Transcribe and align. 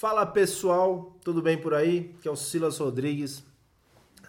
Fala 0.00 0.24
pessoal, 0.24 1.14
tudo 1.22 1.42
bem 1.42 1.58
por 1.58 1.74
aí? 1.74 2.16
Que 2.22 2.28
é 2.28 2.30
o 2.30 2.34
Silas 2.34 2.78
Rodrigues. 2.78 3.42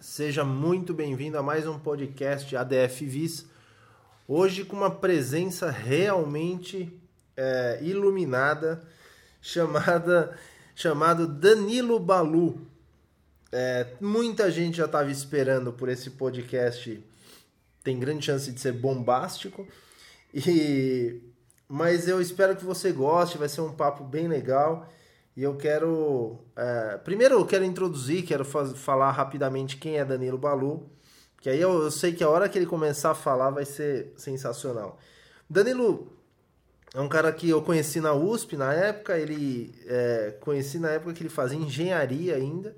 Seja 0.02 0.44
muito 0.44 0.92
bem-vindo 0.92 1.38
a 1.38 1.42
mais 1.42 1.66
um 1.66 1.78
podcast 1.78 2.54
ADF 2.54 3.06
Vis. 3.06 3.46
Hoje 4.28 4.66
com 4.66 4.76
uma 4.76 4.90
presença 4.90 5.70
realmente 5.70 6.92
é, 7.34 7.78
iluminada, 7.80 8.82
chamada 9.40 10.38
chamado 10.76 11.26
Danilo 11.26 11.98
Balu. 11.98 12.60
É, 13.50 13.94
muita 13.98 14.50
gente 14.50 14.76
já 14.76 14.84
estava 14.84 15.10
esperando 15.10 15.72
por 15.72 15.88
esse 15.88 16.10
podcast. 16.10 17.02
Tem 17.82 17.98
grande 17.98 18.26
chance 18.26 18.52
de 18.52 18.60
ser 18.60 18.72
bombástico. 18.72 19.66
E 20.34 21.18
mas 21.66 22.08
eu 22.08 22.20
espero 22.20 22.56
que 22.56 22.64
você 22.66 22.92
goste. 22.92 23.38
Vai 23.38 23.48
ser 23.48 23.62
um 23.62 23.72
papo 23.72 24.04
bem 24.04 24.28
legal. 24.28 24.86
E 25.36 25.42
eu 25.42 25.56
quero. 25.56 26.38
É, 26.54 26.98
primeiro, 26.98 27.36
eu 27.36 27.46
quero 27.46 27.64
introduzir, 27.64 28.24
quero 28.24 28.44
faz, 28.44 28.72
falar 28.72 29.10
rapidamente 29.10 29.76
quem 29.76 29.98
é 29.98 30.04
Danilo 30.04 30.38
Balu. 30.38 30.90
Que 31.40 31.50
aí 31.50 31.60
eu, 31.60 31.82
eu 31.84 31.90
sei 31.90 32.12
que 32.12 32.22
a 32.22 32.28
hora 32.28 32.48
que 32.48 32.58
ele 32.58 32.66
começar 32.66 33.10
a 33.10 33.14
falar 33.14 33.50
vai 33.50 33.64
ser 33.64 34.12
sensacional. 34.16 34.98
Danilo 35.48 36.12
é 36.94 37.00
um 37.00 37.08
cara 37.08 37.32
que 37.32 37.48
eu 37.48 37.62
conheci 37.62 38.00
na 38.00 38.12
USP 38.12 38.56
na 38.56 38.72
época. 38.72 39.18
Ele 39.18 39.74
é, 39.86 40.36
conheci 40.40 40.78
na 40.78 40.90
época 40.90 41.14
que 41.14 41.22
ele 41.22 41.30
fazia 41.30 41.58
engenharia 41.58 42.36
ainda. 42.36 42.76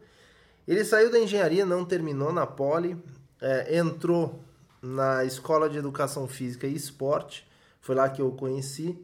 Ele 0.66 0.84
saiu 0.84 1.10
da 1.10 1.18
engenharia, 1.18 1.66
não 1.66 1.84
terminou 1.84 2.32
na 2.32 2.46
Poli, 2.46 2.96
é, 3.40 3.76
entrou 3.76 4.42
na 4.80 5.24
Escola 5.24 5.68
de 5.68 5.78
Educação 5.78 6.28
Física 6.28 6.66
e 6.66 6.74
Esporte, 6.74 7.46
foi 7.80 7.94
lá 7.94 8.08
que 8.08 8.20
eu 8.20 8.30
conheci. 8.32 8.98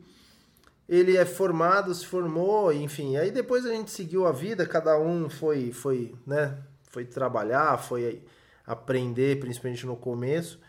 Ele 0.91 1.17
é 1.17 1.25
formado, 1.25 1.95
se 1.95 2.05
formou, 2.05 2.73
enfim. 2.73 3.17
Aí 3.17 3.30
depois 3.30 3.65
a 3.65 3.71
gente 3.71 3.93
seguiu 3.93 4.27
a 4.27 4.33
vida, 4.33 4.67
cada 4.67 4.99
um 4.99 5.30
foi, 5.30 5.73
foi, 5.73 6.15
né, 6.27 6.59
foi 6.91 7.05
trabalhar, 7.05 7.79
foi 7.79 8.24
aprender, 8.66 9.38
principalmente 9.38 9.87
no 9.87 9.96
começo. 9.96 10.61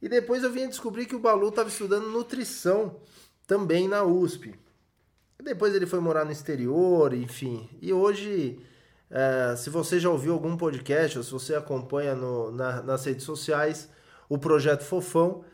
E 0.00 0.08
depois 0.08 0.42
eu 0.42 0.50
vim 0.50 0.66
descobrir 0.66 1.04
que 1.04 1.14
o 1.14 1.20
Balu 1.20 1.48
estava 1.48 1.68
estudando 1.68 2.08
nutrição 2.08 2.96
também 3.46 3.86
na 3.86 4.02
USP. 4.02 4.54
Depois 5.42 5.74
ele 5.74 5.86
foi 5.86 6.00
morar 6.00 6.24
no 6.24 6.32
exterior, 6.32 7.12
enfim. 7.12 7.68
E 7.82 7.92
hoje 7.92 8.58
é, 9.10 9.54
se 9.56 9.70
você 9.70 10.00
já 10.00 10.10
ouviu 10.10 10.32
algum 10.32 10.56
podcast, 10.56 11.18
ou 11.18 11.24
se 11.24 11.30
você 11.30 11.54
acompanha 11.54 12.14
no, 12.14 12.50
na, 12.50 12.82
nas 12.82 13.04
redes 13.04 13.24
sociais, 13.24 13.88
o 14.28 14.38
Projeto 14.38 14.82
Fofão, 14.82 15.44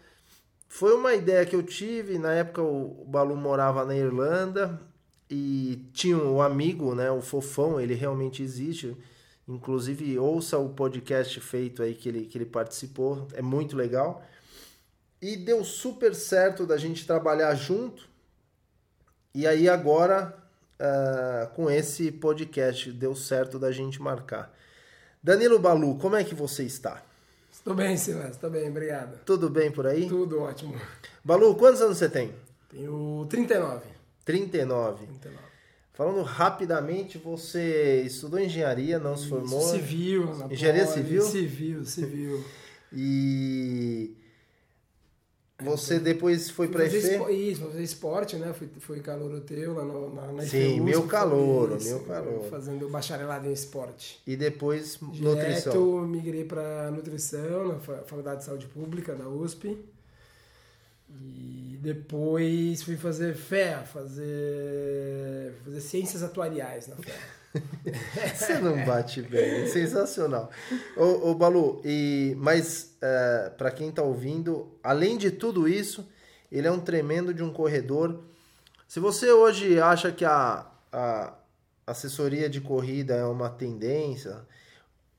foi 0.72 0.94
uma 0.94 1.12
ideia 1.12 1.44
que 1.44 1.54
eu 1.54 1.62
tive. 1.62 2.18
Na 2.18 2.32
época 2.32 2.62
o 2.62 3.04
Balu 3.06 3.36
morava 3.36 3.84
na 3.84 3.94
Irlanda 3.94 4.80
e 5.28 5.86
tinha 5.92 6.16
um 6.16 6.40
amigo, 6.40 6.94
né, 6.94 7.10
o 7.10 7.20
Fofão, 7.20 7.78
ele 7.78 7.92
realmente 7.92 8.42
existe. 8.42 8.96
Inclusive, 9.46 10.18
ouça 10.18 10.56
o 10.56 10.70
podcast 10.70 11.38
feito 11.40 11.82
aí 11.82 11.94
que 11.94 12.08
ele, 12.08 12.24
que 12.24 12.38
ele 12.38 12.46
participou, 12.46 13.28
é 13.34 13.42
muito 13.42 13.76
legal. 13.76 14.24
E 15.20 15.36
deu 15.36 15.62
super 15.62 16.14
certo 16.14 16.64
da 16.66 16.78
gente 16.78 17.06
trabalhar 17.06 17.54
junto. 17.54 18.08
E 19.34 19.46
aí 19.46 19.68
agora 19.68 20.34
uh, 20.80 21.54
com 21.54 21.70
esse 21.70 22.10
podcast. 22.10 22.90
Deu 22.92 23.14
certo 23.14 23.58
da 23.58 23.70
gente 23.70 24.00
marcar. 24.00 24.50
Danilo 25.22 25.58
Balu, 25.58 25.98
como 25.98 26.16
é 26.16 26.24
que 26.24 26.34
você 26.34 26.64
está? 26.64 27.02
Estou 27.62 27.76
bem, 27.76 27.96
Silas, 27.96 28.32
estou 28.32 28.50
bem, 28.50 28.68
obrigado. 28.68 29.20
Tudo 29.24 29.48
bem 29.48 29.70
por 29.70 29.86
aí? 29.86 30.08
Tudo 30.08 30.40
ótimo. 30.40 30.74
Balu, 31.24 31.54
quantos 31.54 31.80
anos 31.80 31.96
você 31.96 32.08
tem? 32.08 32.34
Tenho 32.68 33.24
39. 33.30 33.86
39. 34.24 35.06
39. 35.06 35.38
Falando 35.92 36.22
rapidamente, 36.22 37.18
você 37.18 38.02
estudou 38.02 38.40
engenharia, 38.40 38.98
não 38.98 39.16
se 39.16 39.28
formou? 39.28 39.60
Civil. 39.60 40.28
engenharia 40.50 40.88
civil? 40.88 41.22
Civil, 41.22 41.84
civil. 41.84 42.44
e 42.92 44.16
você 45.64 45.98
depois 45.98 46.50
foi 46.50 46.68
para 46.68 46.84
EFE? 46.86 47.20
Isso, 47.32 47.64
fazer 47.64 47.82
esporte, 47.82 48.36
né? 48.36 48.52
Fui, 48.52 48.68
fui 48.78 49.00
calor 49.00 49.40
teu 49.40 49.74
lá 49.74 49.84
no, 49.84 50.14
na, 50.14 50.32
na 50.32 50.42
Sim, 50.42 50.80
meu 50.80 51.06
calor, 51.06 51.78
meu 51.82 52.00
calor. 52.00 52.44
Fazendo 52.48 52.88
bacharelado 52.88 53.48
em 53.48 53.52
esporte. 53.52 54.20
E 54.26 54.36
depois 54.36 54.98
Direto, 55.00 55.22
nutrição? 55.22 56.06
migrei 56.06 56.44
para 56.44 56.90
nutrição 56.90 57.68
na 57.68 57.78
Faculdade 57.78 58.40
de 58.40 58.44
Saúde 58.44 58.66
Pública 58.66 59.14
da 59.14 59.28
USP. 59.28 59.78
E 61.20 61.78
depois 61.82 62.82
fui 62.82 62.96
fazer 62.96 63.34
fé, 63.34 63.78
fazer, 63.84 65.52
fazer 65.64 65.80
ciências 65.80 66.22
atuariais 66.22 66.88
na 66.88 66.96
fé. 66.96 67.12
Você 68.34 68.58
não 68.58 68.82
bate 68.84 69.20
bem, 69.20 69.64
é 69.64 69.66
sensacional. 69.66 70.50
Ô, 70.96 71.30
ô 71.30 71.34
Balu, 71.34 71.82
e, 71.84 72.34
mas 72.38 72.91
é, 73.02 73.50
para 73.50 73.70
quem 73.70 73.88
está 73.88 74.02
ouvindo, 74.02 74.78
além 74.82 75.18
de 75.18 75.30
tudo 75.30 75.68
isso, 75.68 76.08
ele 76.50 76.68
é 76.68 76.70
um 76.70 76.80
tremendo 76.80 77.34
de 77.34 77.42
um 77.42 77.52
corredor. 77.52 78.20
Se 78.86 79.00
você 79.00 79.32
hoje 79.32 79.80
acha 79.80 80.12
que 80.12 80.24
a, 80.24 80.66
a 80.92 81.34
assessoria 81.86 82.48
de 82.48 82.60
corrida 82.60 83.14
é 83.14 83.24
uma 83.24 83.50
tendência, 83.50 84.46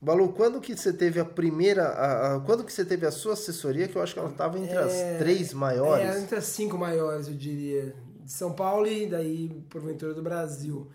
Balu, 0.00 0.32
quando 0.34 0.60
que 0.60 0.76
você 0.76 0.92
teve 0.92 1.18
a 1.18 1.24
primeira, 1.24 1.84
a, 1.84 2.36
a, 2.36 2.40
quando 2.40 2.62
que 2.62 2.72
você 2.72 2.84
teve 2.84 3.06
a 3.06 3.10
sua 3.10 3.32
assessoria, 3.32 3.88
que 3.88 3.96
eu 3.96 4.02
acho 4.02 4.12
que 4.12 4.18
ela 4.18 4.30
estava 4.30 4.58
entre 4.58 4.76
é, 4.76 4.78
as 4.78 5.18
três 5.18 5.52
maiores? 5.54 6.14
É, 6.14 6.20
entre 6.20 6.36
as 6.36 6.44
cinco 6.44 6.76
maiores, 6.76 7.26
eu 7.28 7.34
diria. 7.34 7.94
De 8.20 8.32
São 8.32 8.54
Paulo 8.54 8.86
e 8.86 9.06
daí, 9.06 9.50
porventura, 9.68 10.14
do 10.14 10.22
Brasil. 10.22 10.90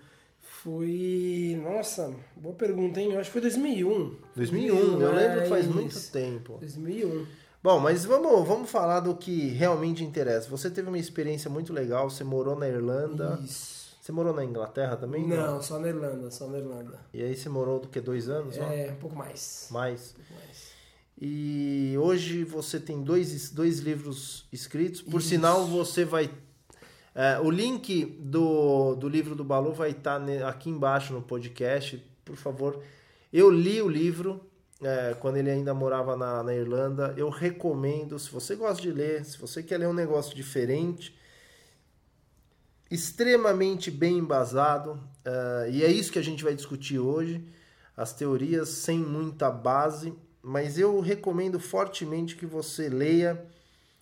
Foi. 0.64 1.58
Nossa, 1.64 2.14
boa 2.36 2.54
pergunta, 2.54 3.00
hein? 3.00 3.14
Eu 3.14 3.20
acho 3.20 3.30
que 3.30 3.34
foi 3.34 3.42
2001. 3.42 4.18
2001, 4.36 4.76
2001 4.76 5.02
eu 5.02 5.16
lembro 5.16 5.42
que 5.44 5.50
faz 5.50 5.66
isso. 5.66 5.74
muito 5.74 6.12
tempo. 6.12 6.58
2001. 6.60 7.26
Bom, 7.64 7.80
mas 7.80 8.04
vamos, 8.04 8.48
vamos 8.48 8.70
falar 8.70 9.00
do 9.00 9.16
que 9.16 9.50
realmente 9.50 10.04
interessa. 10.04 10.50
Você 10.50 10.70
teve 10.70 10.90
uma 10.90 10.98
experiência 10.98 11.50
muito 11.50 11.72
legal, 11.72 12.10
você 12.10 12.24
morou 12.24 12.58
na 12.58 12.68
Irlanda. 12.68 13.40
Isso. 13.44 13.98
Você 14.02 14.12
morou 14.12 14.34
na 14.34 14.44
Inglaterra 14.44 14.98
também? 14.98 15.26
Não, 15.26 15.56
não? 15.56 15.62
só 15.62 15.80
na 15.80 15.88
Irlanda, 15.88 16.32
só 16.32 16.48
na 16.48 16.58
Irlanda. 16.58 17.00
E 17.14 17.22
aí 17.22 17.36
você 17.36 17.48
morou 17.48 17.80
do 17.80 17.88
que, 17.88 18.02
dois 18.02 18.28
anos? 18.28 18.58
É, 18.58 18.88
ó? 18.90 18.94
um 18.94 18.96
pouco 18.96 19.16
mais. 19.16 19.68
Mais? 19.72 20.12
Um 20.12 20.24
pouco 20.24 20.34
mais. 20.46 20.70
E 21.22 21.96
hoje 21.98 22.44
você 22.44 22.80
tem 22.80 23.02
dois, 23.02 23.50
dois 23.52 23.80
livros 23.80 24.48
escritos. 24.52 25.02
Por 25.02 25.20
Isso. 25.20 25.30
sinal, 25.30 25.66
você 25.66 26.04
vai 26.04 26.30
é, 27.16 27.40
o 27.40 27.50
link 27.50 28.06
do, 28.20 28.96
do 28.96 29.10
livro 29.10 29.36
do 29.36 29.44
Balu 29.44 29.74
vai 29.74 29.92
estar 29.92 30.20
tá 30.20 30.48
aqui 30.48 30.70
embaixo 30.70 31.14
no 31.14 31.22
podcast. 31.22 32.04
Por 32.24 32.36
favor, 32.36 32.82
eu 33.32 33.50
li 33.50 33.82
o 33.82 33.90
livro 33.90 34.42
é, 34.82 35.16
quando 35.20 35.38
ele 35.38 35.50
ainda 35.50 35.74
morava 35.74 36.16
na, 36.16 36.44
na 36.44 36.54
Irlanda. 36.54 37.14
Eu 37.18 37.30
recomendo, 37.30 38.18
se 38.18 38.30
você 38.30 38.56
gosta 38.56 38.82
de 38.82 38.92
ler, 38.92 39.26
se 39.26 39.38
você 39.38 39.62
quer 39.62 39.78
ler 39.78 39.88
um 39.88 39.94
negócio 39.94 40.36
diferente, 40.36 41.18
extremamente 42.90 43.92
bem 43.92 44.18
embasado. 44.18 44.92
Uh, 45.26 45.70
e 45.72 45.84
é 45.84 45.92
isso 45.92 46.12
que 46.12 46.20
a 46.20 46.24
gente 46.24 46.44
vai 46.44 46.56
discutir 46.56 47.00
hoje. 47.00 47.44
As 47.96 48.14
teorias 48.14 48.70
sem 48.70 48.98
muita 48.98 49.52
base. 49.52 50.14
Mas 50.42 50.80
eu 50.80 51.00
recomendo 51.00 51.60
fortemente 51.60 52.36
que 52.36 52.46
você 52.46 52.90
leia 52.90 53.46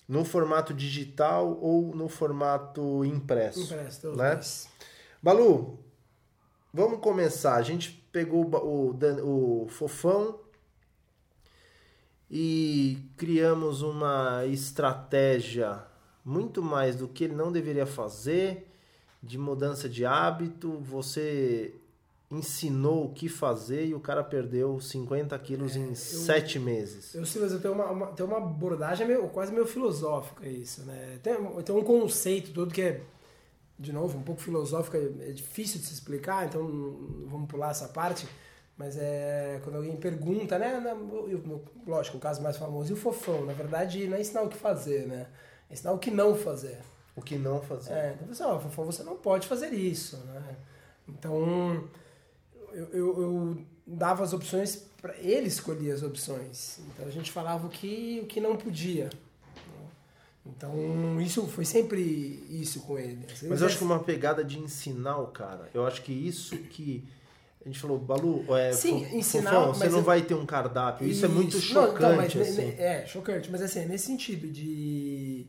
no 0.08 0.24
formato 0.24 0.74
digital 0.74 1.58
ou 1.62 1.94
no 1.96 2.08
formato 2.08 3.04
impresso. 3.04 3.64
Impresso, 3.64 4.16
né? 4.16 4.36
Dois. 4.36 4.70
Balu, 5.22 5.80
vamos 6.74 7.00
começar. 7.00 7.56
A 7.56 7.62
gente 7.62 7.92
pegou 8.12 8.46
o, 8.46 8.92
o, 8.92 9.64
o 9.66 9.68
Fofão 9.68 10.40
e 12.32 13.00
criamos 13.18 13.82
uma 13.82 14.46
estratégia 14.46 15.84
muito 16.24 16.62
mais 16.62 16.96
do 16.96 17.08
que 17.08 17.24
ele 17.24 17.36
não 17.36 17.52
deveria 17.52 17.86
fazer, 17.86 18.70
de 19.22 19.38
mudança 19.38 19.88
de 19.88 20.06
hábito. 20.06 20.78
Você 20.80 21.76
ensinou 22.30 23.06
o 23.06 23.14
que 23.14 23.30
fazer 23.30 23.86
e 23.86 23.94
o 23.94 24.00
cara 24.00 24.24
perdeu 24.24 24.80
50 24.82 25.38
quilos 25.40 25.76
é, 25.76 25.80
em 25.80 25.90
eu, 25.90 25.96
sete 25.96 26.60
meses. 26.60 27.16
Eu, 27.16 27.26
Silas, 27.26 27.54
eu 27.54 27.62
tenho 27.62 27.74
uma, 27.74 27.86
uma, 27.86 28.08
tenho 28.08 28.28
uma 28.28 28.38
abordagem 28.38 29.08
meio, 29.08 29.30
quase 29.30 29.52
meio 29.52 29.66
filosófica 29.66 30.48
isso, 30.48 30.84
né? 30.84 31.20
Tem, 31.24 31.36
tem 31.64 31.76
um 31.76 31.84
conceito 31.84 32.52
todo 32.52 32.74
que 32.74 32.82
é, 32.82 33.02
de 33.80 33.94
novo, 33.94 34.18
um 34.18 34.24
pouco 34.24 34.42
filosófico, 34.42 34.98
é, 34.98 35.30
é 35.30 35.32
difícil 35.32 35.80
de 35.80 35.86
se 35.86 35.94
explicar, 35.94 36.46
então 36.46 36.62
vamos 37.28 37.48
pular 37.48 37.72
essa 37.72 37.88
parte. 37.88 38.28
Mas 38.78 38.96
é 38.96 39.60
quando 39.64 39.78
alguém 39.78 39.96
pergunta, 39.96 40.60
né? 40.60 40.80
Eu, 41.28 41.64
lógico, 41.88 42.18
o 42.18 42.20
caso 42.20 42.44
mais 42.44 42.58
famoso, 42.58 42.92
e 42.92 42.94
o 42.94 42.98
fofão? 42.98 43.44
Na 43.44 43.54
verdade, 43.54 44.06
não 44.08 44.18
é 44.18 44.22
ensinar 44.22 44.44
o 44.44 44.50
que 44.50 44.58
fazer, 44.58 45.08
né? 45.08 45.28
É 45.68 45.74
ensinar 45.74 45.94
o 45.94 45.98
que 45.98 46.12
não 46.12 46.36
fazer. 46.36 46.78
O 47.16 47.22
que 47.22 47.38
não 47.38 47.60
fazer. 47.60 47.94
É, 47.94 48.14
então 48.14 48.28
você, 48.28 48.44
ó, 48.44 48.60
fofão, 48.60 48.86
você 48.86 49.02
não 49.02 49.16
pode 49.16 49.48
fazer 49.48 49.74
isso, 49.74 50.18
né? 50.18 50.56
Então, 51.08 51.90
eu, 52.72 52.88
eu, 52.94 53.22
eu 53.22 53.58
dava 53.86 54.24
as 54.24 54.34
opções 54.34 54.84
para 55.02 55.16
ele 55.18 55.48
escolher 55.48 55.92
as 55.92 56.04
opções. 56.04 56.80
Então 56.88 57.08
a 57.08 57.12
gente 57.12 57.32
falava 57.32 57.68
o 57.68 57.70
que, 57.70 58.20
o 58.24 58.26
que 58.26 58.40
não 58.40 58.56
podia. 58.56 59.10
Então, 60.56 61.20
isso 61.20 61.46
foi 61.48 61.66
sempre 61.66 62.02
isso 62.50 62.82
com 62.82 62.98
ele. 62.98 63.26
Mas 63.44 63.62
eu 63.62 63.68
acho 63.68 63.78
que 63.78 63.84
uma 63.84 64.00
pegada 64.00 64.44
de 64.44 64.58
ensinar 64.58 65.18
o 65.18 65.28
cara. 65.28 65.70
Eu 65.74 65.86
acho 65.86 66.02
que 66.02 66.12
isso 66.12 66.56
que. 66.58 67.04
A 67.64 67.68
gente 67.68 67.80
falou, 67.80 68.00
Balu, 68.00 68.46
é, 68.56 68.72
Sim, 68.72 69.06
ensinar, 69.14 69.52
Fofão, 69.52 69.74
você 69.74 69.90
não 69.90 69.98
eu... 69.98 70.04
vai 70.04 70.22
ter 70.22 70.36
um 70.36 70.46
cardápio. 70.46 71.06
Isso, 71.06 71.18
isso 71.18 71.26
é 71.26 71.28
muito 71.28 71.60
chocante. 71.60 72.02
Não, 72.02 72.24
então, 72.24 72.42
mas, 72.42 72.50
assim. 72.50 72.76
É, 72.78 73.06
chocante. 73.06 73.52
Mas 73.52 73.62
assim, 73.62 73.80
é 73.80 73.86
nesse 73.86 74.06
sentido 74.06 74.48
de 74.48 75.46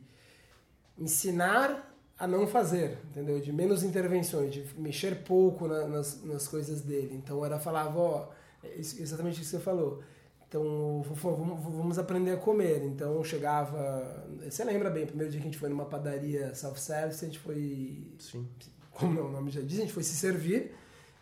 ensinar 0.98 1.96
a 2.18 2.26
não 2.26 2.46
fazer, 2.46 2.98
entendeu? 3.10 3.40
De 3.40 3.52
menos 3.52 3.82
intervenções, 3.82 4.52
de 4.52 4.66
mexer 4.76 5.22
pouco 5.22 5.68
na, 5.68 5.86
nas, 5.86 6.22
nas 6.24 6.48
coisas 6.48 6.80
dele. 6.80 7.14
Então 7.14 7.44
era 7.44 7.60
falava, 7.60 7.98
ó, 7.98 8.28
é 8.62 8.78
exatamente 8.78 9.40
isso 9.40 9.50
que 9.50 9.56
você 9.56 9.62
falou. 9.62 10.02
Então, 10.48 11.02
vamos, 11.02 11.62
vamos 11.62 11.98
aprender 11.98 12.32
a 12.32 12.36
comer. 12.38 12.82
Então, 12.82 13.22
chegava. 13.22 14.26
Você 14.42 14.64
lembra 14.64 14.88
bem, 14.88 15.04
o 15.04 15.06
primeiro 15.06 15.30
dia 15.30 15.40
que 15.40 15.46
a 15.46 15.50
gente 15.50 15.58
foi 15.58 15.68
numa 15.68 15.84
padaria 15.84 16.54
self-service, 16.54 17.22
a 17.22 17.28
gente 17.28 17.38
foi. 17.38 18.14
Sim. 18.18 18.48
Como 18.90 19.20
o 19.20 19.30
nome 19.30 19.50
já 19.50 19.60
diz, 19.60 19.78
a 19.78 19.82
gente 19.82 19.92
foi 19.92 20.02
se 20.02 20.16
servir. 20.16 20.74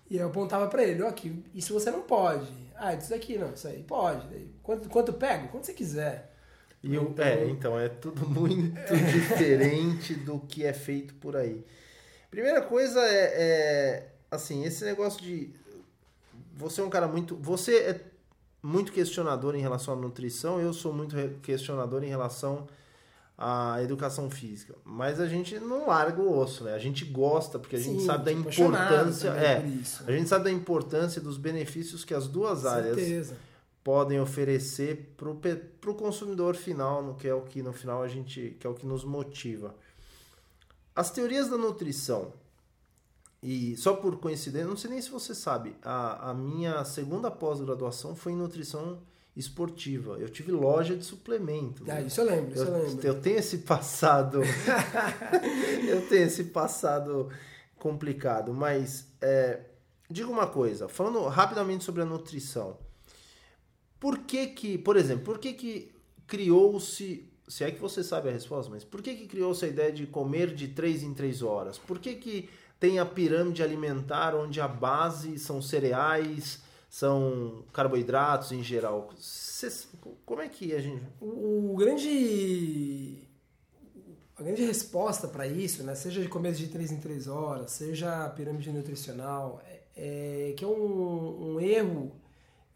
E 0.08 0.16
eu 0.16 0.28
apontava 0.28 0.68
para 0.68 0.84
ele: 0.84 1.02
ó, 1.02 1.08
aqui, 1.08 1.44
isso 1.52 1.74
você 1.74 1.90
não 1.90 2.02
pode. 2.02 2.52
Ah, 2.76 2.94
isso 2.94 3.12
aqui 3.12 3.36
não, 3.36 3.52
isso 3.52 3.66
aí 3.66 3.82
pode. 3.82 4.48
Quanto, 4.62 4.88
quanto 4.88 5.12
pego? 5.12 5.48
Quanto 5.48 5.66
você 5.66 5.74
quiser. 5.74 6.35
E 6.86 6.94
então, 6.94 7.24
é, 7.24 7.48
então, 7.48 7.80
é 7.80 7.88
tudo 7.88 8.24
muito 8.30 8.96
diferente 9.12 10.14
do 10.14 10.38
que 10.38 10.64
é 10.64 10.72
feito 10.72 11.14
por 11.14 11.36
aí. 11.36 11.64
Primeira 12.30 12.62
coisa 12.62 13.00
é, 13.00 13.32
é, 13.34 14.08
assim, 14.30 14.64
esse 14.64 14.84
negócio 14.84 15.20
de 15.20 15.50
você 16.54 16.80
é 16.80 16.84
um 16.84 16.90
cara 16.90 17.08
muito, 17.08 17.34
você 17.36 17.76
é 17.76 18.00
muito 18.62 18.92
questionador 18.92 19.56
em 19.56 19.60
relação 19.60 19.94
à 19.94 19.96
nutrição, 19.96 20.60
eu 20.60 20.72
sou 20.72 20.92
muito 20.92 21.16
questionador 21.42 22.04
em 22.04 22.08
relação 22.08 22.68
à 23.36 23.82
educação 23.82 24.30
física. 24.30 24.74
Mas 24.84 25.18
a 25.18 25.26
gente 25.26 25.58
não 25.58 25.88
larga 25.88 26.22
o 26.22 26.38
osso, 26.38 26.64
né? 26.64 26.74
A 26.74 26.78
gente 26.78 27.04
gosta 27.04 27.58
porque 27.58 27.76
a 27.76 27.80
gente 27.80 28.00
Sim, 28.00 28.06
sabe 28.06 28.26
da 28.26 28.32
importância, 28.32 29.28
é, 29.30 29.64
a 30.06 30.12
gente 30.12 30.28
sabe 30.28 30.44
da 30.44 30.52
importância 30.52 31.20
dos 31.20 31.36
benefícios 31.36 32.04
que 32.04 32.14
as 32.14 32.28
duas 32.28 32.64
áreas 32.64 32.94
Certeza 32.94 33.36
podem 33.86 34.20
oferecer 34.20 35.14
para 35.16 35.30
o 35.30 35.94
consumidor 35.94 36.56
final, 36.56 37.04
no 37.04 37.14
que 37.14 37.28
é 37.28 37.32
o 37.32 37.42
que 37.42 37.62
no 37.62 37.72
final 37.72 38.02
a 38.02 38.08
gente 38.08 38.56
que 38.58 38.66
é 38.66 38.70
o 38.70 38.74
que 38.74 38.84
nos 38.84 39.04
motiva. 39.04 39.76
As 40.92 41.08
teorias 41.12 41.48
da 41.48 41.56
nutrição 41.56 42.32
e 43.40 43.76
só 43.76 43.94
por 43.94 44.18
coincidência, 44.18 44.66
não 44.66 44.76
sei 44.76 44.90
nem 44.90 45.00
se 45.00 45.08
você 45.08 45.36
sabe, 45.36 45.76
a, 45.84 46.30
a 46.30 46.34
minha 46.34 46.84
segunda 46.84 47.30
pós-graduação 47.30 48.16
foi 48.16 48.32
em 48.32 48.36
nutrição 48.36 48.98
esportiva. 49.36 50.18
Eu 50.18 50.30
tive 50.30 50.50
loja 50.50 50.96
de 50.96 51.04
suplementos. 51.04 51.88
Ah, 51.88 51.94
né? 51.94 52.06
isso 52.08 52.20
eu 52.20 52.24
lembro, 52.24 52.54
isso 52.56 52.64
eu, 52.64 52.74
eu 52.74 52.88
lembro. 52.88 53.06
Eu 53.06 53.20
tenho 53.20 53.38
esse 53.38 53.58
passado. 53.58 54.40
eu 55.86 56.08
tenho 56.08 56.26
esse 56.26 56.42
passado 56.42 57.28
complicado, 57.78 58.52
mas 58.52 59.06
é, 59.20 59.60
diga 60.10 60.28
uma 60.28 60.48
coisa, 60.48 60.88
falando 60.88 61.24
rapidamente 61.28 61.84
sobre 61.84 62.02
a 62.02 62.04
nutrição. 62.04 62.84
Por 63.98 64.18
que 64.18 64.48
que, 64.48 64.78
por 64.78 64.96
exemplo, 64.96 65.24
por 65.24 65.38
que 65.38 65.52
que 65.52 65.92
criou-se, 66.26 67.24
se 67.48 67.64
é 67.64 67.70
que 67.70 67.80
você 67.80 68.02
sabe 68.02 68.28
a 68.28 68.32
resposta, 68.32 68.70
mas 68.70 68.84
por 68.84 69.00
que 69.00 69.14
que 69.14 69.26
criou-se 69.26 69.64
a 69.64 69.68
ideia 69.68 69.92
de 69.92 70.06
comer 70.06 70.54
de 70.54 70.68
3 70.68 71.02
em 71.02 71.14
3 71.14 71.42
horas? 71.42 71.78
Por 71.78 71.98
que 71.98 72.14
que 72.16 72.48
tem 72.78 72.98
a 72.98 73.06
pirâmide 73.06 73.62
alimentar 73.62 74.34
onde 74.34 74.60
a 74.60 74.68
base 74.68 75.38
são 75.38 75.62
cereais, 75.62 76.60
são 76.90 77.64
carboidratos 77.72 78.52
em 78.52 78.62
geral? 78.62 79.10
Cês, 79.16 79.88
como 80.24 80.42
é 80.42 80.48
que 80.48 80.74
a 80.74 80.80
gente... 80.80 81.02
O, 81.20 81.72
o 81.72 81.76
grande... 81.76 83.22
A 84.38 84.42
grande 84.42 84.66
resposta 84.66 85.26
para 85.26 85.46
isso, 85.46 85.82
né, 85.82 85.94
seja 85.94 86.20
de 86.20 86.28
comer 86.28 86.52
de 86.52 86.68
3 86.68 86.92
em 86.92 87.00
3 87.00 87.26
horas, 87.26 87.70
seja 87.70 88.26
a 88.26 88.28
pirâmide 88.28 88.70
nutricional, 88.70 89.62
é, 89.64 90.50
é 90.50 90.52
que 90.52 90.62
é 90.62 90.68
um, 90.68 91.54
um 91.54 91.58
erro 91.58 92.12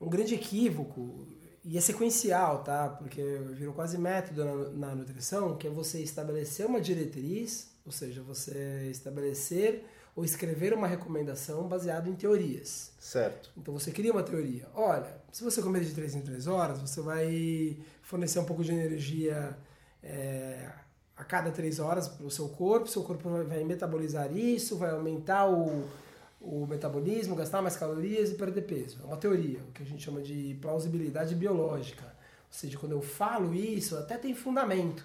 um 0.00 0.08
grande 0.08 0.34
equívoco 0.34 1.26
e 1.62 1.76
é 1.76 1.80
sequencial, 1.80 2.64
tá? 2.64 2.88
Porque 2.88 3.22
virou 3.52 3.74
quase 3.74 3.98
método 3.98 4.44
na, 4.44 4.54
na, 4.70 4.94
nutrição, 4.94 5.56
que 5.56 5.66
é 5.66 5.70
você 5.70 6.00
estabelecer 6.00 6.64
uma 6.64 6.80
diretriz, 6.80 7.70
ou 7.84 7.92
seja, 7.92 8.22
você 8.22 8.88
estabelecer 8.90 9.84
ou 10.16 10.24
escrever 10.24 10.72
uma 10.72 10.86
recomendação 10.86 11.68
baseada 11.68 12.08
em 12.08 12.14
teorias. 12.14 12.92
Certo. 12.98 13.50
Então 13.56 13.72
você 13.74 13.92
cria 13.92 14.10
uma 14.10 14.22
teoria. 14.22 14.66
Olha, 14.74 15.20
se 15.30 15.44
você 15.44 15.62
comer 15.62 15.84
de 15.84 15.94
3 15.94 16.16
em 16.16 16.22
3 16.22 16.46
horas, 16.46 16.80
você 16.80 17.00
vai 17.00 17.78
fornecer 18.02 18.38
um 18.38 18.44
pouco 18.44 18.64
de 18.64 18.72
energia 18.72 19.56
é, 20.02 20.70
a 21.16 21.24
cada 21.24 21.50
3 21.50 21.78
horas 21.78 22.08
para 22.08 22.26
o 22.26 22.30
seu 22.30 22.48
corpo, 22.48 22.88
seu 22.88 23.02
corpo 23.02 23.28
vai 23.44 23.62
metabolizar 23.64 24.34
isso, 24.36 24.76
vai 24.76 24.90
aumentar 24.90 25.46
o 25.46 25.86
o 26.40 26.66
metabolismo, 26.66 27.36
gastar 27.36 27.60
mais 27.60 27.76
calorias 27.76 28.30
e 28.30 28.34
perder 28.34 28.62
peso. 28.62 28.98
É 29.02 29.06
uma 29.06 29.16
teoria, 29.16 29.60
o 29.68 29.72
que 29.72 29.82
a 29.82 29.86
gente 29.86 30.02
chama 30.02 30.22
de 30.22 30.56
plausibilidade 30.60 31.34
biológica. 31.34 32.04
Ou 32.04 32.52
seja, 32.52 32.78
quando 32.78 32.92
eu 32.92 33.02
falo 33.02 33.54
isso, 33.54 33.96
até 33.96 34.16
tem 34.16 34.34
fundamento. 34.34 35.04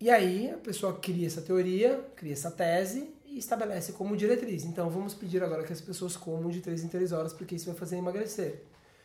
E 0.00 0.08
aí 0.08 0.50
a 0.50 0.56
pessoa 0.56 0.94
cria 0.94 1.26
essa 1.26 1.42
teoria, 1.42 2.02
cria 2.16 2.32
essa 2.32 2.50
tese 2.50 3.14
e 3.26 3.38
estabelece 3.38 3.92
como 3.92 4.16
diretriz. 4.16 4.64
Então 4.64 4.88
vamos 4.88 5.12
pedir 5.12 5.42
agora 5.42 5.62
que 5.62 5.72
as 5.72 5.80
pessoas 5.80 6.16
comam 6.16 6.50
de 6.50 6.60
3 6.60 6.84
em 6.84 6.88
3 6.88 7.12
horas 7.12 7.32
porque 7.34 7.54
isso 7.54 7.66
vai 7.66 7.74
fazer 7.74 7.96
emagrecer. 7.96 8.62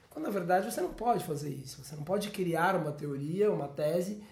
Quando 0.10 0.26
na 0.26 0.32
verdade 0.32 0.72
você 0.72 0.80
não 0.80 0.94
pode 0.94 1.26
fazer 1.26 1.50
isso. 1.50 1.84
Você 1.84 1.96
não 1.98 2.04
pode 2.04 2.30
criar 2.30 2.78
uma 2.78 2.94
teoria, 2.94 3.52
uma 3.52 3.68
tese 3.68 4.24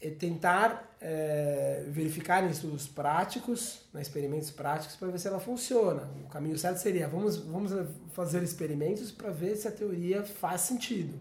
é 0.00 0.10
tentar 0.10 0.96
é, 1.00 1.84
verificar 1.88 2.42
em 2.44 2.50
estudos 2.50 2.88
práticos, 2.88 3.82
né, 3.92 4.00
experimentos 4.00 4.50
práticos, 4.50 4.96
para 4.96 5.08
ver 5.08 5.18
se 5.18 5.28
ela 5.28 5.40
funciona. 5.40 6.08
O 6.24 6.28
caminho 6.28 6.58
certo 6.58 6.78
seria, 6.78 7.06
vamos, 7.06 7.36
vamos 7.36 7.72
fazer 8.12 8.42
experimentos 8.42 9.10
para 9.10 9.30
ver 9.30 9.56
se 9.56 9.68
a 9.68 9.70
teoria 9.70 10.22
faz 10.22 10.62
sentido. 10.62 11.20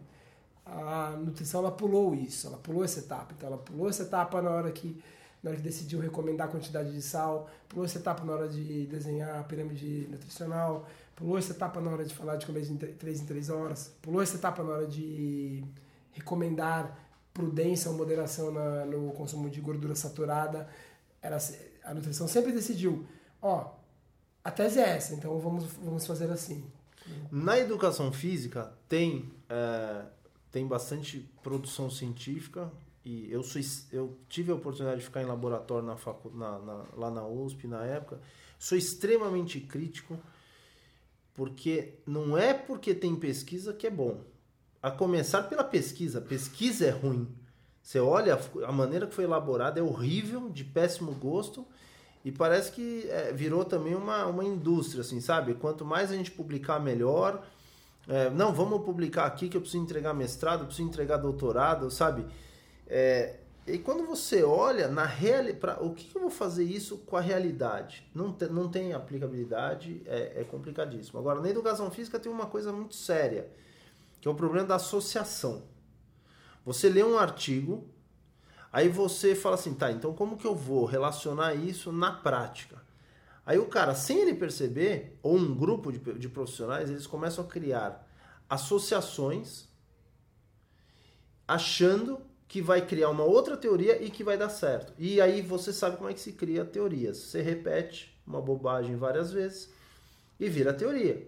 A 0.65 1.11
nutrição 1.19 1.61
ela 1.61 1.71
pulou 1.71 2.13
isso, 2.13 2.47
ela 2.47 2.57
pulou 2.57 2.83
essa 2.83 2.99
etapa. 2.99 3.33
Então 3.35 3.47
ela 3.47 3.57
pulou 3.57 3.89
essa 3.89 4.03
etapa 4.03 4.41
na 4.41 4.51
hora 4.51 4.71
que 4.71 5.01
na 5.41 5.51
hora 5.51 5.57
que 5.57 5.63
decidiu 5.63 6.01
recomendar 6.01 6.47
a 6.47 6.51
quantidade 6.51 6.91
de 6.91 7.01
sal, 7.01 7.49
pulou 7.69 7.85
essa 7.85 7.97
etapa 7.97 8.25
na 8.25 8.33
hora 8.33 8.49
de 8.49 8.85
desenhar 8.87 9.39
a 9.39 9.43
pirâmide 9.43 10.05
nutricional, 10.11 10.85
pulou 11.15 11.37
essa 11.37 11.53
etapa 11.53 11.79
na 11.79 11.89
hora 11.91 12.03
de 12.03 12.13
falar 12.13 12.35
de 12.35 12.45
comer 12.45 12.61
de 12.61 12.75
3 12.75 13.21
em 13.21 13.25
3 13.25 13.49
horas, 13.49 13.95
pulou 14.01 14.21
essa 14.21 14.35
etapa 14.35 14.61
na 14.63 14.71
hora 14.71 14.85
de 14.85 15.63
recomendar 16.11 16.93
prudência 17.39 17.89
ou 17.89 17.97
moderação 17.97 18.51
na, 18.51 18.85
no 18.85 19.11
consumo 19.13 19.49
de 19.49 19.61
gordura 19.61 19.95
saturada. 19.95 20.67
Era, 21.21 21.37
a 21.83 21.93
nutrição 21.93 22.27
sempre 22.27 22.51
decidiu, 22.51 23.07
ó, 23.41 23.73
a 24.43 24.51
tese 24.51 24.79
é 24.79 24.89
essa, 24.89 25.13
então 25.13 25.39
vamos, 25.39 25.65
vamos 25.73 26.05
fazer 26.05 26.29
assim. 26.29 26.63
Na 27.31 27.57
educação 27.57 28.11
física 28.11 28.73
tem, 28.87 29.31
é, 29.49 30.03
tem 30.51 30.67
bastante 30.67 31.29
produção 31.41 31.89
científica 31.89 32.71
e 33.03 33.31
eu, 33.31 33.41
sou, 33.41 33.61
eu 33.91 34.17
tive 34.27 34.51
a 34.51 34.55
oportunidade 34.55 34.99
de 34.99 35.05
ficar 35.05 35.21
em 35.21 35.25
laboratório 35.25 35.87
na 35.87 35.95
facu, 35.95 36.29
na, 36.31 36.59
na, 36.59 36.85
lá 36.95 37.09
na 37.09 37.25
USP 37.25 37.67
na 37.67 37.85
época. 37.85 38.19
Sou 38.57 38.77
extremamente 38.77 39.59
crítico 39.61 40.19
porque 41.33 41.95
não 42.05 42.37
é 42.37 42.53
porque 42.53 42.93
tem 42.93 43.15
pesquisa 43.15 43.73
que 43.73 43.87
é 43.87 43.91
bom 43.91 44.21
a 44.81 44.89
começar 44.91 45.43
pela 45.43 45.63
pesquisa. 45.63 46.21
Pesquisa 46.21 46.85
é 46.87 46.89
ruim. 46.89 47.27
Você 47.81 47.99
olha 47.99 48.39
a 48.65 48.71
maneira 48.71 49.07
que 49.07 49.15
foi 49.15 49.23
elaborada 49.23 49.79
é 49.79 49.83
horrível, 49.83 50.49
de 50.49 50.63
péssimo 50.63 51.11
gosto 51.13 51.65
e 52.23 52.31
parece 52.31 52.71
que 52.71 53.07
é, 53.09 53.31
virou 53.31 53.63
também 53.63 53.95
uma, 53.95 54.25
uma 54.25 54.43
indústria, 54.43 55.01
assim, 55.01 55.21
sabe? 55.21 55.53
Quanto 55.53 55.85
mais 55.85 56.11
a 56.11 56.15
gente 56.15 56.31
publicar, 56.31 56.79
melhor. 56.79 57.43
É, 58.07 58.29
não, 58.29 58.53
vamos 58.53 58.83
publicar 58.83 59.25
aqui 59.25 59.47
que 59.47 59.55
eu 59.55 59.61
preciso 59.61 59.83
entregar 59.83 60.13
mestrado, 60.13 60.65
preciso 60.65 60.87
entregar 60.87 61.17
doutorado, 61.17 61.89
sabe? 61.89 62.25
É, 62.87 63.37
e 63.65 63.77
quando 63.77 64.05
você 64.05 64.43
olha 64.43 64.87
na 64.87 65.05
realidade, 65.05 65.77
o 65.81 65.91
que, 65.91 66.05
que, 66.05 66.15
eu 66.15 66.21
vou 66.21 66.31
fazer 66.31 66.63
isso 66.63 66.97
com 66.99 67.15
a 67.15 67.21
realidade? 67.21 68.05
Não, 68.13 68.33
te, 68.33 68.47
não 68.47 68.67
tem 68.67 68.93
aplicabilidade, 68.93 70.01
é, 70.05 70.41
é 70.41 70.43
complicadíssimo. 70.43 71.19
Agora, 71.19 71.39
na 71.39 71.49
educação 71.49 71.89
física 71.89 72.19
tem 72.19 72.31
uma 72.31 72.47
coisa 72.47 72.73
muito 72.73 72.95
séria 72.95 73.47
que 74.19 74.27
é 74.27 74.31
o 74.31 74.35
problema 74.35 74.67
da 74.67 74.75
associação. 74.75 75.63
Você 76.65 76.89
lê 76.89 77.03
um 77.03 77.17
artigo, 77.17 77.87
aí 78.71 78.89
você 78.89 79.33
fala 79.33 79.55
assim, 79.55 79.73
tá, 79.73 79.91
então 79.91 80.13
como 80.13 80.37
que 80.37 80.45
eu 80.45 80.55
vou 80.55 80.85
relacionar 80.85 81.55
isso 81.55 81.91
na 81.91 82.11
prática? 82.11 82.81
Aí 83.45 83.57
o 83.57 83.65
cara, 83.65 83.95
sem 83.95 84.19
ele 84.19 84.35
perceber, 84.35 85.17
ou 85.23 85.35
um 85.35 85.55
grupo 85.55 85.91
de, 85.91 85.97
de 86.19 86.29
profissionais, 86.29 86.89
eles 86.89 87.07
começam 87.07 87.43
a 87.43 87.47
criar 87.47 88.07
associações 88.47 89.67
achando 91.47 92.21
que 92.47 92.61
vai 92.61 92.85
criar 92.85 93.09
uma 93.09 93.23
outra 93.23 93.57
teoria 93.57 94.03
e 94.03 94.09
que 94.09 94.23
vai 94.23 94.37
dar 94.37 94.49
certo. 94.49 94.93
E 94.97 95.19
aí 95.19 95.41
você 95.41 95.73
sabe 95.73 95.97
como 95.97 96.09
é 96.09 96.13
que 96.13 96.19
se 96.19 96.33
cria 96.33 96.65
teorias. 96.65 97.17
Você 97.17 97.41
repete 97.41 98.19
uma 98.25 98.41
bobagem 98.41 98.95
várias 98.95 99.31
vezes 99.31 99.71
e 100.39 100.47
vira 100.49 100.73
teoria. 100.73 101.27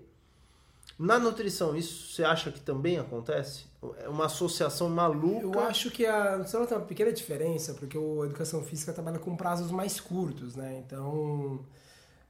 Na 1.02 1.18
nutrição, 1.18 1.76
isso 1.76 2.14
você 2.14 2.24
acha 2.24 2.52
que 2.52 2.60
também 2.60 3.00
acontece? 3.00 3.66
É 4.04 4.08
uma 4.08 4.26
associação 4.26 4.88
maluca? 4.88 5.42
Eu 5.42 5.60
acho 5.62 5.90
que 5.90 6.06
a 6.06 6.38
nutrição 6.38 6.64
tem 6.68 6.78
uma 6.78 6.86
pequena 6.86 7.12
diferença, 7.12 7.74
porque 7.74 7.98
a 7.98 8.26
educação 8.26 8.62
física 8.62 8.94
trabalha 8.94 9.18
com 9.18 9.36
prazos 9.36 9.72
mais 9.72 10.00
curtos, 10.00 10.56
né? 10.56 10.84
Então, 10.86 11.66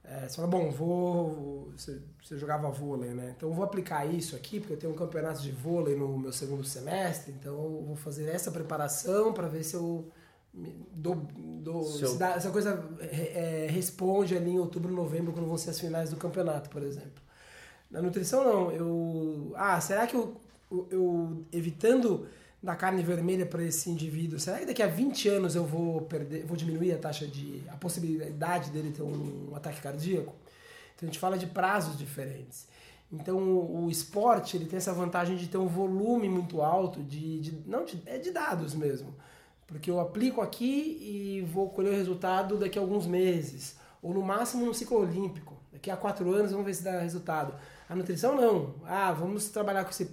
é, 0.02 0.26
você 0.26 0.36
fala, 0.36 0.48
bom, 0.48 0.70
vou. 0.70 1.70
Você, 1.76 2.00
você 2.22 2.38
jogava 2.38 2.70
vôlei, 2.70 3.10
né? 3.10 3.34
Então 3.36 3.50
eu 3.50 3.54
vou 3.54 3.62
aplicar 3.62 4.06
isso 4.06 4.34
aqui, 4.34 4.58
porque 4.58 4.72
eu 4.72 4.78
tenho 4.78 4.92
um 4.94 4.96
campeonato 4.96 5.42
de 5.42 5.52
vôlei 5.52 5.94
no 5.94 6.16
meu 6.16 6.32
segundo 6.32 6.64
semestre, 6.64 7.30
então 7.38 7.52
eu 7.52 7.84
vou 7.86 7.96
fazer 7.96 8.30
essa 8.30 8.50
preparação 8.50 9.34
para 9.34 9.48
ver 9.48 9.64
se 9.64 9.74
eu. 9.74 10.10
Dou, 10.54 11.16
dou, 11.36 11.82
se, 11.82 12.06
se, 12.06 12.18
dá, 12.18 12.38
se 12.38 12.46
a 12.46 12.50
coisa 12.50 12.90
é, 13.00 13.66
responde 13.70 14.36
ali 14.36 14.50
em 14.50 14.58
outubro, 14.58 14.92
novembro, 14.92 15.32
quando 15.32 15.46
vão 15.46 15.56
ser 15.56 15.70
as 15.70 15.80
finais 15.80 16.10
do 16.10 16.16
campeonato, 16.16 16.68
por 16.70 16.82
exemplo. 16.82 17.22
Na 17.92 18.00
nutrição, 18.00 18.42
não. 18.44 18.72
Eu. 18.72 19.52
Ah, 19.54 19.80
será 19.80 20.06
que 20.06 20.16
eu, 20.16 20.40
eu 20.90 21.44
evitando 21.52 22.26
da 22.62 22.74
carne 22.74 23.02
vermelha 23.02 23.44
para 23.44 23.62
esse 23.64 23.90
indivíduo, 23.90 24.38
será 24.38 24.58
que 24.58 24.66
daqui 24.66 24.82
a 24.82 24.86
20 24.86 25.28
anos 25.28 25.56
eu 25.56 25.64
vou 25.64 26.02
perder, 26.02 26.46
vou 26.46 26.56
diminuir 26.56 26.92
a 26.92 26.98
taxa 26.98 27.26
de 27.26 27.60
a 27.68 27.76
possibilidade 27.76 28.70
dele 28.70 28.92
ter 28.92 29.02
um, 29.02 29.50
um 29.50 29.56
ataque 29.56 29.80
cardíaco? 29.80 30.32
Então 30.94 31.02
a 31.02 31.06
gente 31.06 31.18
fala 31.18 31.36
de 31.36 31.46
prazos 31.46 31.98
diferentes. 31.98 32.68
Então 33.12 33.36
o, 33.36 33.84
o, 33.84 33.90
esporte 33.90 34.56
ele 34.56 34.64
tem 34.64 34.76
essa 34.76 34.92
vantagem 34.92 35.36
de 35.36 35.48
ter 35.48 35.58
um 35.58 35.66
volume 35.66 36.28
muito 36.28 36.62
alto 36.62 37.02
de, 37.02 37.40
de 37.40 37.62
não 37.66 37.84
de, 37.84 38.00
é 38.06 38.16
de 38.16 38.30
dados 38.30 38.74
mesmo, 38.74 39.14
porque 39.66 39.90
eu 39.90 40.00
aplico 40.00 40.40
aqui 40.40 40.98
e 41.00 41.42
vou 41.42 41.68
colher 41.68 41.92
o 41.92 41.96
resultado 41.96 42.56
daqui 42.56 42.78
a 42.78 42.82
alguns 42.82 43.06
meses 43.06 43.76
ou 44.00 44.14
no 44.14 44.22
máximo 44.22 44.64
no 44.64 44.72
ciclo 44.72 45.00
olímpico. 45.00 45.56
Daqui 45.72 45.90
a 45.90 45.96
quatro 45.96 46.32
anos 46.32 46.52
vamos 46.52 46.64
ver 46.66 46.74
se 46.74 46.82
dá 46.82 47.00
resultado. 47.00 47.54
A 47.92 47.96
nutrição 47.96 48.34
não. 48.34 48.74
Ah, 48.84 49.12
vamos 49.12 49.50
trabalhar 49.50 49.84
com 49.84 49.90
esse 49.90 50.10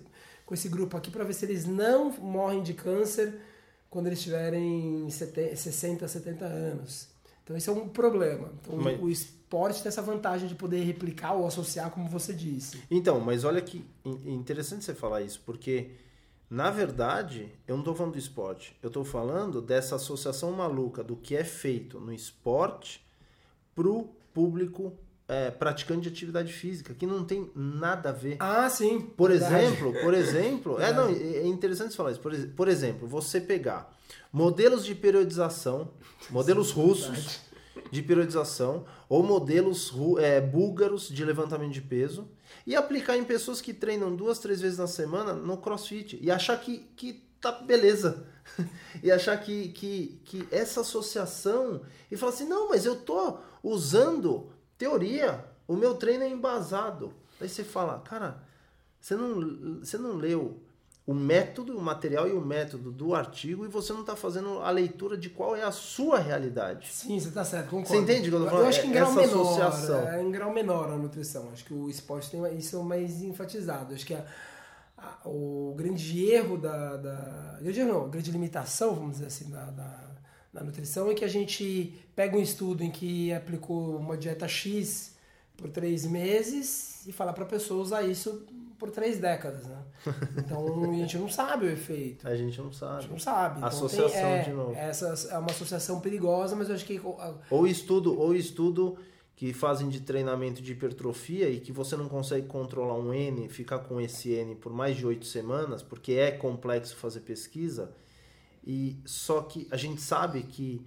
com 0.50 0.55
esse 0.55 0.67
grupo 0.67 0.98
aqui 0.98 1.12
para 1.12 1.24
ver 1.24 1.33
se 1.33 1.45
eles 1.45 1.67
não 1.67 2.09
morrem 2.09 2.63
de 2.63 2.74
câncer 2.74 3.39
quando 3.88 4.07
eles 4.07 4.19
tiverem 4.19 5.07
60, 5.07 6.07
70 6.07 6.43
anos. 6.43 7.07
Então 7.43 7.55
esse 7.55 7.69
é 7.69 7.71
um 7.71 7.88
problema. 7.88 8.51
Então, 8.59 8.75
mas... 8.77 9.00
o 9.00 9.07
esporte 9.07 9.83
tem 9.83 9.89
essa 9.89 10.01
vantagem 10.01 10.48
de 10.48 10.55
poder 10.55 10.83
replicar 10.83 11.33
ou 11.33 11.45
associar, 11.45 11.91
como 11.91 12.09
você 12.09 12.33
disse. 12.33 12.81
Então, 12.89 13.19
mas 13.19 13.43
olha 13.43 13.62
que 13.62 13.86
interessante 14.25 14.83
você 14.83 14.95
falar 14.95 15.21
isso, 15.21 15.39
porque 15.45 15.91
na 16.50 16.71
verdade 16.71 17.51
eu 17.67 17.75
não 17.75 17.81
estou 17.83 17.93
falando 17.93 18.13
do 18.13 18.19
esporte, 18.19 18.75
eu 18.81 18.88
estou 18.88 19.05
falando 19.05 19.62
dessa 19.62 19.98
associação 19.98 20.51
maluca 20.51 21.03
do 21.03 21.15
que 21.15 21.36
é 21.36 21.43
feito 21.43 22.00
no 22.00 22.12
esporte 22.12 23.05
para 23.75 23.88
o 23.88 24.09
público 24.33 24.98
é, 25.29 25.51
praticante 25.51 26.01
de 26.01 26.09
atividade 26.09 26.51
física, 26.51 26.93
que 26.95 27.05
não 27.05 27.24
tem 27.24 27.51
nada 27.55 28.09
a 28.09 28.12
ver. 28.12 28.38
Ah, 28.39 28.67
sim. 28.67 29.00
Por 29.00 29.29
verdade. 29.29 29.63
exemplo, 29.63 29.93
por 30.01 30.13
exemplo, 30.15 30.81
é, 30.81 30.91
não, 30.91 31.07
é 31.07 31.45
interessante 31.45 31.95
falar 31.95 32.12
isso. 32.12 32.19
Por, 32.19 32.36
por 32.50 32.67
exemplo, 32.67 33.07
você 33.07 33.39
pegar 33.39 33.95
modelos 34.33 34.83
de 34.83 34.95
periodização, 34.95 35.91
modelos 36.31 36.71
russos 36.71 37.41
de 37.91 38.01
periodização, 38.01 38.86
ou 39.07 39.21
modelos 39.21 39.93
é, 40.17 40.41
búlgaros 40.41 41.07
de 41.07 41.24
levantamento 41.24 41.74
de 41.74 41.81
peso, 41.81 42.27
e 42.65 42.75
aplicar 42.75 43.15
em 43.15 43.24
pessoas 43.24 43.62
que 43.62 43.74
treinam 43.74 44.15
duas, 44.15 44.39
três 44.39 44.59
vezes 44.59 44.79
na 44.79 44.88
semana 44.88 45.33
no 45.33 45.57
crossfit, 45.57 46.17
e 46.19 46.31
achar 46.31 46.59
que, 46.59 46.79
que 46.95 47.24
tá 47.39 47.51
beleza. 47.51 48.25
e 49.03 49.12
achar 49.12 49.38
que, 49.38 49.69
que, 49.69 50.19
que 50.25 50.48
essa 50.50 50.81
associação. 50.81 51.81
E 52.09 52.17
falar 52.17 52.31
assim, 52.31 52.48
não, 52.48 52.69
mas 52.69 52.83
eu 52.83 52.95
tô 52.95 53.38
usando 53.62 54.50
Teoria, 54.79 55.43
o 55.67 55.75
meu 55.75 55.93
treino 55.95 56.24
é 56.24 56.29
embasado. 56.29 57.13
Aí 57.39 57.50
você 57.50 57.65
fala, 57.65 58.00
cara, 58.00 58.41
você 59.00 59.13
não, 59.13 59.79
você 59.79 59.98
não 59.98 60.15
leu 60.15 60.57
o 61.05 61.13
método, 61.13 61.77
o 61.77 61.81
material 61.81 62.29
e 62.29 62.31
o 62.31 62.39
método 62.39 62.89
do 62.89 63.13
artigo 63.13 63.65
e 63.65 63.67
você 63.67 63.91
não 63.91 64.01
está 64.01 64.15
fazendo 64.15 64.59
a 64.59 64.69
leitura 64.71 65.17
de 65.17 65.29
qual 65.29 65.53
é 65.53 65.63
a 65.63 65.71
sua 65.71 66.19
realidade. 66.19 66.88
Sim, 66.93 67.19
você 67.19 67.27
está 67.27 67.43
certo, 67.43 67.71
concordo. 67.71 67.89
Você 67.89 67.98
entende 67.98 68.29
o 68.29 68.31
que 68.31 68.38
eu 68.38 68.45
falando? 68.45 68.63
Eu 68.63 68.69
acho 68.69 68.81
que 68.81 68.88
em 68.88 68.91
grau 68.91 69.12
Essa 69.12 69.19
menor, 69.19 69.41
associação. 69.41 70.07
É, 70.07 70.21
em 70.21 70.31
grau 70.31 70.53
menor 70.53 70.89
a 70.89 70.95
nutrição. 70.95 71.50
Acho 71.51 71.65
que 71.65 71.74
o 71.74 71.89
esporte 71.89 72.31
tem 72.31 72.57
isso 72.57 72.81
mais 72.81 73.21
enfatizado. 73.21 73.93
Acho 73.93 74.05
que 74.05 74.13
a, 74.13 74.24
a, 74.98 75.27
o 75.27 75.74
grande 75.75 76.24
erro 76.25 76.57
da, 76.57 76.95
da... 76.95 77.57
Grande 77.59 77.79
erro 77.81 77.91
não, 77.91 78.09
grande 78.09 78.31
limitação, 78.31 78.95
vamos 78.95 79.13
dizer 79.13 79.25
assim, 79.25 79.50
da, 79.50 79.65
da 79.71 80.09
na 80.53 80.63
nutrição 80.63 81.10
é 81.10 81.13
que 81.13 81.24
a 81.24 81.27
gente 81.27 81.94
pega 82.15 82.36
um 82.36 82.41
estudo 82.41 82.84
em 82.84 82.89
que 82.89 83.32
aplicou 83.32 83.98
uma 83.98 84.18
dieta 84.18 84.48
X 84.48 85.15
por 85.56 85.70
três 85.70 86.06
meses 86.06 87.06
e 87.06 87.12
fala 87.12 87.34
para 87.34 87.44
a 87.44 87.48
pessoa 87.48 87.82
usar 87.82 88.03
isso 88.03 88.46
por 88.77 88.89
três 88.89 89.20
décadas, 89.20 89.65
né? 89.65 89.77
Então 90.38 90.84
a 90.89 90.94
gente 90.94 91.18
não 91.18 91.29
sabe 91.29 91.65
o 91.65 91.70
efeito. 91.70 92.27
A 92.27 92.36
gente 92.36 92.60
não 92.60 92.72
sabe. 92.72 92.98
A 92.98 93.01
gente 93.01 93.12
não 93.12 93.20
sabe. 93.20 93.58
Então, 93.58 93.68
associação 93.68 94.10
tem, 94.10 94.22
é, 94.22 94.41
de 94.41 94.51
novo. 94.51 94.74
Essa 94.74 95.27
é 95.29 95.38
uma 95.38 95.51
associação 95.51 96.00
perigosa, 96.00 96.56
mas 96.56 96.70
eu 96.70 96.75
acho 96.75 96.86
que 96.86 97.00
ou 97.51 97.68
estudo 97.68 98.18
ou 98.18 98.34
estudo 98.34 98.98
que 99.36 99.53
fazem 99.53 99.88
de 99.88 100.01
treinamento 100.01 100.62
de 100.62 100.72
hipertrofia 100.72 101.50
e 101.50 101.60
que 101.60 101.72
você 101.72 101.96
não 101.96 102.10
consegue 102.10 102.48
controlar 102.48 102.96
um 102.96 103.13
N, 103.13 103.48
ficar 103.48 103.79
com 103.79 104.00
esse 104.01 104.32
N 104.32 104.56
por 104.56 104.74
mais 104.74 104.98
de 104.98 105.06
oito 105.06 105.25
semanas, 105.25 105.82
porque 105.82 106.13
é 106.13 106.32
complexo 106.32 106.96
fazer 106.96 107.22
pesquisa 107.22 107.91
e 108.66 108.98
só 109.06 109.42
que 109.42 109.68
a 109.72 109.78
gente 109.78 110.01
sabe 110.01 110.44
que 110.44 110.86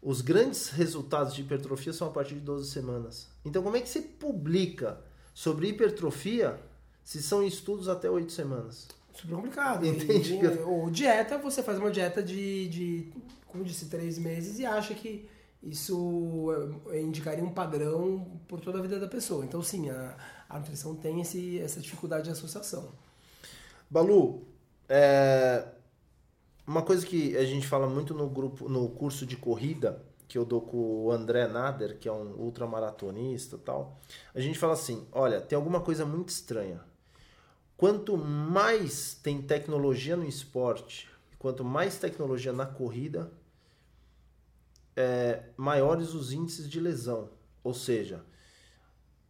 os 0.00 0.20
grandes 0.20 0.70
resultados 0.70 1.34
de 1.34 1.42
hipertrofia 1.42 1.92
são 1.92 2.08
a 2.08 2.10
partir 2.10 2.34
de 2.34 2.40
12 2.40 2.70
semanas. 2.70 3.28
Então, 3.44 3.62
como 3.62 3.76
é 3.76 3.80
que 3.80 3.88
você 3.88 4.00
publica 4.00 5.00
sobre 5.34 5.68
hipertrofia 5.68 6.60
se 7.02 7.22
são 7.22 7.42
estudos 7.42 7.88
até 7.88 8.08
8 8.08 8.30
semanas? 8.30 8.88
Super 9.12 9.34
complicado. 9.34 9.84
Entende? 9.86 10.34
E, 10.34 10.46
ou 10.60 10.90
dieta, 10.90 11.38
você 11.38 11.62
faz 11.62 11.78
uma 11.78 11.90
dieta 11.90 12.22
de, 12.22 12.68
de, 12.68 13.12
como 13.48 13.64
disse, 13.64 13.86
3 13.86 14.18
meses 14.18 14.58
e 14.60 14.66
acha 14.66 14.94
que 14.94 15.28
isso 15.62 16.48
é, 16.90 17.00
indicaria 17.00 17.42
um 17.42 17.50
padrão 17.50 18.40
por 18.46 18.60
toda 18.60 18.78
a 18.78 18.82
vida 18.82 19.00
da 19.00 19.08
pessoa. 19.08 19.44
Então, 19.44 19.60
sim, 19.60 19.90
a, 19.90 20.16
a 20.48 20.58
nutrição 20.58 20.94
tem 20.94 21.20
esse, 21.20 21.58
essa 21.58 21.80
dificuldade 21.80 22.24
de 22.24 22.30
associação. 22.30 22.88
Balu, 23.90 24.46
é, 24.88 25.66
uma 26.68 26.82
coisa 26.82 27.04
que 27.06 27.34
a 27.34 27.46
gente 27.46 27.66
fala 27.66 27.88
muito 27.88 28.12
no 28.12 28.28
grupo, 28.28 28.68
no 28.68 28.90
curso 28.90 29.24
de 29.24 29.38
corrida, 29.38 30.04
que 30.28 30.36
eu 30.36 30.44
dou 30.44 30.60
com 30.60 30.76
o 30.76 31.10
André 31.10 31.48
Nader, 31.48 31.98
que 31.98 32.06
é 32.06 32.12
um 32.12 32.34
ultramaratonista 32.38 33.56
tal, 33.56 33.98
a 34.34 34.40
gente 34.40 34.58
fala 34.58 34.74
assim, 34.74 35.08
olha, 35.10 35.40
tem 35.40 35.56
alguma 35.56 35.80
coisa 35.80 36.04
muito 36.04 36.28
estranha. 36.28 36.84
Quanto 37.74 38.18
mais 38.18 39.14
tem 39.14 39.40
tecnologia 39.40 40.14
no 40.14 40.26
esporte, 40.26 41.08
quanto 41.38 41.64
mais 41.64 41.98
tecnologia 41.98 42.52
na 42.52 42.66
corrida, 42.66 43.32
é, 44.94 45.44
maiores 45.56 46.12
os 46.12 46.32
índices 46.32 46.68
de 46.68 46.78
lesão. 46.78 47.30
Ou 47.64 47.72
seja, 47.72 48.22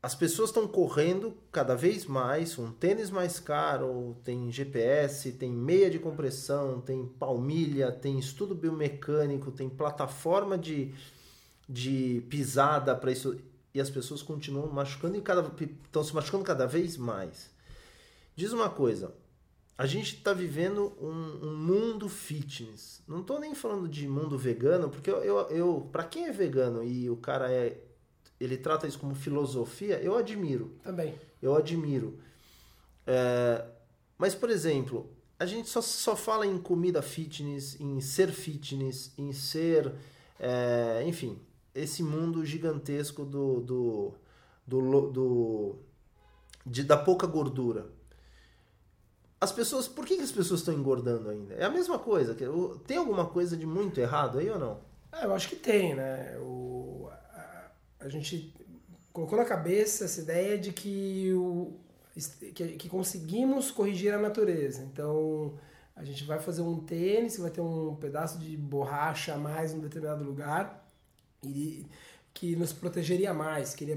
as 0.00 0.14
pessoas 0.14 0.50
estão 0.50 0.67
correndo 0.69 1.37
cada 1.50 1.75
vez 1.75 2.07
mais, 2.07 2.57
um 2.57 2.71
tênis 2.71 3.11
mais 3.11 3.40
caro, 3.40 4.17
tem 4.23 4.50
GPS, 4.50 5.33
tem 5.33 5.50
meia 5.50 5.90
de 5.90 5.99
compressão, 5.99 6.81
tem 6.81 7.05
palmilha, 7.05 7.90
tem 7.90 8.19
estudo 8.19 8.55
biomecânico, 8.55 9.50
tem 9.50 9.69
plataforma 9.69 10.57
de, 10.57 10.95
de 11.69 12.23
pisada 12.31 12.95
para 12.95 13.11
isso. 13.11 13.38
E 13.75 13.81
as 13.81 13.90
pessoas 13.90 14.23
continuam 14.23 14.69
machucando 14.69 15.17
e 15.17 15.21
cada, 15.21 15.52
estão 15.85 16.05
se 16.05 16.14
machucando 16.14 16.45
cada 16.45 16.67
vez 16.67 16.97
mais. 16.97 17.50
Diz 18.37 18.52
uma 18.52 18.71
coisa, 18.71 19.12
a 19.76 19.85
gente 19.85 20.14
está 20.14 20.33
vivendo 20.33 20.93
um, 21.00 21.49
um, 21.49 21.57
mundo 21.57 22.09
fitness. 22.09 23.02
Não 23.07 23.21
estou 23.21 23.40
nem 23.40 23.52
falando 23.52 23.88
de 23.88 24.07
mundo 24.07 24.38
vegano, 24.38 24.88
porque 24.88 25.11
eu, 25.11 25.19
eu, 25.25 25.38
eu 25.50 25.88
para 25.90 26.05
quem 26.05 26.26
é 26.26 26.33
vegano 26.33 26.85
e 26.85 27.11
o 27.11 27.17
cara 27.17 27.50
é 27.50 27.88
ele 28.40 28.57
trata 28.57 28.87
isso 28.87 28.99
como 28.99 29.14
filosofia, 29.14 30.00
eu 30.00 30.16
admiro. 30.16 30.73
Também. 30.83 31.14
Eu 31.42 31.54
admiro. 31.57 32.18
É, 33.07 33.64
mas, 34.16 34.35
por 34.35 34.50
exemplo, 34.50 35.11
a 35.38 35.47
gente 35.47 35.68
só, 35.68 35.80
só 35.80 36.16
fala 36.16 36.47
em 36.47 36.59
comida 36.59 37.00
fitness, 37.00 37.80
em 37.80 38.00
ser 38.00 38.30
fitness, 38.30 39.12
em 39.16 39.33
ser. 39.33 39.92
É, 40.38 41.02
enfim, 41.07 41.38
esse 41.75 42.02
mundo 42.02 42.45
gigantesco 42.45 43.25
do. 43.25 43.61
do, 43.61 44.14
do, 44.66 45.11
do 45.11 45.76
de, 46.66 46.83
da 46.83 46.97
pouca 46.97 47.26
gordura. 47.26 47.87
As 49.40 49.52
pessoas, 49.52 49.87
por 49.87 50.04
que, 50.04 50.16
que 50.16 50.23
as 50.23 50.33
pessoas 50.33 50.61
estão 50.61 50.75
engordando 50.75 51.30
ainda? 51.30 51.54
É 51.54 51.64
a 51.64 51.71
mesma 51.71 51.99
coisa. 51.99 52.37
Tem 52.87 52.97
alguma 52.97 53.26
coisa 53.26 53.57
de 53.57 53.64
muito 53.64 54.00
errado 54.00 54.38
aí 54.38 54.50
ou 54.50 54.59
não? 54.59 54.80
É, 55.12 55.25
eu 55.25 55.33
acho 55.33 55.49
que 55.49 55.57
tem, 55.57 55.95
né? 55.95 56.37
O, 56.40 56.77
a 58.00 58.09
gente 58.09 58.55
colocou 59.12 59.38
na 59.38 59.45
cabeça 59.45 60.05
essa 60.05 60.21
ideia 60.21 60.57
de 60.57 60.73
que, 60.73 61.33
o, 61.33 61.73
que, 62.55 62.76
que 62.76 62.88
conseguimos 62.88 63.71
corrigir 63.71 64.12
a 64.14 64.19
natureza. 64.19 64.83
Então, 64.83 65.55
a 65.97 66.05
gente 66.05 66.25
vai 66.25 66.38
fazer 66.38 66.62
um 66.62 66.78
tênis, 66.78 67.38
vai 67.38 67.50
ter 67.50 67.61
um 67.61 67.97
pedaço 67.97 68.38
de 68.38 68.57
borracha 68.57 69.35
a 69.35 69.38
mais 69.38 69.73
em 69.73 69.78
um 69.78 69.81
determinado 69.81 70.23
lugar, 70.23 70.88
e 71.43 71.87
que 72.33 72.55
nos 72.55 72.73
protegeria 72.73 73.35
mais, 73.35 73.75
que 73.75 73.85
iria, 73.85 73.97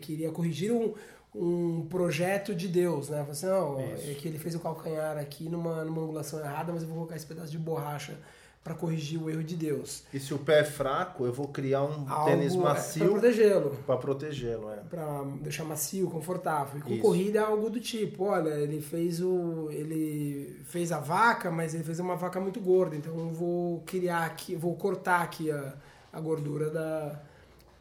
que 0.00 0.12
iria 0.12 0.30
corrigir 0.30 0.72
um, 0.72 0.94
um 1.34 1.86
projeto 1.86 2.54
de 2.54 2.68
Deus, 2.68 3.08
né? 3.08 3.26
Assim, 3.28 3.46
não, 3.46 3.80
é 3.80 4.14
que 4.14 4.28
ele 4.28 4.38
fez 4.38 4.54
o 4.54 4.60
calcanhar 4.60 5.18
aqui 5.18 5.48
numa, 5.48 5.84
numa 5.84 6.02
angulação 6.02 6.38
errada, 6.38 6.72
mas 6.72 6.82
eu 6.82 6.88
vou 6.88 6.98
colocar 6.98 7.16
esse 7.16 7.26
pedaço 7.26 7.50
de 7.50 7.58
borracha 7.58 8.16
para 8.62 8.74
corrigir 8.74 9.20
o 9.20 9.28
erro 9.28 9.42
de 9.42 9.56
Deus. 9.56 10.04
E 10.14 10.20
se 10.20 10.32
o 10.32 10.38
pé 10.38 10.60
é 10.60 10.64
fraco, 10.64 11.26
eu 11.26 11.32
vou 11.32 11.48
criar 11.48 11.82
um 11.82 12.08
Algo 12.08 12.30
tênis 12.30 12.54
é, 12.54 12.58
macio 12.58 13.04
para 13.04 13.12
protegê-lo. 13.12 13.70
Para 13.86 13.96
protegê-lo, 13.96 14.70
é. 14.70 14.76
Para 14.76 15.24
deixar 15.40 15.64
macio, 15.64 16.08
confortável. 16.08 16.78
E 16.78 16.82
com 16.82 16.92
Isso. 16.92 17.02
corrida 17.02 17.40
é 17.40 17.42
algo 17.42 17.68
do 17.68 17.80
tipo, 17.80 18.24
olha, 18.24 18.50
ele 18.50 18.80
fez 18.80 19.20
o 19.20 19.68
ele 19.70 20.60
fez 20.64 20.92
a 20.92 21.00
vaca, 21.00 21.50
mas 21.50 21.74
ele 21.74 21.82
fez 21.82 21.98
uma 21.98 22.14
vaca 22.14 22.38
muito 22.38 22.60
gorda, 22.60 22.94
então 22.94 23.18
eu 23.18 23.30
vou 23.30 23.80
criar 23.84 24.26
aqui, 24.26 24.54
vou 24.54 24.76
cortar 24.76 25.22
aqui 25.22 25.50
a, 25.50 25.74
a 26.12 26.20
gordura 26.20 26.70
da, 26.70 27.20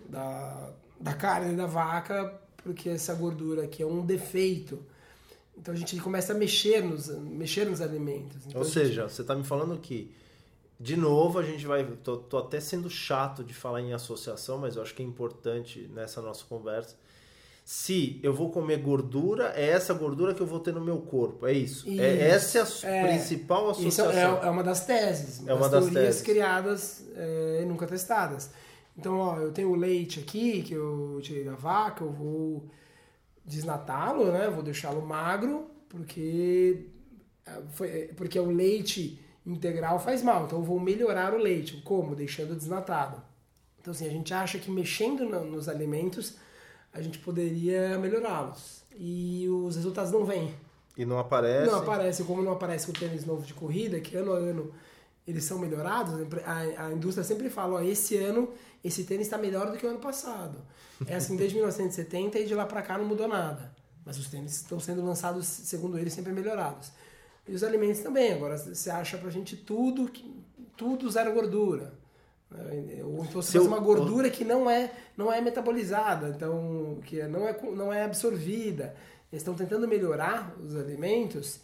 da 0.09 0.69
da 1.01 1.13
carne 1.13 1.55
da 1.55 1.65
vaca, 1.65 2.39
porque 2.63 2.89
essa 2.89 3.13
gordura 3.13 3.63
aqui 3.63 3.81
é 3.81 3.85
um 3.85 4.05
defeito. 4.05 4.79
Então 5.57 5.73
a 5.73 5.77
gente 5.77 5.99
começa 5.99 6.33
a 6.33 6.35
mexer 6.35 6.83
nos, 6.83 7.09
mexer 7.19 7.65
nos 7.65 7.81
alimentos. 7.81 8.45
Então, 8.47 8.61
Ou 8.61 8.65
seja, 8.65 9.03
gente... 9.03 9.13
você 9.13 9.21
está 9.21 9.35
me 9.35 9.43
falando 9.43 9.77
que 9.79 10.11
de 10.81 10.97
novo, 10.97 11.37
a 11.37 11.43
gente 11.43 11.65
vai. 11.67 11.85
Tô, 12.03 12.17
tô, 12.17 12.39
até 12.39 12.59
sendo 12.59 12.89
chato 12.89 13.43
de 13.43 13.53
falar 13.53 13.81
em 13.81 13.93
associação, 13.93 14.57
mas 14.57 14.75
eu 14.75 14.81
acho 14.81 14.95
que 14.95 15.03
é 15.03 15.05
importante 15.05 15.87
nessa 15.93 16.23
nossa 16.23 16.43
conversa. 16.45 16.95
Se 17.63 18.19
eu 18.23 18.33
vou 18.33 18.49
comer 18.49 18.77
gordura, 18.77 19.53
é 19.55 19.69
essa 19.69 19.93
gordura 19.93 20.33
que 20.33 20.41
eu 20.41 20.47
vou 20.47 20.59
ter 20.59 20.73
no 20.73 20.81
meu 20.81 20.97
corpo. 20.97 21.45
É 21.45 21.53
isso. 21.53 21.87
É, 21.87 21.91
isso. 21.91 22.01
É, 22.01 22.29
essa 22.29 22.57
é 22.57 22.89
a 22.89 22.95
é, 22.95 23.07
principal 23.07 23.67
é 23.67 23.71
associação. 23.71 24.41
É, 24.41 24.47
é, 24.47 24.49
uma 24.49 24.63
das 24.63 24.83
teses. 24.83 25.47
É 25.47 25.53
uma 25.53 25.69
das, 25.69 25.83
das 25.83 25.93
teorias 25.93 26.15
teses. 26.15 26.21
criadas 26.23 27.05
é, 27.15 27.59
e 27.61 27.65
nunca 27.65 27.85
testadas. 27.85 28.49
Então, 28.97 29.19
ó, 29.19 29.37
eu 29.37 29.51
tenho 29.51 29.69
o 29.69 29.75
leite 29.75 30.19
aqui, 30.19 30.63
que 30.63 30.73
eu 30.73 31.19
tirei 31.21 31.43
da 31.43 31.53
vaca, 31.53 32.03
eu 32.03 32.11
vou 32.11 32.65
desnatá-lo, 33.45 34.31
né? 34.31 34.49
Vou 34.49 34.63
deixá-lo 34.63 35.05
magro, 35.05 35.67
porque, 35.87 36.87
é, 37.45 37.51
foi, 37.69 37.89
porque 38.17 38.39
o 38.39 38.49
leite 38.49 39.19
integral 39.45 39.99
faz 39.99 40.21
mal. 40.21 40.45
Então 40.45 40.59
eu 40.59 40.63
vou 40.63 40.79
melhorar 40.79 41.33
o 41.33 41.37
leite. 41.37 41.81
Como? 41.83 42.15
Deixando 42.15 42.55
desnatado. 42.55 43.21
Então 43.79 43.91
assim, 43.91 44.07
a 44.07 44.11
gente 44.11 44.33
acha 44.33 44.59
que 44.59 44.69
mexendo 44.69 45.25
no, 45.25 45.45
nos 45.45 45.67
alimentos 45.67 46.35
a 46.93 47.01
gente 47.01 47.19
poderia 47.19 47.97
melhorá-los. 47.97 48.83
E 48.97 49.47
os 49.49 49.75
resultados 49.75 50.11
não 50.11 50.25
vêm. 50.25 50.53
E 50.97 51.05
não 51.05 51.17
aparece? 51.17 51.71
Não 51.71 51.79
aparece, 51.79 52.23
como 52.23 52.43
não 52.43 52.51
aparece 52.51 52.89
o 52.89 52.93
tênis 52.93 53.25
novo 53.25 53.45
de 53.45 53.53
corrida, 53.53 53.99
que 53.99 54.15
ano 54.17 54.33
a 54.33 54.37
ano 54.37 54.73
eles 55.25 55.43
são 55.43 55.57
melhorados, 55.59 56.13
a, 56.45 56.87
a 56.87 56.91
indústria 56.91 57.23
sempre 57.23 57.49
fala, 57.49 57.75
ó, 57.75 57.81
esse 57.81 58.17
ano 58.17 58.49
esse 58.83 59.03
tênis 59.03 59.27
está 59.27 59.37
melhor 59.37 59.71
do 59.71 59.77
que 59.77 59.85
o 59.85 59.89
ano 59.89 59.99
passado. 59.99 60.57
É 61.05 61.15
assim 61.15 61.35
desde 61.35 61.55
1970 61.57 62.39
e 62.39 62.45
de 62.45 62.55
lá 62.55 62.65
para 62.65 62.81
cá 62.81 62.97
não 62.97 63.05
mudou 63.05 63.27
nada. 63.27 63.71
Mas 64.03 64.17
os 64.17 64.27
tênis 64.27 64.53
estão 64.53 64.79
sendo 64.79 65.05
lançados, 65.05 65.45
segundo 65.45 65.97
eles, 65.97 66.11
sempre 66.11 66.33
melhorados. 66.33 66.91
E 67.51 67.53
os 67.53 67.65
alimentos 67.65 67.99
também. 67.99 68.31
Agora, 68.31 68.57
você 68.57 68.89
acha 68.89 69.17
pra 69.17 69.29
gente 69.29 69.57
tudo, 69.57 70.09
tudo 70.77 71.11
zero 71.11 71.33
gordura. 71.33 71.93
Né? 72.49 73.03
Ou 73.03 73.25
então 73.25 73.41
você 73.41 73.57
faz 73.57 73.67
uma 73.67 73.79
gordura 73.79 74.29
que 74.29 74.45
não 74.45 74.69
é, 74.69 74.89
não 75.17 75.31
é 75.31 75.41
metabolizada, 75.41 76.29
então 76.29 76.99
que 77.05 77.21
não 77.23 77.45
é, 77.45 77.61
não 77.73 77.91
é 77.91 78.03
absorvida. 78.03 78.95
Eles 79.29 79.41
estão 79.41 79.53
tentando 79.53 79.85
melhorar 79.85 80.55
os 80.63 80.77
alimentos 80.77 81.59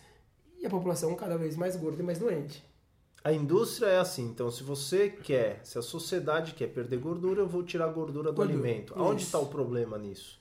e 0.60 0.65
a 0.65 0.70
população 0.70 1.15
cada 1.15 1.38
vez 1.38 1.56
mais 1.56 1.77
gorda 1.77 2.01
e 2.01 2.06
mais 2.06 2.20
doente. 2.20 2.62
A 3.24 3.32
indústria 3.32 3.88
é 3.88 4.00
assim, 4.00 4.25
então 4.25 4.51
se 4.51 4.63
você 4.63 5.10
quer, 5.10 5.62
se 5.63 5.77
a 5.77 5.82
sociedade 5.82 6.53
quer 6.53 6.67
perder 6.67 6.98
gordura, 7.00 7.41
eu 7.41 7.48
vou 7.48 7.63
tirar 7.63 7.86
a 7.86 7.91
gordura 7.91 8.32
do 8.32 8.36
gordura. 8.36 8.60
alimento. 8.60 8.94
Aonde 8.94 9.24
está 9.24 9.39
o 9.39 9.48
problema 9.48 9.98
nisso? 9.98 10.38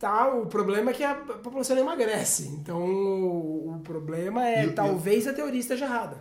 Tá, 0.00 0.34
o 0.34 0.46
problema 0.46 0.92
é 0.92 0.94
que 0.94 1.04
a 1.04 1.14
população 1.14 1.76
não 1.76 1.82
emagrece. 1.82 2.48
Então, 2.48 2.82
o 2.82 3.78
problema 3.84 4.48
é 4.48 4.64
e, 4.64 4.72
talvez 4.72 5.26
eu... 5.26 5.32
a 5.32 5.34
teoria 5.34 5.60
esteja 5.60 5.84
errada. 5.84 6.16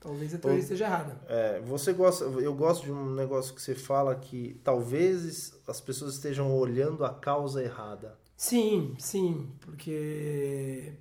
Talvez 0.00 0.34
a 0.34 0.38
teoria 0.38 0.60
esteja 0.60 0.86
errada. 0.86 1.20
É, 1.28 1.60
você 1.60 1.92
gosta, 1.92 2.24
eu 2.24 2.54
gosto 2.54 2.84
de 2.84 2.90
um 2.90 3.14
negócio 3.14 3.54
que 3.54 3.60
você 3.60 3.74
fala 3.74 4.14
que 4.14 4.58
talvez 4.64 5.52
as 5.68 5.82
pessoas 5.82 6.14
estejam 6.14 6.50
olhando 6.56 7.04
a 7.04 7.12
causa 7.12 7.62
errada. 7.62 8.18
Sim, 8.38 8.94
sim, 8.98 9.50
porque 9.60 10.94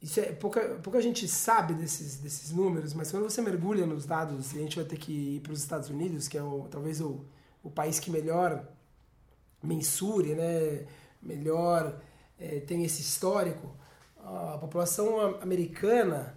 isso 0.00 0.18
é 0.18 0.32
pouca, 0.32 0.62
pouca 0.82 0.98
gente 1.02 1.28
sabe 1.28 1.74
desses, 1.74 2.16
desses 2.20 2.52
números, 2.52 2.94
mas 2.94 3.10
quando 3.10 3.24
você 3.24 3.42
mergulha 3.42 3.84
nos 3.84 4.06
dados, 4.06 4.54
e 4.54 4.58
a 4.58 4.62
gente 4.62 4.76
vai 4.76 4.86
ter 4.86 4.96
que 4.96 5.36
ir 5.36 5.40
para 5.40 5.52
os 5.52 5.60
Estados 5.60 5.90
Unidos, 5.90 6.26
que 6.26 6.38
é 6.38 6.42
o, 6.42 6.66
talvez 6.70 7.02
o, 7.02 7.22
o 7.62 7.70
país 7.70 8.00
que 8.00 8.10
melhor 8.10 8.66
mensure, 9.66 10.34
né, 10.34 10.86
melhor 11.22 12.00
é, 12.38 12.60
tem 12.60 12.84
esse 12.84 13.00
histórico, 13.02 13.74
a 14.24 14.58
população 14.58 15.36
americana 15.40 16.36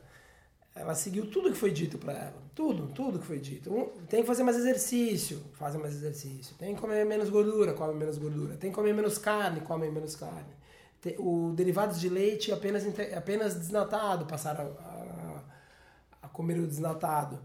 ela 0.75 0.95
seguiu 0.95 1.29
tudo 1.29 1.51
que 1.51 1.57
foi 1.57 1.71
dito 1.71 1.97
para 1.97 2.13
ela. 2.13 2.49
Tudo, 2.55 2.87
tudo 2.87 3.19
que 3.19 3.25
foi 3.25 3.39
dito. 3.39 3.69
Tem 4.07 4.21
que 4.21 4.27
fazer 4.27 4.43
mais 4.43 4.57
exercício, 4.57 5.41
faz 5.53 5.75
mais 5.75 5.93
exercício. 5.93 6.55
Tem 6.57 6.73
que 6.73 6.79
comer 6.79 7.05
menos 7.05 7.29
gordura, 7.29 7.73
come 7.73 7.93
menos 7.93 8.17
gordura. 8.17 8.55
Tem 8.55 8.69
que 8.69 8.75
comer 8.75 8.93
menos 8.93 9.17
carne, 9.17 9.61
come 9.61 9.89
menos 9.89 10.15
carne. 10.15 10.53
Tem, 11.01 11.15
o 11.17 11.51
derivados 11.53 11.99
de 11.99 12.09
leite 12.09 12.51
apenas, 12.51 12.83
apenas 13.15 13.55
desnatado, 13.55 14.25
passaram 14.25 14.75
a, 14.79 15.43
a, 16.23 16.27
a 16.27 16.27
comer 16.29 16.59
o 16.59 16.67
desnatado. 16.67 17.39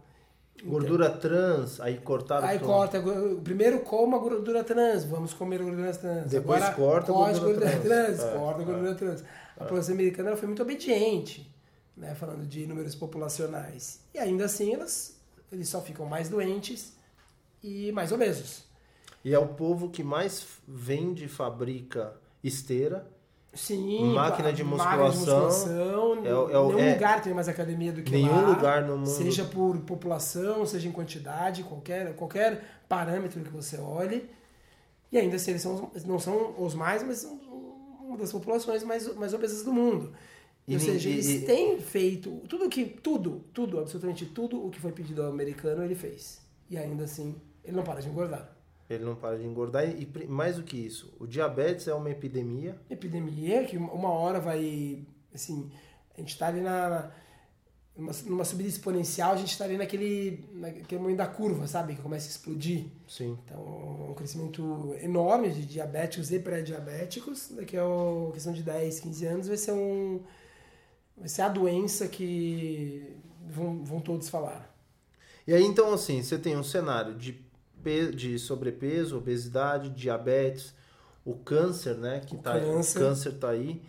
Gordura 0.62 1.10
trans, 1.10 1.80
aí 1.80 1.98
cortaram 1.98 2.46
Aí 2.46 2.58
corta, 2.58 3.02
primeiro 3.42 3.80
coma 3.80 4.18
gordura 4.18 4.62
trans, 4.62 5.04
vamos 5.04 5.34
comer 5.34 5.62
gordura 5.62 5.92
trans. 5.92 6.30
Depois 6.30 6.62
Agora, 6.62 6.74
corta 6.74 7.12
gordura, 7.12 7.40
gordura 7.40 7.70
trans. 7.70 7.82
trans 7.82 8.20
é, 8.20 8.38
corta 8.38 8.62
é, 8.62 8.64
gordura 8.64 8.94
trans. 8.94 9.24
A 9.56 9.64
população 9.64 9.94
americana 9.94 10.36
foi 10.36 10.46
muito 10.46 10.62
obediente, 10.62 11.52
né, 11.96 12.14
falando 12.14 12.46
de 12.46 12.66
números 12.66 12.94
populacionais. 12.94 14.00
E 14.14 14.18
ainda 14.18 14.46
assim, 14.46 14.72
elas, 14.72 15.20
eles 15.52 15.68
só 15.68 15.80
ficam 15.82 16.06
mais 16.06 16.28
doentes 16.28 16.94
e 17.62 17.92
mais 17.92 18.12
obesos. 18.12 18.64
E 19.24 19.34
é 19.34 19.38
o 19.38 19.48
povo 19.48 19.90
que 19.90 20.02
mais 20.02 20.46
vende 20.66 21.24
e 21.24 21.28
fabrica 21.28 22.14
esteira 22.42 23.06
Sim, 23.54 24.12
máquina 24.14 24.52
de 24.52 24.64
musculação. 24.64 24.98
Máquina 24.98 25.10
de 25.10 25.18
musculação. 25.18 26.14
É, 26.14 26.28
é, 26.28 26.66
nenhum 26.66 26.78
é, 26.78 26.92
lugar 26.94 27.22
tem 27.22 27.32
mais 27.32 27.48
academia 27.48 27.92
do 27.92 28.02
que 28.02 28.12
nenhum 28.12 28.30
lá. 28.30 28.36
Nenhum 28.36 28.54
lugar 28.54 28.82
no 28.82 28.96
mundo. 28.98 29.08
Seja 29.08 29.44
por 29.44 29.78
população, 29.78 30.66
seja 30.66 30.88
em 30.88 30.92
quantidade, 30.92 31.62
qualquer, 31.62 32.14
qualquer 32.16 32.64
parâmetro 32.88 33.40
que 33.42 33.50
você 33.50 33.76
olhe. 33.78 34.28
E 35.12 35.18
ainda 35.18 35.36
assim, 35.36 35.52
eles 35.52 35.62
são, 35.62 35.90
não 36.04 36.18
são 36.18 36.54
os 36.58 36.74
mais, 36.74 37.02
mas 37.02 37.18
são 37.18 37.32
uma 38.00 38.16
das 38.16 38.32
populações 38.32 38.82
mais, 38.82 39.14
mais 39.14 39.32
obesas 39.32 39.62
do 39.62 39.72
mundo. 39.72 40.12
E, 40.66 40.74
Ou 40.74 40.80
seja, 40.80 41.08
eles 41.08 41.28
e, 41.28 41.40
têm 41.40 41.78
feito 41.78 42.40
tudo 42.48 42.68
que 42.68 42.84
tudo, 42.84 43.44
tudo, 43.52 43.78
absolutamente 43.78 44.26
tudo 44.26 44.64
o 44.64 44.70
que 44.70 44.80
foi 44.80 44.92
pedido 44.92 45.22
ao 45.22 45.28
americano 45.28 45.84
ele 45.84 45.94
fez. 45.94 46.40
E 46.70 46.76
ainda 46.78 47.04
assim, 47.04 47.34
ele 47.62 47.76
não 47.76 47.84
para 47.84 48.00
de 48.00 48.08
engordar. 48.08 48.50
Ele 48.88 49.04
não 49.04 49.14
para 49.14 49.38
de 49.38 49.46
engordar. 49.46 49.84
E 49.88 50.06
mais 50.26 50.56
do 50.56 50.62
que 50.62 50.76
isso, 50.76 51.12
o 51.18 51.26
diabetes 51.26 51.88
é 51.88 51.94
uma 51.94 52.10
epidemia. 52.10 52.78
Epidemia 52.90 53.64
que 53.64 53.76
uma 53.76 54.10
hora 54.10 54.40
vai. 54.40 55.02
Assim, 55.34 55.70
a 56.16 56.20
gente 56.20 56.32
está 56.32 56.48
ali 56.48 56.60
na. 56.60 57.10
Numa, 57.96 58.12
numa, 58.26 58.44
subida 58.44 58.68
exponencial, 58.68 59.34
a 59.34 59.36
gente 59.36 59.52
está 59.52 59.64
ali 59.64 59.76
naquele, 59.76 60.44
naquele 60.52 61.00
momento 61.00 61.18
da 61.18 61.28
curva, 61.28 61.68
sabe? 61.68 61.94
Que 61.94 62.02
começa 62.02 62.26
a 62.26 62.30
explodir. 62.30 62.86
Sim. 63.06 63.38
Então, 63.44 64.08
um 64.10 64.14
crescimento 64.14 64.96
enorme 65.00 65.52
de 65.52 65.64
diabéticos 65.64 66.32
e 66.32 66.40
pré-diabéticos. 66.40 67.52
Daqui 67.52 67.76
a 67.76 67.86
uma 67.86 68.32
questão 68.32 68.52
de 68.52 68.64
10, 68.64 68.98
15 68.98 69.26
anos 69.26 69.46
vai 69.46 69.56
ser 69.56 69.72
um. 69.72 70.20
Vai 71.16 71.28
ser 71.28 71.42
a 71.42 71.48
doença 71.48 72.08
que 72.08 73.16
vão, 73.46 73.84
vão 73.84 74.00
todos 74.00 74.28
falar. 74.28 74.74
E 75.46 75.54
aí, 75.54 75.62
então, 75.62 75.92
assim, 75.92 76.20
você 76.22 76.36
tem 76.36 76.56
um 76.56 76.64
cenário 76.64 77.14
de 77.14 77.44
de 78.14 78.38
sobrepeso, 78.38 79.18
obesidade, 79.18 79.90
diabetes, 79.90 80.74
o 81.24 81.34
câncer, 81.34 81.96
né? 81.96 82.20
Que 82.26 82.34
o 82.34 82.38
tá, 82.38 82.58
câncer. 82.58 82.98
O 82.98 83.00
câncer 83.00 83.32
tá 83.32 83.50
aí. 83.50 83.82